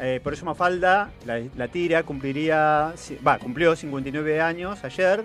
Eh, 0.00 0.20
por 0.22 0.32
eso 0.34 0.44
Mafalda, 0.44 1.10
la, 1.26 1.40
la 1.56 1.66
tira, 1.66 2.04
cumpliría, 2.04 2.92
va, 3.26 3.38
cumplió 3.38 3.74
59 3.74 4.40
años 4.40 4.84
ayer. 4.84 5.24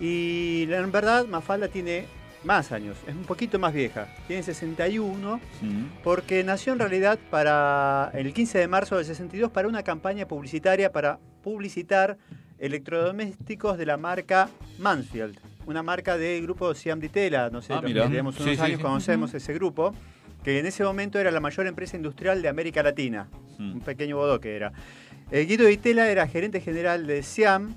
Y 0.00 0.68
en 0.70 0.92
verdad 0.92 1.26
Mafalda 1.26 1.68
tiene 1.68 2.04
más 2.44 2.70
años, 2.70 2.96
es 3.08 3.14
un 3.14 3.24
poquito 3.24 3.58
más 3.58 3.72
vieja, 3.72 4.06
tiene 4.28 4.42
61, 4.42 5.40
Mm. 5.62 5.84
porque 6.04 6.44
nació 6.44 6.74
en 6.74 6.78
realidad 6.78 7.18
para 7.30 8.10
el 8.14 8.32
15 8.32 8.58
de 8.58 8.68
marzo 8.68 8.96
del 8.96 9.04
62 9.04 9.50
para 9.50 9.66
una 9.66 9.82
campaña 9.82 10.28
publicitaria 10.28 10.92
para 10.92 11.18
publicitar 11.42 12.16
electrodomésticos 12.58 13.78
de 13.78 13.86
la 13.86 13.96
marca 13.96 14.48
Mansfield, 14.78 15.38
una 15.66 15.82
marca 15.82 16.16
del 16.16 16.42
grupo 16.42 16.72
Siam 16.74 17.00
Ditela, 17.00 17.50
no 17.50 17.62
sé, 17.62 17.72
Ah, 17.72 17.80
tenemos 17.82 18.38
unos 18.38 18.54
sí, 18.54 18.60
años 18.62 18.76
sí. 18.78 18.82
conocemos 18.82 19.34
ese 19.34 19.52
grupo, 19.54 19.92
que 20.44 20.60
en 20.60 20.66
ese 20.66 20.84
momento 20.84 21.18
era 21.18 21.30
la 21.32 21.40
mayor 21.40 21.66
empresa 21.66 21.96
industrial 21.96 22.42
de 22.42 22.48
América 22.48 22.82
Latina, 22.82 23.28
un 23.58 23.80
pequeño 23.80 24.16
bodoque 24.16 24.54
era. 24.54 24.72
Eh, 25.32 25.44
Guido 25.46 25.66
Ditela 25.66 26.08
era 26.08 26.28
gerente 26.28 26.60
general 26.60 27.06
de 27.08 27.22
Siam 27.24 27.74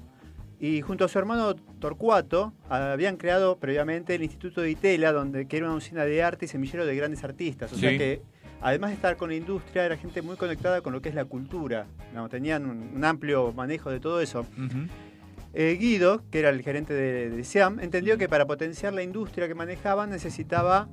y 0.59 0.81
junto 0.81 1.05
a 1.05 1.07
su 1.07 1.17
hermano 1.17 1.55
Torcuato 1.55 2.53
habían 2.67 3.15
creado 3.15 3.57
previamente 3.59 4.15
el 4.15 4.23
Instituto 4.23 4.61
de 4.61 4.71
Itela, 4.71 5.13
donde, 5.13 5.47
que 5.47 5.57
era 5.57 5.67
una 5.67 5.75
usina 5.75 6.03
de 6.03 6.21
arte 6.21 6.45
y 6.45 6.47
semillero 6.49 6.85
de 6.85 6.95
grandes 6.95 7.23
artistas. 7.23 7.71
O 7.71 7.77
sea 7.77 7.97
que, 7.97 8.21
además 8.61 8.89
de 8.89 8.95
estar 8.95 9.15
con 9.15 9.29
la 9.29 9.35
industria, 9.35 9.85
era 9.85 9.95
gente 9.95 10.21
muy 10.21 10.35
conectada 10.35 10.81
con 10.81 10.91
lo 10.91 11.01
que 11.01 11.09
es 11.09 11.15
la 11.15 11.23
cultura. 11.23 11.87
¿no? 12.13 12.27
Tenían 12.27 12.69
un, 12.69 12.91
un 12.93 13.05
amplio 13.05 13.53
manejo 13.53 13.89
de 13.89 14.01
todo 14.01 14.19
eso. 14.19 14.45
Eh, 15.53 15.77
Guido, 15.79 16.23
que 16.29 16.39
era 16.39 16.49
el 16.49 16.61
gerente 16.61 16.93
de, 16.93 17.29
de 17.29 17.43
Siam, 17.45 17.79
entendió 17.79 18.17
que 18.17 18.27
para 18.27 18.45
potenciar 18.45 18.93
la 18.93 19.01
industria 19.01 19.47
que 19.47 19.55
manejaban 19.55 20.09
necesitaba 20.09 20.89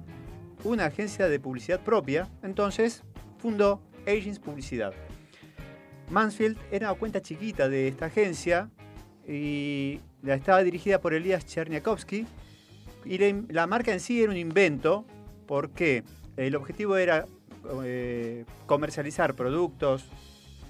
una 0.62 0.86
agencia 0.86 1.28
de 1.28 1.40
publicidad 1.40 1.80
propia. 1.80 2.28
Entonces 2.44 3.02
fundó 3.38 3.82
Agents 4.06 4.38
Publicidad. 4.38 4.94
Mansfield 6.08 6.56
era 6.70 6.92
una 6.92 6.98
cuenta 6.98 7.20
chiquita 7.20 7.68
de 7.68 7.88
esta 7.88 8.06
agencia 8.06 8.70
y 9.28 10.00
la 10.22 10.34
estaba 10.34 10.62
dirigida 10.62 11.00
por 11.00 11.14
Elías 11.14 11.44
Cherniakowski. 11.46 12.26
Y 13.04 13.18
la, 13.18 13.42
la 13.48 13.66
marca 13.66 13.92
en 13.92 14.00
sí 14.00 14.22
era 14.22 14.30
un 14.32 14.36
invento 14.38 15.04
porque 15.46 16.02
el 16.36 16.54
objetivo 16.56 16.96
era 16.96 17.24
eh, 17.84 18.44
comercializar 18.66 19.34
productos 19.34 20.04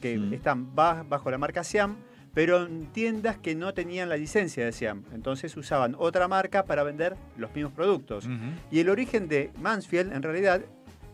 que 0.00 0.16
Mm. 0.18 0.32
están 0.34 0.74
ba- 0.74 1.04
bajo 1.08 1.30
la 1.30 1.38
marca 1.38 1.64
Siam, 1.64 1.96
pero 2.34 2.66
en 2.66 2.86
tiendas 2.92 3.38
que 3.38 3.54
no 3.54 3.72
tenían 3.72 4.08
la 4.10 4.16
licencia 4.16 4.64
de 4.64 4.72
Siam. 4.72 5.04
Entonces 5.14 5.56
usaban 5.56 5.94
otra 5.98 6.28
marca 6.28 6.64
para 6.64 6.82
vender 6.82 7.16
los 7.38 7.54
mismos 7.54 7.72
productos. 7.72 8.28
Y 8.70 8.80
el 8.80 8.90
origen 8.90 9.26
de 9.28 9.50
Mansfield, 9.60 10.12
en 10.12 10.22
realidad, 10.22 10.60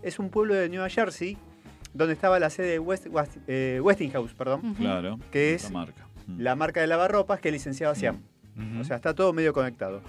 es 0.03 0.19
un 0.19 0.31
pueblo 0.31 0.55
de 0.55 0.69
Nueva 0.69 0.89
Jersey, 0.89 1.37
donde 1.95 2.15
estaba 2.15 2.41
la 2.41 2.51
sede 2.51 2.67
de 2.73 2.79
West- 2.81 3.07
West- 3.09 3.37
eh, 3.47 3.79
Westinghouse, 3.83 4.35
perdón. 4.35 4.75
Claro. 4.75 5.19
que 5.31 5.55
esa 5.55 5.69
es 5.69 5.73
marca. 5.73 6.09
La 6.39 6.55
marca 6.57 6.81
de 6.81 6.87
lavarropas 6.87 7.41
que 7.41 7.51
licenciaba 7.51 7.95
Siam. 7.95 8.21
O 8.81 8.85
sea, 8.85 8.97
está 8.97 9.15
todo 9.15 9.33
medio 9.33 9.53
conectado. 9.53 10.03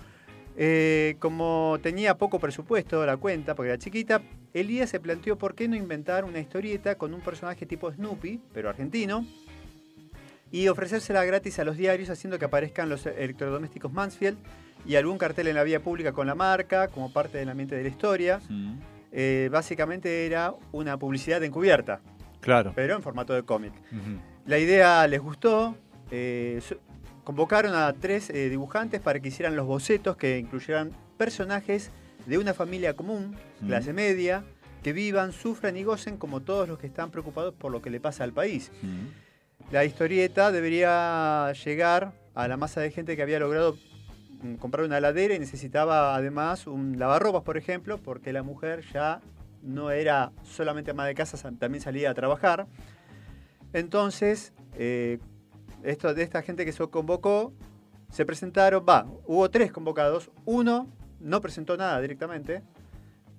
Eh, 0.55 1.15
como 1.19 1.79
tenía 1.81 2.15
poco 2.17 2.39
presupuesto 2.39 3.03
la 3.05 3.17
cuenta, 3.17 3.55
porque 3.55 3.69
era 3.71 3.77
chiquita, 3.79 4.21
Elías 4.53 4.89
se 4.89 4.99
planteó 4.99 5.37
por 5.37 5.55
qué 5.55 5.67
no 5.67 5.75
inventar 5.75 6.25
una 6.25 6.39
historieta 6.39 6.95
con 6.95 7.13
un 7.13 7.21
personaje 7.21 7.65
tipo 7.65 7.91
Snoopy, 7.91 8.39
pero 8.53 8.69
argentino, 8.69 9.25
y 10.51 10.67
ofrecérsela 10.67 11.25
gratis 11.25 11.57
a 11.57 11.63
los 11.63 11.77
diarios 11.77 12.11
haciendo 12.11 12.37
que 12.37 12.45
aparezcan 12.45 12.87
los 12.87 13.07
electrodomésticos 13.07 13.91
Mansfield 13.91 14.37
y 14.85 14.95
algún 14.95 15.17
cartel 15.17 15.47
en 15.47 15.55
la 15.55 15.63
vía 15.63 15.79
pública 15.81 16.11
con 16.11 16.27
la 16.27 16.35
marca 16.35 16.89
como 16.89 17.11
parte 17.11 17.39
del 17.39 17.49
ambiente 17.49 17.75
de 17.75 17.81
la 17.83 17.89
historia. 17.89 18.39
Eh, 19.11 19.49
básicamente 19.51 20.25
era 20.27 20.53
una 20.71 20.97
publicidad 20.97 21.41
encubierta, 21.43 22.01
Claro. 22.41 22.73
pero 22.75 22.95
en 22.95 23.01
formato 23.01 23.33
de 23.33 23.41
cómic. 23.43 23.73
La 24.45 24.59
idea 24.59 25.07
les 25.07 25.19
gustó. 25.21 25.75
Eh, 26.15 26.61
convocaron 27.23 27.73
a 27.73 27.91
tres 27.93 28.29
eh, 28.29 28.49
dibujantes 28.49 29.01
para 29.01 29.19
que 29.19 29.29
hicieran 29.29 29.55
los 29.55 29.65
bocetos 29.65 30.15
que 30.15 30.37
incluyeran 30.37 30.91
personajes 31.17 31.89
de 32.27 32.37
una 32.37 32.53
familia 32.53 32.95
común, 32.95 33.35
Mm. 33.61 33.67
clase 33.67 33.93
media, 33.93 34.43
que 34.83 34.93
vivan, 34.93 35.31
sufran 35.31 35.75
y 35.77 35.83
gocen 35.83 36.17
como 36.17 36.41
todos 36.41 36.67
los 36.67 36.77
que 36.77 36.87
están 36.87 37.09
preocupados 37.09 37.53
por 37.53 37.71
lo 37.71 37.81
que 37.81 37.89
le 37.89 37.99
pasa 37.99 38.23
al 38.23 38.33
país. 38.33 38.71
Mm. 38.81 39.71
La 39.73 39.85
historieta 39.85 40.51
debería 40.51 41.51
llegar 41.65 42.11
a 42.35 42.47
la 42.47 42.57
masa 42.57 42.81
de 42.81 42.91
gente 42.91 43.15
que 43.15 43.21
había 43.23 43.39
logrado 43.39 43.77
mm, 44.43 44.55
comprar 44.55 44.85
una 44.85 44.97
heladera 44.99 45.33
y 45.35 45.39
necesitaba 45.39 46.15
además 46.15 46.67
un 46.67 46.99
lavarropas, 46.99 47.43
por 47.43 47.57
ejemplo, 47.57 47.97
porque 47.97 48.33
la 48.33 48.43
mujer 48.43 48.83
ya 48.93 49.21
no 49.61 49.89
era 49.91 50.31
solamente 50.43 50.91
ama 50.91 51.05
de 51.07 51.15
casa, 51.15 51.37
sa- 51.37 51.51
también 51.53 51.81
salía 51.81 52.09
a 52.11 52.13
trabajar. 52.13 52.67
Entonces, 53.71 54.51
eh, 54.77 55.19
esto, 55.83 56.13
de 56.13 56.23
esta 56.23 56.41
gente 56.41 56.65
que 56.65 56.71
se 56.71 56.87
convocó, 56.87 57.53
se 58.09 58.25
presentaron, 58.25 58.85
va, 58.87 59.07
hubo 59.25 59.49
tres 59.49 59.71
convocados, 59.71 60.29
uno 60.45 60.87
no 61.19 61.41
presentó 61.41 61.77
nada 61.77 61.99
directamente, 62.01 62.61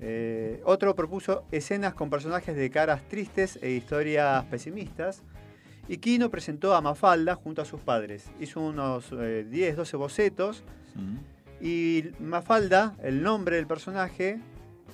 eh, 0.01 0.61
otro 0.64 0.95
propuso 0.95 1.45
escenas 1.53 1.95
con 1.95 2.11
personajes 2.11 2.57
de 2.57 2.70
caras 2.70 3.03
tristes 3.09 3.59
e 3.62 3.70
historias 3.70 4.45
pesimistas, 4.47 5.22
y 5.86 5.99
Kino 5.99 6.30
presentó 6.30 6.74
a 6.74 6.80
Mafalda 6.80 7.34
junto 7.34 7.61
a 7.61 7.64
sus 7.64 7.80
padres. 7.80 8.30
Hizo 8.40 8.61
unos 8.61 9.11
eh, 9.12 9.47
10, 9.49 9.76
12 9.76 9.97
bocetos, 9.97 10.64
y 11.61 12.05
Mafalda, 12.20 12.97
el 13.03 13.22
nombre 13.22 13.57
del 13.57 13.66
personaje, 13.66 14.40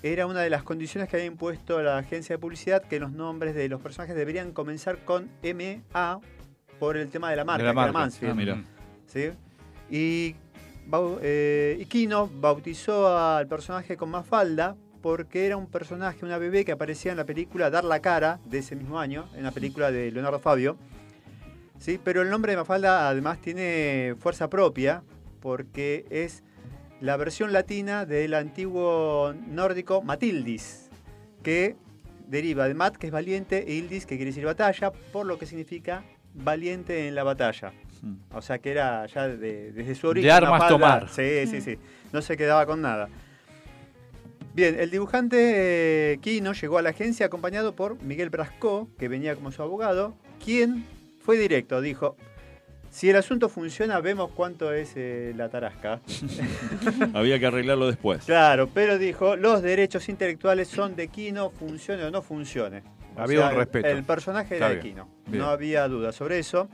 era 0.03 0.27
una 0.27 0.41
de 0.41 0.51
las 0.51 0.63
condiciones 0.63 1.09
que 1.09 1.17
había 1.17 1.27
impuesto 1.27 1.83
la 1.83 1.99
agencia 1.99 2.37
de 2.37 2.39
publicidad, 2.39 2.83
que 2.83 2.99
los 2.99 3.13
nombres 3.13 3.55
de 3.55 3.69
los 3.69 3.81
personajes 3.81 4.17
deberían 4.17 4.53
comenzar 4.53 5.05
con 5.05 5.31
MA 5.43 6.21
por 6.81 6.97
el 6.97 7.09
tema 7.11 7.31
de 7.31 7.37
la 7.37 7.45
marca, 7.45 7.63
De 7.63 7.69
la 7.69 7.73
que 7.73 7.79
era 7.79 7.93
marca. 7.93 7.99
Mansfield. 7.99 8.33
Ah, 8.33 8.35
mira. 8.35 8.65
¿sí? 9.07 9.31
Y, 9.91 10.35
eh, 11.23 11.77
y 11.79 11.85
Kino 11.85 12.29
bautizó 12.29 13.17
al 13.17 13.47
personaje 13.47 13.97
con 13.97 14.11
Mafalda 14.11 14.77
porque 15.03 15.47
era 15.47 15.57
un 15.57 15.67
personaje, 15.67 16.25
una 16.25 16.39
bebé 16.39 16.65
que 16.65 16.73
aparecía 16.73 17.13
en 17.13 17.19
la 17.19 17.25
película 17.25 17.71
Dar 17.71 17.85
la 17.85 18.01
cara 18.01 18.41
de 18.47 18.59
ese 18.59 18.77
mismo 18.77 18.99
año, 18.99 19.29
en 19.35 19.45
la 19.45 19.53
película 19.53 19.93
de 19.93 20.11
Leonardo 20.11 20.41
Fabio. 20.41 20.77
¿sí? 21.79 22.01
Pero 22.03 22.23
el 22.23 22.31
nombre 22.31 22.53
de 22.53 22.59
Mafalda 22.59 23.09
además 23.09 23.41
tiene 23.41 24.15
fuerza 24.19 24.49
propia 24.51 25.03
porque 25.41 26.07
es 26.11 26.43
la 27.01 27.17
versión 27.17 27.53
latina 27.53 28.05
del 28.05 28.35
antiguo 28.35 29.35
nórdico 29.49 30.03
Matildis, 30.03 30.91
que 31.43 31.77
deriva 32.27 32.69
de 32.69 32.75
Mat, 32.75 32.97
que 32.97 33.07
es 33.07 33.13
valiente, 33.13 33.65
e 33.67 33.75
Ildis, 33.75 34.07
que 34.07 34.17
quiere 34.17 34.31
decir 34.31 34.45
batalla, 34.45 34.93
por 34.93 35.27
lo 35.27 35.39
que 35.39 35.47
significa 35.47 36.05
valiente 36.35 37.09
en 37.09 37.15
la 37.15 37.23
batalla. 37.25 37.73
Mm. 38.03 38.15
O 38.35 38.43
sea 38.43 38.59
que 38.59 38.71
era 38.71 39.07
ya 39.07 39.29
de- 39.29 39.73
desde 39.73 39.95
su 39.95 40.09
origen. 40.09 40.27
De 40.29 40.33
armas 40.33 40.69
tomar. 40.69 41.09
Sí, 41.09 41.47
sí, 41.47 41.61
sí. 41.61 41.79
No 42.13 42.23
se 42.23 42.37
quedaba 42.37 42.65
con 42.67 42.81
nada. 42.83 43.09
Bien, 44.53 44.79
el 44.81 44.91
dibujante 44.91 45.37
eh, 46.15 46.19
Kino 46.21 46.53
llegó 46.53 46.79
a 46.79 46.83
la 46.83 46.91
agencia 46.91 47.27
acompañado 47.27 47.77
por 47.77 48.03
Miguel 48.03 48.31
Brasco, 48.31 48.89
que 48.99 49.07
venía 49.09 49.37
como 49.37 49.53
su 49.53 49.63
abogado, 49.63 50.17
quien 50.45 50.85
fue 51.21 51.39
directo, 51.39 51.81
dijo, 51.81 52.17
si 52.91 53.09
el 53.09 53.15
asunto 53.17 53.49
funciona, 53.49 54.01
vemos 54.01 54.33
cuánto 54.35 54.73
es 54.73 54.95
eh, 54.97 55.33
la 55.37 55.49
tarasca. 55.51 56.01
Había 57.15 57.39
que 57.39 57.47
arreglarlo 57.47 57.87
después. 57.87 58.25
Claro, 58.25 58.69
pero 58.75 58.99
dijo, 58.99 59.37
los 59.37 59.63
derechos 59.63 60.09
intelectuales 60.09 60.67
son 60.67 60.97
de 60.97 61.07
Kino, 61.07 61.51
funcione 61.51 62.03
o 62.03 62.11
no 62.11 62.21
funcione. 62.21 62.83
O 63.17 63.21
Había 63.21 63.49
un 63.49 63.57
respeto. 63.57 63.89
El, 63.89 64.05
personaje 64.05 64.55
Está 64.55 64.71
era 64.71 64.81
bien. 64.81 64.97
Bien. 65.27 65.39
no 65.43 65.51
había 65.51 65.87
duda 65.89 66.13
sobre 66.13 66.39
eso. 66.39 66.69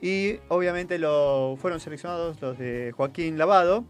Y 0.00 0.38
obviamente 0.48 0.98
lo, 0.98 1.56
fueron 1.60 1.80
seleccionados 1.80 2.40
los 2.40 2.58
de 2.58 2.92
Joaquín 2.96 3.38
Lavado. 3.38 3.84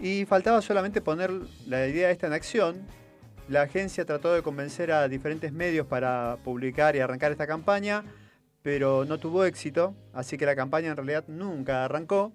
Y 0.00 0.24
faltaba 0.26 0.62
solamente 0.62 1.00
poner 1.00 1.30
la 1.66 1.86
idea 1.86 2.10
esta 2.10 2.28
en 2.28 2.32
acción. 2.32 2.86
La 3.48 3.62
agencia 3.62 4.04
trató 4.04 4.32
de 4.32 4.42
convencer 4.42 4.92
a 4.92 5.08
diferentes 5.08 5.52
medios 5.52 5.86
para 5.86 6.36
publicar 6.44 6.94
y 6.94 7.00
arrancar 7.00 7.32
esta 7.32 7.46
campaña, 7.46 8.04
pero 8.62 9.06
no 9.06 9.18
tuvo 9.18 9.44
éxito, 9.44 9.94
así 10.12 10.36
que 10.36 10.44
la 10.44 10.54
campaña 10.54 10.90
en 10.90 10.96
realidad 10.96 11.24
nunca 11.28 11.86
arrancó. 11.86 12.32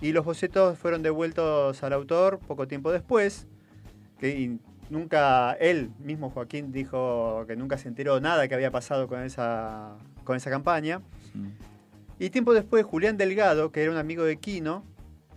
Y 0.00 0.12
los 0.12 0.26
bocetos 0.26 0.78
fueron 0.78 1.02
devueltos 1.02 1.82
al 1.82 1.92
autor 1.94 2.38
poco 2.46 2.68
tiempo 2.68 2.92
después, 2.92 3.46
que 4.20 4.58
nunca 4.90 5.52
él 5.54 5.90
mismo 5.98 6.30
Joaquín 6.30 6.72
dijo 6.72 7.44
que 7.46 7.56
nunca 7.56 7.78
se 7.78 7.88
enteró 7.88 8.20
nada 8.20 8.48
que 8.48 8.54
había 8.54 8.70
pasado 8.70 9.08
con 9.08 9.22
esa, 9.22 9.96
con 10.24 10.36
esa 10.36 10.50
campaña. 10.50 11.00
Mm. 11.34 11.48
Y 12.18 12.30
tiempo 12.30 12.54
después, 12.54 12.84
Julián 12.84 13.16
Delgado, 13.16 13.72
que 13.72 13.82
era 13.82 13.92
un 13.92 13.98
amigo 13.98 14.24
de 14.24 14.38
Kino, 14.38 14.84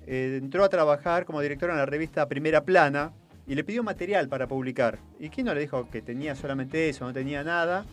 eh, 0.08 0.40
entró 0.42 0.64
a 0.64 0.70
trabajar 0.70 1.26
como 1.26 1.42
director 1.42 1.70
en 1.70 1.78
la 1.78 1.86
revista 1.86 2.28
Primera 2.28 2.64
Plana 2.64 3.12
y 3.46 3.56
le 3.56 3.64
pidió 3.64 3.84
material 3.84 4.30
para 4.30 4.48
publicar. 4.48 5.00
Y 5.20 5.30
Kino 5.30 5.54
le 5.54 5.62
dijo 5.62 5.90
que 5.90 6.02
tenía 6.02 6.36
solamente 6.36 6.88
eso, 6.88 7.06
no 7.06 7.14
tenía 7.14 7.44
nada, 7.44 7.86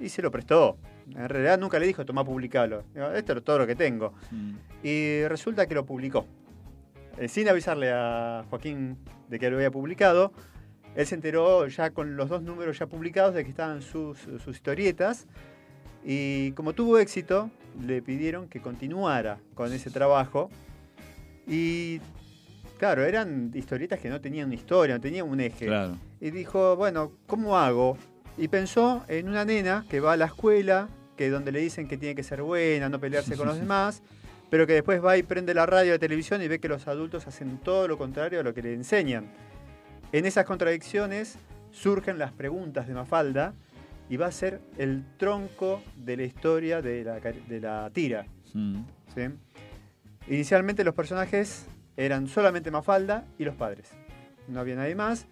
y 0.00 0.08
se 0.08 0.22
lo 0.22 0.30
prestó. 0.30 0.78
En 1.10 1.28
realidad 1.28 1.58
nunca 1.58 1.78
le 1.78 1.86
dijo, 1.86 2.04
toma, 2.04 2.24
publicalo. 2.24 2.84
Esto 3.14 3.34
es 3.34 3.44
todo 3.44 3.58
lo 3.58 3.66
que 3.66 3.76
tengo. 3.76 4.14
Mm. 4.30 4.52
Y 4.82 5.26
resulta 5.28 5.66
que 5.66 5.74
lo 5.74 5.84
publicó. 5.84 6.26
Eh, 7.18 7.28
sin 7.28 7.48
avisarle 7.48 7.92
a 7.92 8.44
Joaquín 8.50 8.96
de 9.28 9.38
que 9.38 9.50
lo 9.50 9.56
había 9.56 9.70
publicado, 9.70 10.32
él 10.96 11.06
se 11.06 11.14
enteró 11.14 11.66
ya 11.66 11.90
con 11.90 12.16
los 12.16 12.28
dos 12.28 12.42
números 12.42 12.78
ya 12.78 12.86
publicados 12.86 13.34
de 13.34 13.44
que 13.44 13.50
estaban 13.50 13.82
sus, 13.82 14.18
sus 14.18 14.48
historietas. 14.48 15.26
Y 16.04 16.52
como 16.52 16.72
tuvo 16.72 16.98
éxito, 16.98 17.50
le 17.82 18.02
pidieron 18.02 18.48
que 18.48 18.60
continuara 18.60 19.38
con 19.54 19.72
ese 19.72 19.90
trabajo. 19.90 20.50
Y 21.46 22.00
claro, 22.78 23.04
eran 23.04 23.50
historietas 23.54 23.98
que 23.98 24.08
no 24.08 24.20
tenían 24.20 24.46
una 24.46 24.54
historia, 24.54 24.94
no 24.94 25.00
tenían 25.00 25.28
un 25.28 25.40
eje. 25.40 25.66
Claro. 25.66 25.96
Y 26.20 26.30
dijo, 26.30 26.76
bueno, 26.76 27.12
¿cómo 27.26 27.56
hago? 27.56 27.98
Y 28.36 28.48
pensó 28.48 29.04
en 29.08 29.28
una 29.28 29.44
nena 29.44 29.84
que 29.88 30.00
va 30.00 30.12
a 30.12 30.16
la 30.16 30.26
escuela, 30.26 30.88
que 31.16 31.30
donde 31.30 31.52
le 31.52 31.60
dicen 31.60 31.88
que 31.88 31.96
tiene 31.96 32.14
que 32.14 32.22
ser 32.22 32.42
buena, 32.42 32.88
no 32.88 33.00
pelearse 33.00 33.36
con 33.36 33.46
los 33.46 33.58
demás, 33.58 34.02
pero 34.50 34.66
que 34.66 34.74
después 34.74 35.04
va 35.04 35.16
y 35.16 35.22
prende 35.22 35.54
la 35.54 35.66
radio 35.66 35.92
la 35.92 35.98
televisión 35.98 36.42
y 36.42 36.48
ve 36.48 36.58
que 36.58 36.68
los 36.68 36.86
adultos 36.88 37.26
hacen 37.26 37.58
todo 37.58 37.88
lo 37.88 37.98
contrario 37.98 38.40
a 38.40 38.42
lo 38.42 38.54
que 38.54 38.62
le 38.62 38.74
enseñan. 38.74 39.30
En 40.12 40.26
esas 40.26 40.44
contradicciones 40.44 41.36
surgen 41.70 42.18
las 42.18 42.32
preguntas 42.32 42.86
de 42.86 42.94
Mafalda 42.94 43.54
y 44.08 44.16
va 44.16 44.26
a 44.26 44.32
ser 44.32 44.60
el 44.78 45.04
tronco 45.16 45.82
de 45.96 46.16
la 46.16 46.22
historia 46.24 46.82
de 46.82 47.04
la, 47.04 47.20
cari- 47.20 47.44
de 47.46 47.60
la 47.60 47.90
tira. 47.92 48.26
Mm. 48.52 48.82
¿sí? 49.14 49.22
Inicialmente 50.28 50.84
los 50.84 50.94
personajes 50.94 51.66
eran 51.96 52.28
solamente 52.28 52.70
Mafalda 52.70 53.24
y 53.38 53.44
los 53.44 53.54
padres. 53.56 53.90
No 54.48 54.60
había 54.60 54.76
nadie 54.76 54.94
más. 54.94 55.26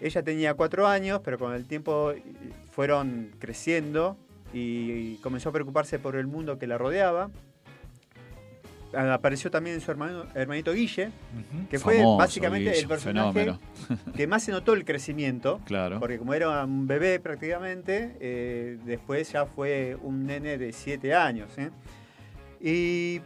Ella 0.00 0.22
tenía 0.22 0.54
cuatro 0.54 0.86
años, 0.86 1.20
pero 1.24 1.38
con 1.38 1.54
el 1.54 1.66
tiempo 1.66 2.12
eh, 2.12 2.22
fueron 2.70 3.30
creciendo 3.38 4.16
y 4.52 5.16
comenzó 5.16 5.48
a 5.48 5.52
preocuparse 5.52 5.98
por 5.98 6.16
el 6.16 6.26
mundo 6.26 6.58
que 6.58 6.66
la 6.66 6.76
rodeaba. 6.78 7.30
Apareció 8.94 9.50
también 9.50 9.80
su 9.80 9.90
hermano, 9.90 10.26
hermanito 10.34 10.72
Guille, 10.72 11.10
que 11.70 11.78
fue 11.78 11.96
Famoso, 11.98 12.16
básicamente 12.18 12.70
Guille, 12.70 12.80
el 12.82 12.88
personaje 12.88 13.32
fenómeno. 13.32 13.60
que 14.16 14.26
más 14.26 14.42
se 14.42 14.52
notó 14.52 14.74
el 14.74 14.84
crecimiento. 14.84 15.60
Claro. 15.64 15.98
Porque 15.98 16.18
como 16.18 16.34
era 16.34 16.64
un 16.64 16.86
bebé 16.86 17.18
prácticamente, 17.20 18.16
eh, 18.20 18.78
después 18.84 19.32
ya 19.32 19.46
fue 19.46 19.96
un 20.02 20.26
nene 20.26 20.58
de 20.58 20.72
7 20.72 21.14
años. 21.14 21.50
¿eh? 21.58 21.70
Y, 22.60 23.20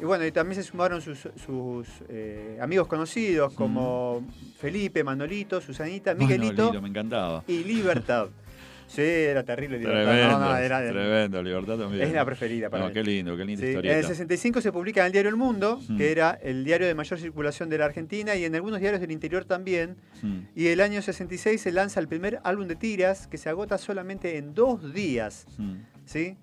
y 0.00 0.04
bueno, 0.04 0.26
y 0.26 0.32
también 0.32 0.62
se 0.62 0.68
sumaron 0.68 1.00
sus, 1.00 1.28
sus, 1.36 1.88
eh, 2.08 2.58
amigos 2.60 2.86
conocidos 2.86 3.52
como 3.54 4.22
Felipe, 4.58 5.04
Manolito, 5.04 5.60
Susanita, 5.60 6.14
Miguelito 6.14 6.54
Manolito, 6.54 6.82
me 6.82 6.88
encantaba. 6.88 7.44
y 7.46 7.64
Libertad. 7.64 8.28
Sí, 8.88 9.02
era 9.02 9.42
terrible 9.42 9.78
Libertad. 9.78 10.04
Tremendo, 10.04 10.38
No, 10.38 10.44
no, 10.50 10.56
era- 10.56 10.78
tremendo, 10.88 11.42
Libertad 11.42 11.76
también. 11.78 12.02
Es 12.06 12.12
la 12.12 12.24
preferida 12.24 12.70
para 12.70 12.84
No, 12.84 12.88
mí. 12.88 12.94
qué 12.94 13.02
lindo, 13.02 13.36
qué 13.36 13.44
linda 13.44 13.60
Sí, 13.66 13.72
en 13.72 13.84
el 13.98 14.04
65 14.04 14.60
se 14.60 14.70
publica 14.72 15.00
en 15.00 15.06
el 15.06 15.12
diario 15.12 15.28
El 15.28 15.36
Mundo, 15.36 15.80
Mm. 15.88 15.96
que 15.96 16.12
era 16.12 16.30
el 16.42 16.64
diario 16.64 16.86
de 16.86 16.94
mayor 16.94 17.18
circulación 17.18 17.68
de 17.68 17.78
la 17.78 17.84
Argentina, 17.86 18.36
y 18.36 18.44
en 18.44 18.54
algunos 18.54 18.78
diarios 18.80 19.00
del 19.00 19.10
interior 19.10 19.44
también. 19.44 19.96
Mm. 20.22 20.38
Y 20.54 20.68
el 20.68 20.80
año 20.80 21.02
66 21.02 21.60
se 21.60 21.72
lanza 21.72 21.98
el 22.00 22.06
primer 22.08 22.38
álbum 22.44 22.68
de 22.68 22.76
tiras 22.76 23.26
que 23.26 23.38
se 23.38 23.48
agota 23.48 23.76
solamente 23.76 24.36
en 24.38 24.54
dos 24.54 24.94
días. 24.94 25.46
Mm. 25.58 25.74
¿sí? 26.04 26.36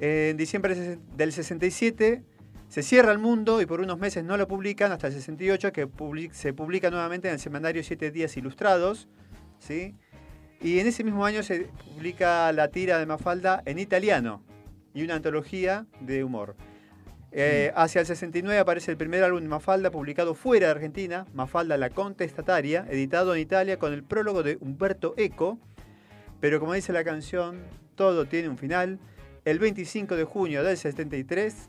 En 0.00 0.36
diciembre 0.36 0.98
del 1.16 1.32
67 1.32 2.22
se 2.68 2.82
cierra 2.82 3.12
el 3.12 3.18
mundo 3.18 3.60
y 3.62 3.66
por 3.66 3.80
unos 3.80 3.98
meses 4.00 4.24
no 4.24 4.36
lo 4.36 4.48
publican 4.48 4.90
hasta 4.90 5.06
el 5.06 5.12
68 5.12 5.72
que 5.72 5.86
public- 5.86 6.32
se 6.32 6.52
publica 6.52 6.90
nuevamente 6.90 7.28
en 7.28 7.34
el 7.34 7.40
semanario 7.40 7.84
Siete 7.84 8.10
Días 8.10 8.36
Ilustrados. 8.36 9.06
¿sí? 9.60 9.94
Y 10.64 10.78
en 10.78 10.86
ese 10.86 11.04
mismo 11.04 11.26
año 11.26 11.42
se 11.42 11.68
publica 11.92 12.50
la 12.52 12.68
tira 12.68 12.98
de 12.98 13.04
Mafalda 13.04 13.62
en 13.66 13.78
italiano 13.78 14.42
y 14.94 15.02
una 15.02 15.16
antología 15.16 15.84
de 16.00 16.24
humor. 16.24 16.56
Eh, 17.32 17.70
hacia 17.76 18.00
el 18.00 18.06
69 18.06 18.58
aparece 18.58 18.90
el 18.90 18.96
primer 18.96 19.22
álbum 19.24 19.42
de 19.42 19.48
Mafalda 19.48 19.90
publicado 19.90 20.34
fuera 20.34 20.68
de 20.68 20.72
Argentina, 20.72 21.26
Mafalda 21.34 21.76
la 21.76 21.90
Contestataria, 21.90 22.86
editado 22.88 23.34
en 23.34 23.42
Italia 23.42 23.78
con 23.78 23.92
el 23.92 24.04
prólogo 24.04 24.42
de 24.42 24.56
Humberto 24.58 25.12
Eco. 25.18 25.58
Pero 26.40 26.60
como 26.60 26.72
dice 26.72 26.94
la 26.94 27.04
canción, 27.04 27.58
todo 27.94 28.24
tiene 28.24 28.48
un 28.48 28.56
final. 28.56 28.98
El 29.44 29.58
25 29.58 30.16
de 30.16 30.24
junio 30.24 30.64
del 30.64 30.78
73, 30.78 31.68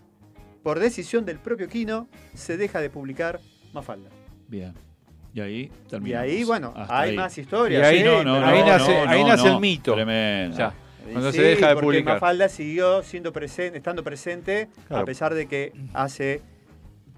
por 0.64 0.80
decisión 0.80 1.26
del 1.26 1.40
propio 1.40 1.68
Kino, 1.68 2.08
se 2.34 2.56
deja 2.56 2.80
de 2.80 2.90
publicar 2.90 3.42
Mafalda. 3.74 4.10
Bien. 4.48 4.85
Y 5.36 5.42
ahí 5.42 5.56
Y 5.86 5.90
terminamos. 5.90 6.24
ahí, 6.30 6.44
bueno, 6.46 6.74
Hasta 6.78 7.00
hay 7.02 7.10
ahí. 7.12 7.16
más 7.18 7.38
historias. 7.38 7.82
Y 7.82 7.86
ahí 7.86 7.98
sí, 8.00 8.04
no, 8.06 8.12
pero- 8.20 8.24
no, 8.24 8.46
ahí 8.48 8.64
nace- 8.64 8.98
ahí 9.08 9.24
nace 9.26 9.48
el 9.50 9.60
mito. 9.60 9.94
Tremendo. 9.94 10.58
Ya. 10.58 10.74
Y 11.08 11.12
Cuando 11.12 11.32
sí, 11.34 11.38
se 11.40 11.44
deja 11.44 11.68
de 11.68 11.74
porque 11.74 11.86
publicar. 11.88 12.14
Mafalda 12.16 12.48
siguió 12.50 13.04
siendo 13.04 13.34
presente, 13.34 13.78
estando 13.78 14.02
presente, 14.02 14.70
Claro. 14.88 15.04
a 15.04 15.06
pesar 15.06 15.34
de 15.34 15.46
que 15.48 15.74
hace. 15.94 16.42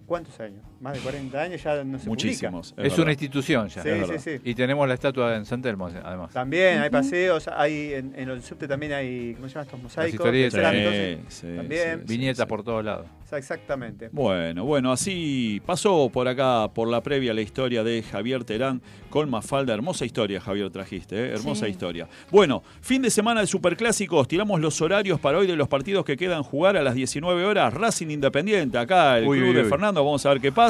¿Cuántos 0.07 0.39
años? 0.39 0.63
Más 0.79 0.93
de 0.93 0.99
40 0.99 1.41
años 1.41 1.63
ya 1.63 1.83
no 1.83 1.97
se 1.97 2.07
Muchísimos. 2.07 2.71
publica. 2.73 2.87
Es, 2.87 2.91
verdad. 2.93 3.03
una 3.03 3.11
institución 3.11 3.67
ya. 3.69 3.81
Sí, 3.83 3.89
es 3.89 4.21
sí, 4.23 4.37
sí. 4.37 4.41
Y 4.43 4.53
tenemos 4.55 4.87
la 4.87 4.93
estatua 4.93 5.35
en 5.35 5.45
San 5.45 5.61
Telmo, 5.61 5.87
además. 5.87 6.31
También 6.31 6.79
hay 6.81 6.89
paseos, 6.89 7.47
hay 7.47 7.93
en, 7.93 8.13
en 8.15 8.29
el 8.29 8.41
subte 8.43 8.67
también 8.67 8.93
hay, 8.93 9.33
¿cómo 9.35 9.47
se 9.47 9.55
llaman 9.55 9.65
estos 9.65 9.81
mosaicos? 9.83 10.13
historietas. 10.13 10.53
cerámicos, 10.53 10.93
Sí, 10.93 11.17
sí. 11.29 11.47
sí, 11.49 11.55
También. 11.57 11.99
sí, 12.07 12.13
Viñetas 12.17 12.45
sí. 12.45 12.49
por 12.49 12.63
todos 12.63 12.85
lados. 12.85 13.07
O 13.23 13.29
sea, 13.29 13.37
Exactamente. 13.39 14.09
Bueno, 14.11 14.63
bueno, 14.65 14.91
así 14.91 15.61
pasó 15.65 16.09
por 16.13 16.27
acá, 16.27 16.69
por 16.73 16.87
la 16.87 17.01
previa, 17.01 17.33
la 17.33 17.41
historia 17.41 17.83
de 17.83 18.01
Javier 18.03 18.43
Terán 18.43 18.81
con 19.09 19.29
Mafalda. 19.29 19.73
Hermosa 19.73 20.05
historia, 20.05 20.39
Javier, 20.39 20.69
trajiste, 20.69 21.15
¿eh? 21.17 21.29
hermosa 21.33 21.65
Sí. 21.65 21.71
historia. 21.71 22.07
Bueno, 22.31 22.63
fin 22.81 23.01
de 23.01 23.09
semana 23.09 23.41
de 23.41 23.47
Superclásicos. 23.47 24.27
Tiramos 24.27 24.61
los 24.61 24.79
horarios 24.81 25.19
para 25.19 25.39
hoy 25.39 25.47
de 25.47 25.55
los 25.55 25.67
partidos 25.67 26.05
que 26.05 26.15
quedan 26.17 26.43
jugar 26.43 26.77
a 26.77 26.83
las 26.83 26.93
19 26.95 27.43
horas. 27.45 27.73
Racing 27.73 28.07
Independiente, 28.11 28.77
acá 28.77 29.17
el 29.17 29.27
Uy, 29.27 29.39
club 29.39 29.49
uy, 29.49 29.55
de 29.55 29.63
uy. 29.63 29.69
Fernando. 29.69 30.03
Vamos 30.05 30.25
a 30.25 30.29
ver 30.29 30.39
qué 30.39 30.51
pasa. 30.51 30.66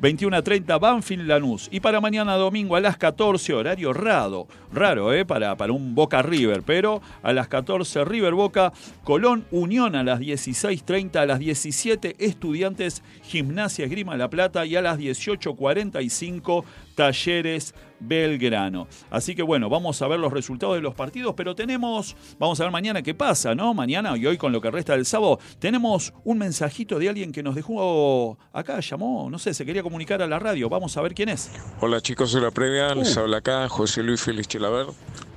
21 0.00 0.36
a 0.36 0.42
30, 0.42 0.78
Banfield 0.78 1.26
Lanús. 1.26 1.68
Y 1.70 1.80
para 1.80 2.00
mañana 2.00 2.34
domingo 2.34 2.76
a 2.76 2.80
las 2.80 2.96
14, 2.96 3.54
horario 3.54 3.92
raro, 3.92 4.46
raro, 4.72 5.12
¿eh? 5.12 5.24
Para, 5.24 5.56
para 5.56 5.72
un 5.72 5.94
Boca 5.94 6.22
River. 6.22 6.62
Pero 6.62 7.00
a 7.22 7.32
las 7.32 7.48
14, 7.48 8.04
River 8.04 8.34
Boca, 8.34 8.72
Colón 9.04 9.44
Unión 9.50 9.96
a 9.96 10.04
las 10.04 10.20
16.30, 10.20 11.16
a 11.16 11.26
las 11.26 11.38
17, 11.38 12.16
Estudiantes 12.18 13.02
Gimnasia 13.22 13.84
Esgrima 13.84 14.16
La 14.16 14.30
Plata 14.30 14.66
y 14.66 14.76
a 14.76 14.82
las 14.82 14.98
18.45, 14.98 16.64
Talleres 17.00 17.74
Belgrano. 17.98 18.86
Así 19.10 19.34
que 19.34 19.42
bueno, 19.42 19.70
vamos 19.70 20.02
a 20.02 20.06
ver 20.06 20.20
los 20.20 20.30
resultados 20.32 20.74
de 20.76 20.82
los 20.82 20.94
partidos, 20.94 21.34
pero 21.34 21.54
tenemos, 21.54 22.14
vamos 22.38 22.60
a 22.60 22.64
ver 22.64 22.72
mañana 22.72 23.00
qué 23.00 23.14
pasa, 23.14 23.54
¿no? 23.54 23.72
Mañana 23.72 24.16
y 24.18 24.26
hoy 24.26 24.36
con 24.36 24.52
lo 24.52 24.60
que 24.60 24.70
resta 24.70 24.92
del 24.92 25.06
sábado, 25.06 25.38
tenemos 25.58 26.12
un 26.24 26.36
mensajito 26.36 26.98
de 26.98 27.08
alguien 27.08 27.32
que 27.32 27.42
nos 27.42 27.54
dejó 27.54 28.38
acá, 28.52 28.80
llamó, 28.80 29.30
no 29.30 29.38
sé, 29.38 29.54
se 29.54 29.64
quería 29.64 29.82
comunicar 29.82 30.20
a 30.20 30.26
la 30.26 30.38
radio, 30.38 30.68
vamos 30.68 30.94
a 30.98 31.00
ver 31.00 31.14
quién 31.14 31.30
es. 31.30 31.50
Hola 31.80 32.02
chicos 32.02 32.34
de 32.34 32.42
la 32.42 32.50
previa, 32.50 32.94
les 32.94 33.16
Uh. 33.16 33.20
habla 33.20 33.38
acá 33.38 33.66
José 33.70 34.02
Luis 34.02 34.20
Félix 34.20 34.48
Chilaver. 34.48 34.86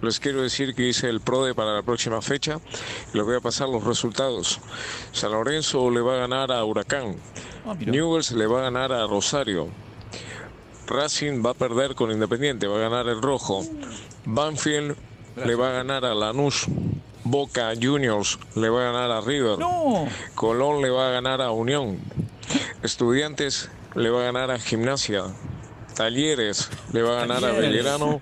Les 0.01 0.20
quiero 0.20 0.41
decir 0.41 0.76
que 0.76 0.86
hice 0.89 1.07
el 1.09 1.22
PRODE 1.22 1.55
para 1.55 1.74
la 1.76 1.82
próxima 1.82 2.22
fecha. 2.22 2.59
Les 3.14 3.24
voy 3.24 3.38
a 3.38 3.39
pasar 3.39 3.70
los 3.70 3.86
resultados. 3.86 4.59
San 5.14 5.32
Lorenzo 5.32 5.89
le 5.89 6.01
va 6.01 6.16
a 6.16 6.18
ganar 6.18 6.51
a 6.51 6.64
Huracán. 6.66 7.16
Ah. 7.66 7.74
Newells 7.80 8.34
le 8.34 8.47
va 8.47 8.59
a 8.59 8.64
ganar 8.64 8.91
a 8.91 9.07
Rosario. 9.07 9.70
Racing 10.88 11.44
va 11.44 11.52
a 11.52 11.54
perder 11.54 11.96
con 11.96 12.12
Independiente, 12.12 12.68
va 12.68 12.78
a 12.78 12.90
ganar 12.90 13.08
el 13.08 13.22
Rojo. 13.22 13.64
Banfield 14.26 14.96
le 15.46 15.56
va 15.56 15.70
a 15.70 15.72
ganar 15.74 16.06
a 16.06 16.14
Lanús. 16.14 16.66
Boca 17.26 17.72
Juniors 17.82 18.38
le 18.56 18.70
va 18.70 18.82
a 18.82 18.92
ganar 18.92 19.12
a 19.12 19.22
River. 19.22 19.58
No, 19.58 20.08
Colón 20.36 20.82
le 20.82 20.90
va 20.90 21.08
a 21.08 21.12
ganar 21.12 21.42
a 21.42 21.52
Unión. 21.52 22.00
Estudiantes 22.84 23.70
le 23.96 24.10
va 24.10 24.22
a 24.22 24.24
ganar 24.26 24.52
a 24.52 24.60
Gimnasia. 24.60 25.24
Talleres 25.96 26.70
le 26.92 27.02
va 27.02 27.12
a 27.12 27.26
ganar 27.26 27.46
a. 27.46 27.54
Belgrano. 27.54 28.22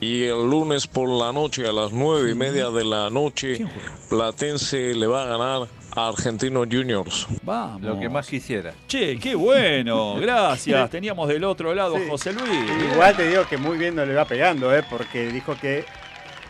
Y 0.00 0.24
el 0.24 0.48
lunes 0.48 0.86
por 0.86 1.08
la 1.08 1.32
noche, 1.32 1.66
a 1.66 1.72
las 1.72 1.92
nueve 1.92 2.30
y 2.30 2.34
media 2.34 2.70
de 2.70 2.84
la 2.84 3.10
noche. 3.10 3.66
Platense 4.08 4.94
le 4.94 5.06
va 5.06 5.24
a 5.24 5.26
ganar 5.26 5.68
a 5.96 6.08
Argentino 6.08 6.64
Juniors. 6.70 7.26
vamos. 7.42 7.82
Lo 7.82 7.98
que 7.98 8.08
más 8.08 8.26
quisiera. 8.28 8.72
Che, 8.86 9.18
qué 9.18 9.34
bueno, 9.34 10.16
gracias. 10.16 10.90
Teníamos 10.90 11.28
del 11.28 11.44
otro 11.44 11.74
lado 11.74 11.96
a. 11.96 12.08
José 12.08 12.32
Luis. 12.32 12.92
Igual 12.92 13.16
te 13.16 13.28
digo 13.28 13.46
que 13.48 13.56
muy 13.56 13.78
bien 13.78 13.94
no 13.94 14.04
le 14.04 14.14
va 14.14 14.24
pegando, 14.26 14.74
¿eh? 14.74 14.84
porque 14.88 15.32
dijo 15.32 15.56
que 15.58 15.84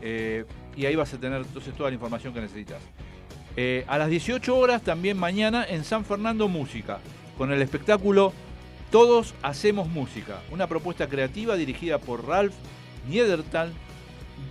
Eh, 0.00 0.44
y 0.76 0.86
ahí 0.86 0.94
vas 0.94 1.12
a 1.12 1.18
tener 1.18 1.42
entonces 1.42 1.74
toda 1.74 1.90
la 1.90 1.94
información 1.94 2.32
que 2.32 2.40
necesitas. 2.40 2.80
Eh, 3.56 3.84
a 3.88 3.98
las 3.98 4.08
18 4.08 4.56
horas, 4.56 4.82
también 4.82 5.18
mañana, 5.18 5.66
en 5.68 5.84
San 5.84 6.04
Fernando 6.04 6.46
Música, 6.46 7.00
con 7.36 7.52
el 7.52 7.60
espectáculo 7.60 8.32
Todos 8.90 9.34
Hacemos 9.42 9.88
Música, 9.88 10.40
una 10.50 10.66
propuesta 10.66 11.08
creativa 11.08 11.56
dirigida 11.56 11.98
por 11.98 12.26
Ralph 12.26 12.54
Niedertal 13.08 13.72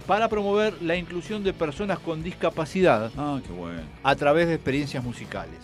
para 0.05 0.27
promover 0.29 0.81
la 0.81 0.95
inclusión 0.95 1.43
de 1.43 1.53
personas 1.53 1.97
con 1.99 2.21
discapacidad 2.23 3.11
Ah, 3.17 3.39
qué 3.45 3.51
bueno. 3.51 3.81
a 4.03 4.15
través 4.15 4.47
de 4.47 4.55
experiencias 4.55 5.03
musicales. 5.03 5.59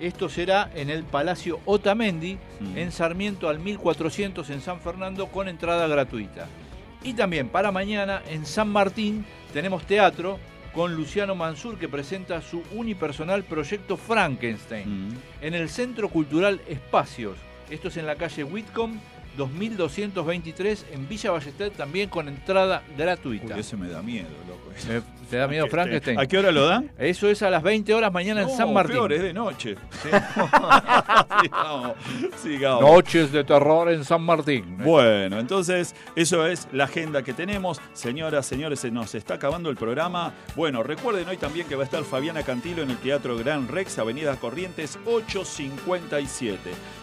Esto 0.00 0.28
será 0.28 0.70
en 0.74 0.90
el 0.90 1.04
Palacio 1.04 1.60
Otamendi, 1.66 2.38
Mm. 2.60 2.76
en 2.78 2.92
Sarmiento 2.92 3.48
al 3.48 3.58
1400 3.60 4.48
en 4.50 4.60
San 4.60 4.80
Fernando, 4.80 5.26
con 5.28 5.48
entrada 5.48 5.86
gratuita. 5.86 6.46
Y 7.02 7.12
también 7.14 7.48
para 7.48 7.70
mañana 7.72 8.22
en 8.30 8.46
San 8.46 8.68
Martín 8.70 9.24
tenemos 9.52 9.84
teatro 9.84 10.38
con 10.74 10.94
Luciano 10.96 11.34
Mansur 11.36 11.78
que 11.78 11.88
presenta 11.88 12.40
su 12.42 12.62
unipersonal 12.74 13.44
proyecto 13.44 13.96
Frankenstein 13.96 15.08
Mm. 15.10 15.12
en 15.42 15.54
el 15.54 15.68
Centro 15.68 16.08
Cultural 16.08 16.60
Espacios. 16.68 17.36
Esto 17.70 17.88
es 17.88 17.96
en 17.96 18.06
la 18.06 18.16
calle 18.16 18.44
Whitcomb 18.44 19.00
2223 19.36 20.86
en 20.92 21.08
Villa 21.08 21.30
Ballester 21.30 21.70
también 21.70 22.08
con 22.08 22.28
entrada 22.28 22.82
gratuita. 22.96 23.54
Uy, 23.54 23.60
ese 23.60 23.76
me 23.76 23.88
da 23.88 24.02
miedo, 24.02 24.28
loco. 24.48 24.64
Eh, 24.88 25.00
¿Te 25.30 25.36
da 25.36 25.48
miedo 25.48 25.66
Frankenstein? 25.68 26.18
¿A 26.18 26.26
qué 26.26 26.38
hora 26.38 26.50
lo 26.52 26.66
dan? 26.66 26.90
Eso 26.98 27.28
es 27.28 27.42
a 27.42 27.50
las 27.50 27.62
20 27.62 27.94
horas 27.94 28.12
mañana 28.12 28.42
en 28.42 28.50
San 28.50 28.72
Martín. 28.72 28.96
peor, 28.96 29.12
es 29.12 29.22
de 29.22 29.32
noche. 29.32 29.76
sigamos, 31.42 31.96
sigamos. 32.42 32.82
Noches 32.82 33.32
de 33.32 33.44
terror 33.44 33.90
en 33.90 34.04
San 34.04 34.22
Martín. 34.22 34.76
Bueno, 34.78 35.38
entonces 35.38 35.94
eso 36.14 36.46
es 36.46 36.68
la 36.72 36.84
agenda 36.84 37.22
que 37.22 37.32
tenemos. 37.32 37.80
Señoras, 37.94 38.46
señores, 38.46 38.80
se 38.80 38.90
nos 38.90 39.14
está 39.14 39.34
acabando 39.34 39.70
el 39.70 39.76
programa. 39.76 40.34
Bueno, 40.56 40.82
recuerden 40.82 41.28
hoy 41.28 41.36
también 41.36 41.66
que 41.66 41.76
va 41.76 41.82
a 41.82 41.86
estar 41.86 42.04
Fabiana 42.04 42.42
Cantilo 42.42 42.82
en 42.82 42.90
el 42.90 42.98
Teatro 42.98 43.36
Gran 43.38 43.68
Rex, 43.68 43.98
Avenida 43.98 44.36
Corrientes 44.36 44.98
857. 45.06 46.58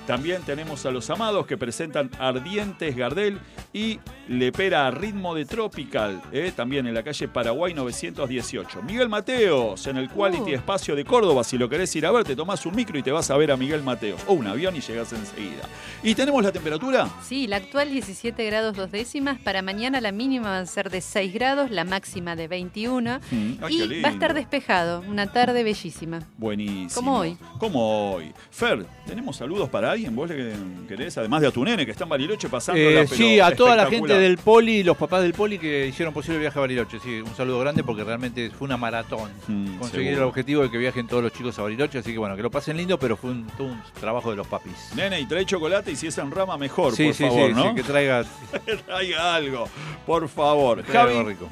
También 0.05 0.41
tenemos 0.43 0.85
a 0.85 0.91
los 0.91 1.09
amados 1.09 1.45
que 1.45 1.57
presentan 1.57 2.09
Ardientes 2.21 2.95
Gardel 2.95 3.39
y 3.73 3.99
Lepera 4.27 4.87
a 4.87 4.91
ritmo 4.91 5.35
de 5.35 5.45
Tropical, 5.45 6.21
eh, 6.31 6.53
también 6.55 6.87
en 6.87 6.93
la 6.93 7.03
calle 7.03 7.27
Paraguay 7.27 7.73
918. 7.73 8.81
Miguel 8.83 9.09
Mateos 9.09 9.87
en 9.87 9.97
el 9.97 10.09
Quality 10.09 10.51
Uh. 10.53 10.55
Espacio 10.55 10.95
de 10.95 11.03
Córdoba. 11.03 11.43
Si 11.43 11.57
lo 11.57 11.67
querés 11.67 11.93
ir 11.95 12.05
a 12.05 12.11
ver, 12.11 12.23
te 12.23 12.35
tomás 12.35 12.65
un 12.65 12.75
micro 12.75 12.97
y 12.97 13.03
te 13.03 13.11
vas 13.11 13.29
a 13.29 13.37
ver 13.37 13.51
a 13.51 13.57
Miguel 13.57 13.83
Mateos. 13.83 14.21
O 14.27 14.33
un 14.33 14.47
avión 14.47 14.75
y 14.75 14.79
llegás 14.81 15.11
enseguida. 15.13 15.63
¿Y 16.03 16.15
tenemos 16.15 16.43
la 16.43 16.51
temperatura? 16.51 17.09
Sí, 17.23 17.47
la 17.47 17.57
actual 17.57 17.89
17 17.91 18.45
grados 18.45 18.75
dos 18.77 18.91
décimas. 18.91 19.39
Para 19.39 19.61
mañana 19.61 19.99
la 20.01 20.11
mínima 20.11 20.49
va 20.49 20.59
a 20.59 20.65
ser 20.65 20.89
de 20.89 21.01
6 21.01 21.33
grados, 21.33 21.71
la 21.71 21.83
máxima 21.83 22.35
de 22.35 22.47
21. 22.47 23.19
Mm, 23.31 23.51
ay, 23.61 23.81
y 23.81 24.01
va 24.01 24.09
a 24.09 24.11
estar 24.13 24.33
despejado, 24.33 25.03
una 25.07 25.31
tarde 25.31 25.63
bellísima. 25.63 26.19
Buenísimo. 26.37 26.93
Como 26.93 27.17
hoy. 27.19 27.37
Como 27.59 28.13
hoy. 28.13 28.31
Fer, 28.51 28.85
¿tenemos 29.05 29.35
saludos 29.35 29.69
para 29.69 29.91
alguien? 29.91 30.15
¿Vos 30.15 30.29
le 30.29 30.53
querés? 30.87 31.17
Además 31.17 31.41
de 31.41 31.47
a 31.47 31.51
tu 31.51 31.63
nene 31.63 31.85
que 31.85 31.91
está 31.91 32.05
Bariloche 32.11 32.49
pasando 32.49 32.79
Eh, 32.81 33.07
sí, 33.07 33.39
a 33.39 33.55
toda 33.55 33.75
la 33.75 33.85
gente 33.87 34.13
del 34.19 34.37
Poli, 34.37 34.83
los 34.83 34.97
papás 34.97 35.21
del 35.23 35.33
Poli 35.33 35.57
que 35.57 35.87
hicieron 35.87 36.13
posible 36.13 36.35
el 36.35 36.41
viaje 36.41 36.59
a 36.59 36.61
Bariloche. 36.61 36.99
Sí, 36.99 37.21
un 37.21 37.33
saludo 37.35 37.59
grande 37.59 37.83
porque 37.83 38.03
realmente 38.03 38.49
fue 38.51 38.65
una 38.65 38.77
maratón. 38.77 39.31
Mm, 39.47 39.77
Conseguir 39.77 40.07
seguro. 40.09 40.23
el 40.23 40.29
objetivo 40.29 40.61
de 40.63 40.69
que 40.71 40.77
viajen 40.77 41.07
todos 41.07 41.23
los 41.23 41.31
chicos 41.33 41.57
a 41.57 41.63
Bariloche, 41.63 41.99
así 41.99 42.11
que 42.11 42.17
bueno, 42.17 42.35
que 42.35 42.43
lo 42.43 42.51
pasen 42.51 42.77
lindo, 42.77 42.99
pero 42.99 43.15
fue 43.17 43.31
un, 43.31 43.47
todo 43.57 43.67
un 43.67 43.81
trabajo 43.99 44.29
de 44.29 44.35
los 44.37 44.47
papis. 44.47 44.91
Nene, 44.95 45.19
y 45.21 45.25
trae 45.25 45.45
chocolate 45.45 45.91
y 45.91 45.95
si 45.95 46.07
es 46.07 46.17
en 46.17 46.29
rama, 46.31 46.57
mejor, 46.57 46.93
Sí, 46.95 47.05
por 47.05 47.13
sí, 47.15 47.23
favor, 47.23 47.47
sí, 47.49 47.53
¿no? 47.55 47.69
sí, 47.69 47.75
que 47.75 47.83
traiga, 47.83 48.23
Traiga 48.85 49.35
algo, 49.35 49.67
por 50.05 50.27
favor. 50.27 50.83
Javi, 50.83 51.23
rico. 51.23 51.49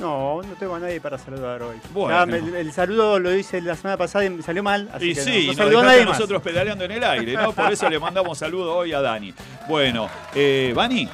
No, 0.00 0.42
no 0.42 0.54
tengo 0.54 0.76
a 0.76 0.80
nadie 0.80 1.00
para 1.00 1.18
saludar 1.18 1.62
hoy. 1.62 1.76
Bueno. 1.92 2.36
El, 2.36 2.72
saludo 2.72 3.18
lo 3.18 3.34
hice 3.34 3.60
la 3.60 3.74
semana 3.74 3.96
pasada 3.96 4.24
y 4.24 4.30
me 4.30 4.42
salió 4.42 4.62
mal. 4.62 4.88
Así 4.92 5.10
y 5.10 5.14
que 5.14 5.20
sí, 5.20 5.30
no, 5.30 5.38
no 5.38 5.46
nos 5.46 5.56
saludó 5.56 5.82
nadie 5.82 6.04
más. 6.04 6.18
nosotros 6.18 6.42
pedaleando 6.42 6.84
en 6.84 6.92
el 6.92 7.04
aire, 7.04 7.34
¿no? 7.34 7.52
Por 7.52 7.72
eso 7.72 7.88
le 7.88 7.98
mandamos 7.98 8.38
saludo 8.38 8.76
hoy 8.76 8.92
a 8.92 9.00
Dani. 9.00 9.34
Bueno, 9.68 10.08
eh, 10.34 10.72
Vani, 10.74 11.08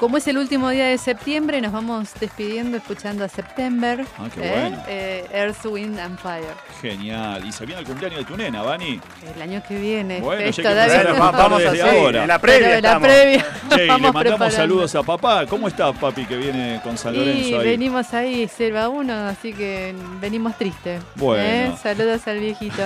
Como 0.00 0.16
es 0.16 0.26
el 0.28 0.38
último 0.38 0.70
día 0.70 0.86
de 0.86 0.96
septiembre, 0.96 1.60
nos 1.60 1.72
vamos 1.72 2.08
despidiendo 2.18 2.78
escuchando 2.78 3.22
a 3.22 3.28
September. 3.28 4.02
Ah, 4.18 4.28
qué 4.34 4.40
¿eh? 4.46 4.50
bueno. 4.58 4.82
Eh, 4.88 5.26
Earth, 5.30 5.66
Wind 5.66 5.98
and 6.00 6.18
Fire. 6.18 6.54
genial. 6.80 7.44
Y 7.46 7.52
se 7.52 7.66
viene 7.66 7.82
el 7.82 7.86
cumpleaños 7.86 8.20
de 8.20 8.24
tu 8.24 8.34
nena, 8.34 8.62
Vani. 8.62 8.98
El 9.36 9.42
año 9.42 9.62
que 9.68 9.78
viene. 9.78 10.20
Bueno, 10.20 10.40
ya 10.50 10.62
que 10.62 10.62
David. 10.74 10.94
empezar 10.94 11.06
a 11.16 11.20
Va- 11.20 11.30
vamos 11.32 11.58
desde 11.62 11.82
ahora. 11.82 12.22
en 12.22 12.28
la 12.28 12.38
previa 12.38 12.76
en 12.78 12.82
la 12.82 12.98
previa. 12.98 13.46
Che, 13.68 13.74
y 13.74 13.78
le 13.78 13.86
vamos 13.88 14.00
mandamos 14.14 14.22
preparando. 14.22 14.56
saludos 14.56 14.94
a 14.94 15.02
papá. 15.02 15.44
¿Cómo 15.44 15.68
está 15.68 15.92
papi 15.92 16.24
que 16.24 16.36
viene 16.38 16.80
con 16.82 16.96
San 16.96 17.14
Lorenzo 17.14 17.48
Y 17.50 17.54
ahí? 17.54 17.64
venimos 17.66 18.14
ahí, 18.14 18.48
Selva 18.48 18.88
1, 18.88 19.12
así 19.28 19.52
que 19.52 19.94
venimos 20.18 20.56
tristes. 20.56 21.02
Bueno. 21.16 21.44
¿eh? 21.44 21.72
Saludos 21.82 22.26
al 22.26 22.38
viejito. 22.40 22.82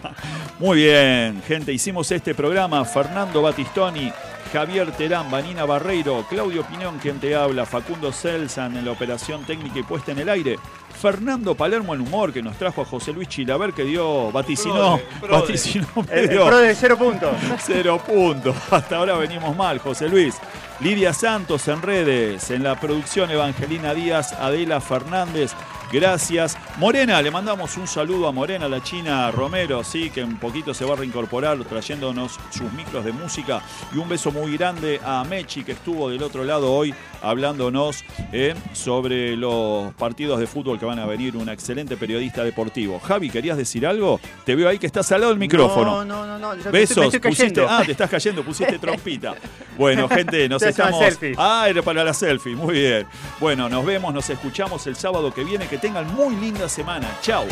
Muy 0.60 0.76
bien, 0.76 1.42
gente, 1.48 1.72
hicimos 1.72 2.08
este 2.12 2.36
programa. 2.36 2.84
Fernando 2.84 3.42
Batistoni, 3.42 4.12
Javier 4.52 4.92
Terán, 4.92 5.30
Vanina 5.30 5.64
Barreiro, 5.64 6.26
Claudio 6.28 6.62
Piñón, 6.64 6.98
quien 6.98 7.18
te 7.18 7.34
habla, 7.34 7.64
Facundo 7.64 8.12
Celsan 8.12 8.76
en 8.76 8.84
la 8.84 8.90
operación 8.92 9.44
técnica 9.44 9.78
y 9.78 9.82
puesta 9.82 10.12
en 10.12 10.18
el 10.18 10.28
aire. 10.28 10.58
Fernando 11.00 11.54
Palermo 11.54 11.94
en 11.94 12.02
humor, 12.02 12.34
que 12.34 12.42
nos 12.42 12.56
trajo 12.58 12.82
a 12.82 12.84
José 12.84 13.14
Luis 13.14 13.28
Chilaver, 13.28 13.72
que 13.72 13.82
dio, 13.82 14.30
vaticinó, 14.30 14.98
Prode, 14.98 15.20
prode. 15.20 15.40
vaticinó 15.40 15.86
El, 16.10 16.30
el 16.30 16.66
de 16.66 16.74
cero 16.74 16.98
puntos. 16.98 17.30
Cero 17.60 18.00
puntos. 18.06 18.54
Hasta 18.70 18.96
ahora 18.96 19.16
venimos 19.16 19.56
mal, 19.56 19.78
José 19.78 20.08
Luis. 20.08 20.36
Lidia 20.80 21.14
Santos 21.14 21.66
en 21.68 21.80
redes, 21.80 22.50
en 22.50 22.62
la 22.62 22.78
producción 22.78 23.30
Evangelina 23.30 23.94
Díaz, 23.94 24.34
Adela 24.34 24.80
Fernández. 24.80 25.52
Gracias. 25.92 26.56
Morena, 26.78 27.20
le 27.20 27.30
mandamos 27.30 27.76
un 27.76 27.86
saludo 27.86 28.26
a 28.26 28.32
Morena, 28.32 28.66
la 28.66 28.82
China 28.82 29.30
Romero, 29.30 29.84
sí, 29.84 30.08
que 30.08 30.24
un 30.24 30.38
poquito 30.38 30.72
se 30.72 30.86
va 30.86 30.94
a 30.94 30.96
reincorporar 30.96 31.58
trayéndonos 31.64 32.40
sus 32.50 32.72
micros 32.72 33.04
de 33.04 33.12
música. 33.12 33.60
Y 33.94 33.98
un 33.98 34.08
beso 34.08 34.32
muy 34.32 34.56
grande 34.56 35.00
a 35.04 35.22
Mechi, 35.24 35.64
que 35.64 35.72
estuvo 35.72 36.08
del 36.08 36.22
otro 36.22 36.44
lado 36.44 36.72
hoy 36.72 36.94
hablándonos 37.20 38.04
eh, 38.32 38.54
sobre 38.72 39.36
los 39.36 39.92
partidos 39.94 40.40
de 40.40 40.46
fútbol 40.46 40.78
que 40.78 40.86
van 40.86 40.98
a 40.98 41.04
venir. 41.04 41.36
Un 41.36 41.50
excelente 41.50 41.96
periodista 41.98 42.42
deportivo. 42.42 42.98
Javi, 42.98 43.28
¿querías 43.28 43.58
decir 43.58 43.86
algo? 43.86 44.18
Te 44.46 44.54
veo 44.54 44.68
ahí 44.70 44.78
que 44.78 44.86
estás 44.86 45.12
al 45.12 45.20
lado 45.20 45.32
del 45.32 45.38
micrófono. 45.38 46.04
No, 46.04 46.26
no, 46.26 46.38
no. 46.38 46.54
no. 46.56 46.70
Besos, 46.72 46.72
estoy- 46.72 47.00
me 47.02 47.06
estoy 47.16 47.20
pusiste, 47.20 47.66
ah, 47.68 47.82
te 47.84 47.92
estás 47.92 48.08
cayendo, 48.10 48.42
pusiste 48.42 48.78
trompita. 48.78 49.34
Bueno, 49.78 50.06
gente, 50.06 50.50
nos 50.50 50.62
estamos. 50.62 51.02
Ah, 51.38 51.64
era 51.66 51.80
para 51.80 52.04
la 52.04 52.12
selfie, 52.12 52.54
muy 52.54 52.74
bien. 52.74 53.06
Bueno, 53.40 53.70
nos 53.70 53.84
vemos, 53.86 54.12
nos 54.12 54.28
escuchamos 54.28 54.86
el 54.86 54.96
sábado 54.96 55.32
que 55.32 55.44
viene. 55.44 55.66
Que 55.66 55.78
tengan 55.82 56.14
muy 56.14 56.36
linda 56.36 56.68
semana. 56.68 57.18
Chao. 57.20 57.44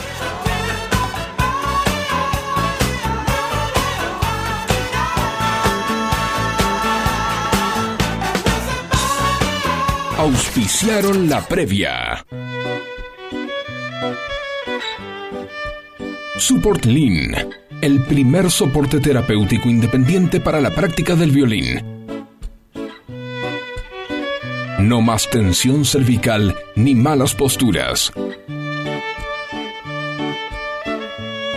Auspiciaron 10.16 11.28
la 11.28 11.40
previa. 11.46 12.24
Support 16.38 16.84
Lean, 16.84 17.34
el 17.82 18.04
primer 18.04 18.50
soporte 18.50 19.00
terapéutico 19.00 19.68
independiente 19.68 20.38
para 20.38 20.60
la 20.60 20.70
práctica 20.70 21.16
del 21.16 21.32
violín. 21.32 21.99
No 24.80 25.02
más 25.02 25.28
tensión 25.28 25.84
cervical 25.84 26.56
ni 26.74 26.94
malas 26.94 27.34
posturas. 27.34 28.12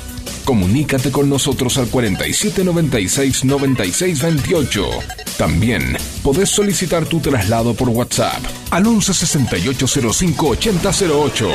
Comunícate 0.46 1.12
con 1.12 1.28
nosotros 1.28 1.76
al 1.76 1.88
4796 1.88 3.44
9628. 3.44 4.88
También 5.36 5.94
podés 6.22 6.48
solicitar 6.48 7.04
tu 7.04 7.20
traslado 7.20 7.74
por 7.74 7.90
WhatsApp 7.90 8.42
al 8.70 8.86
116805 8.86 10.48
8008. 10.48 11.48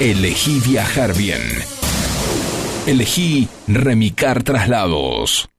Elegí 0.00 0.58
viajar 0.60 1.14
bien. 1.14 1.42
Elegí 2.86 3.46
Remicar 3.68 4.42
Traslados. 4.42 5.51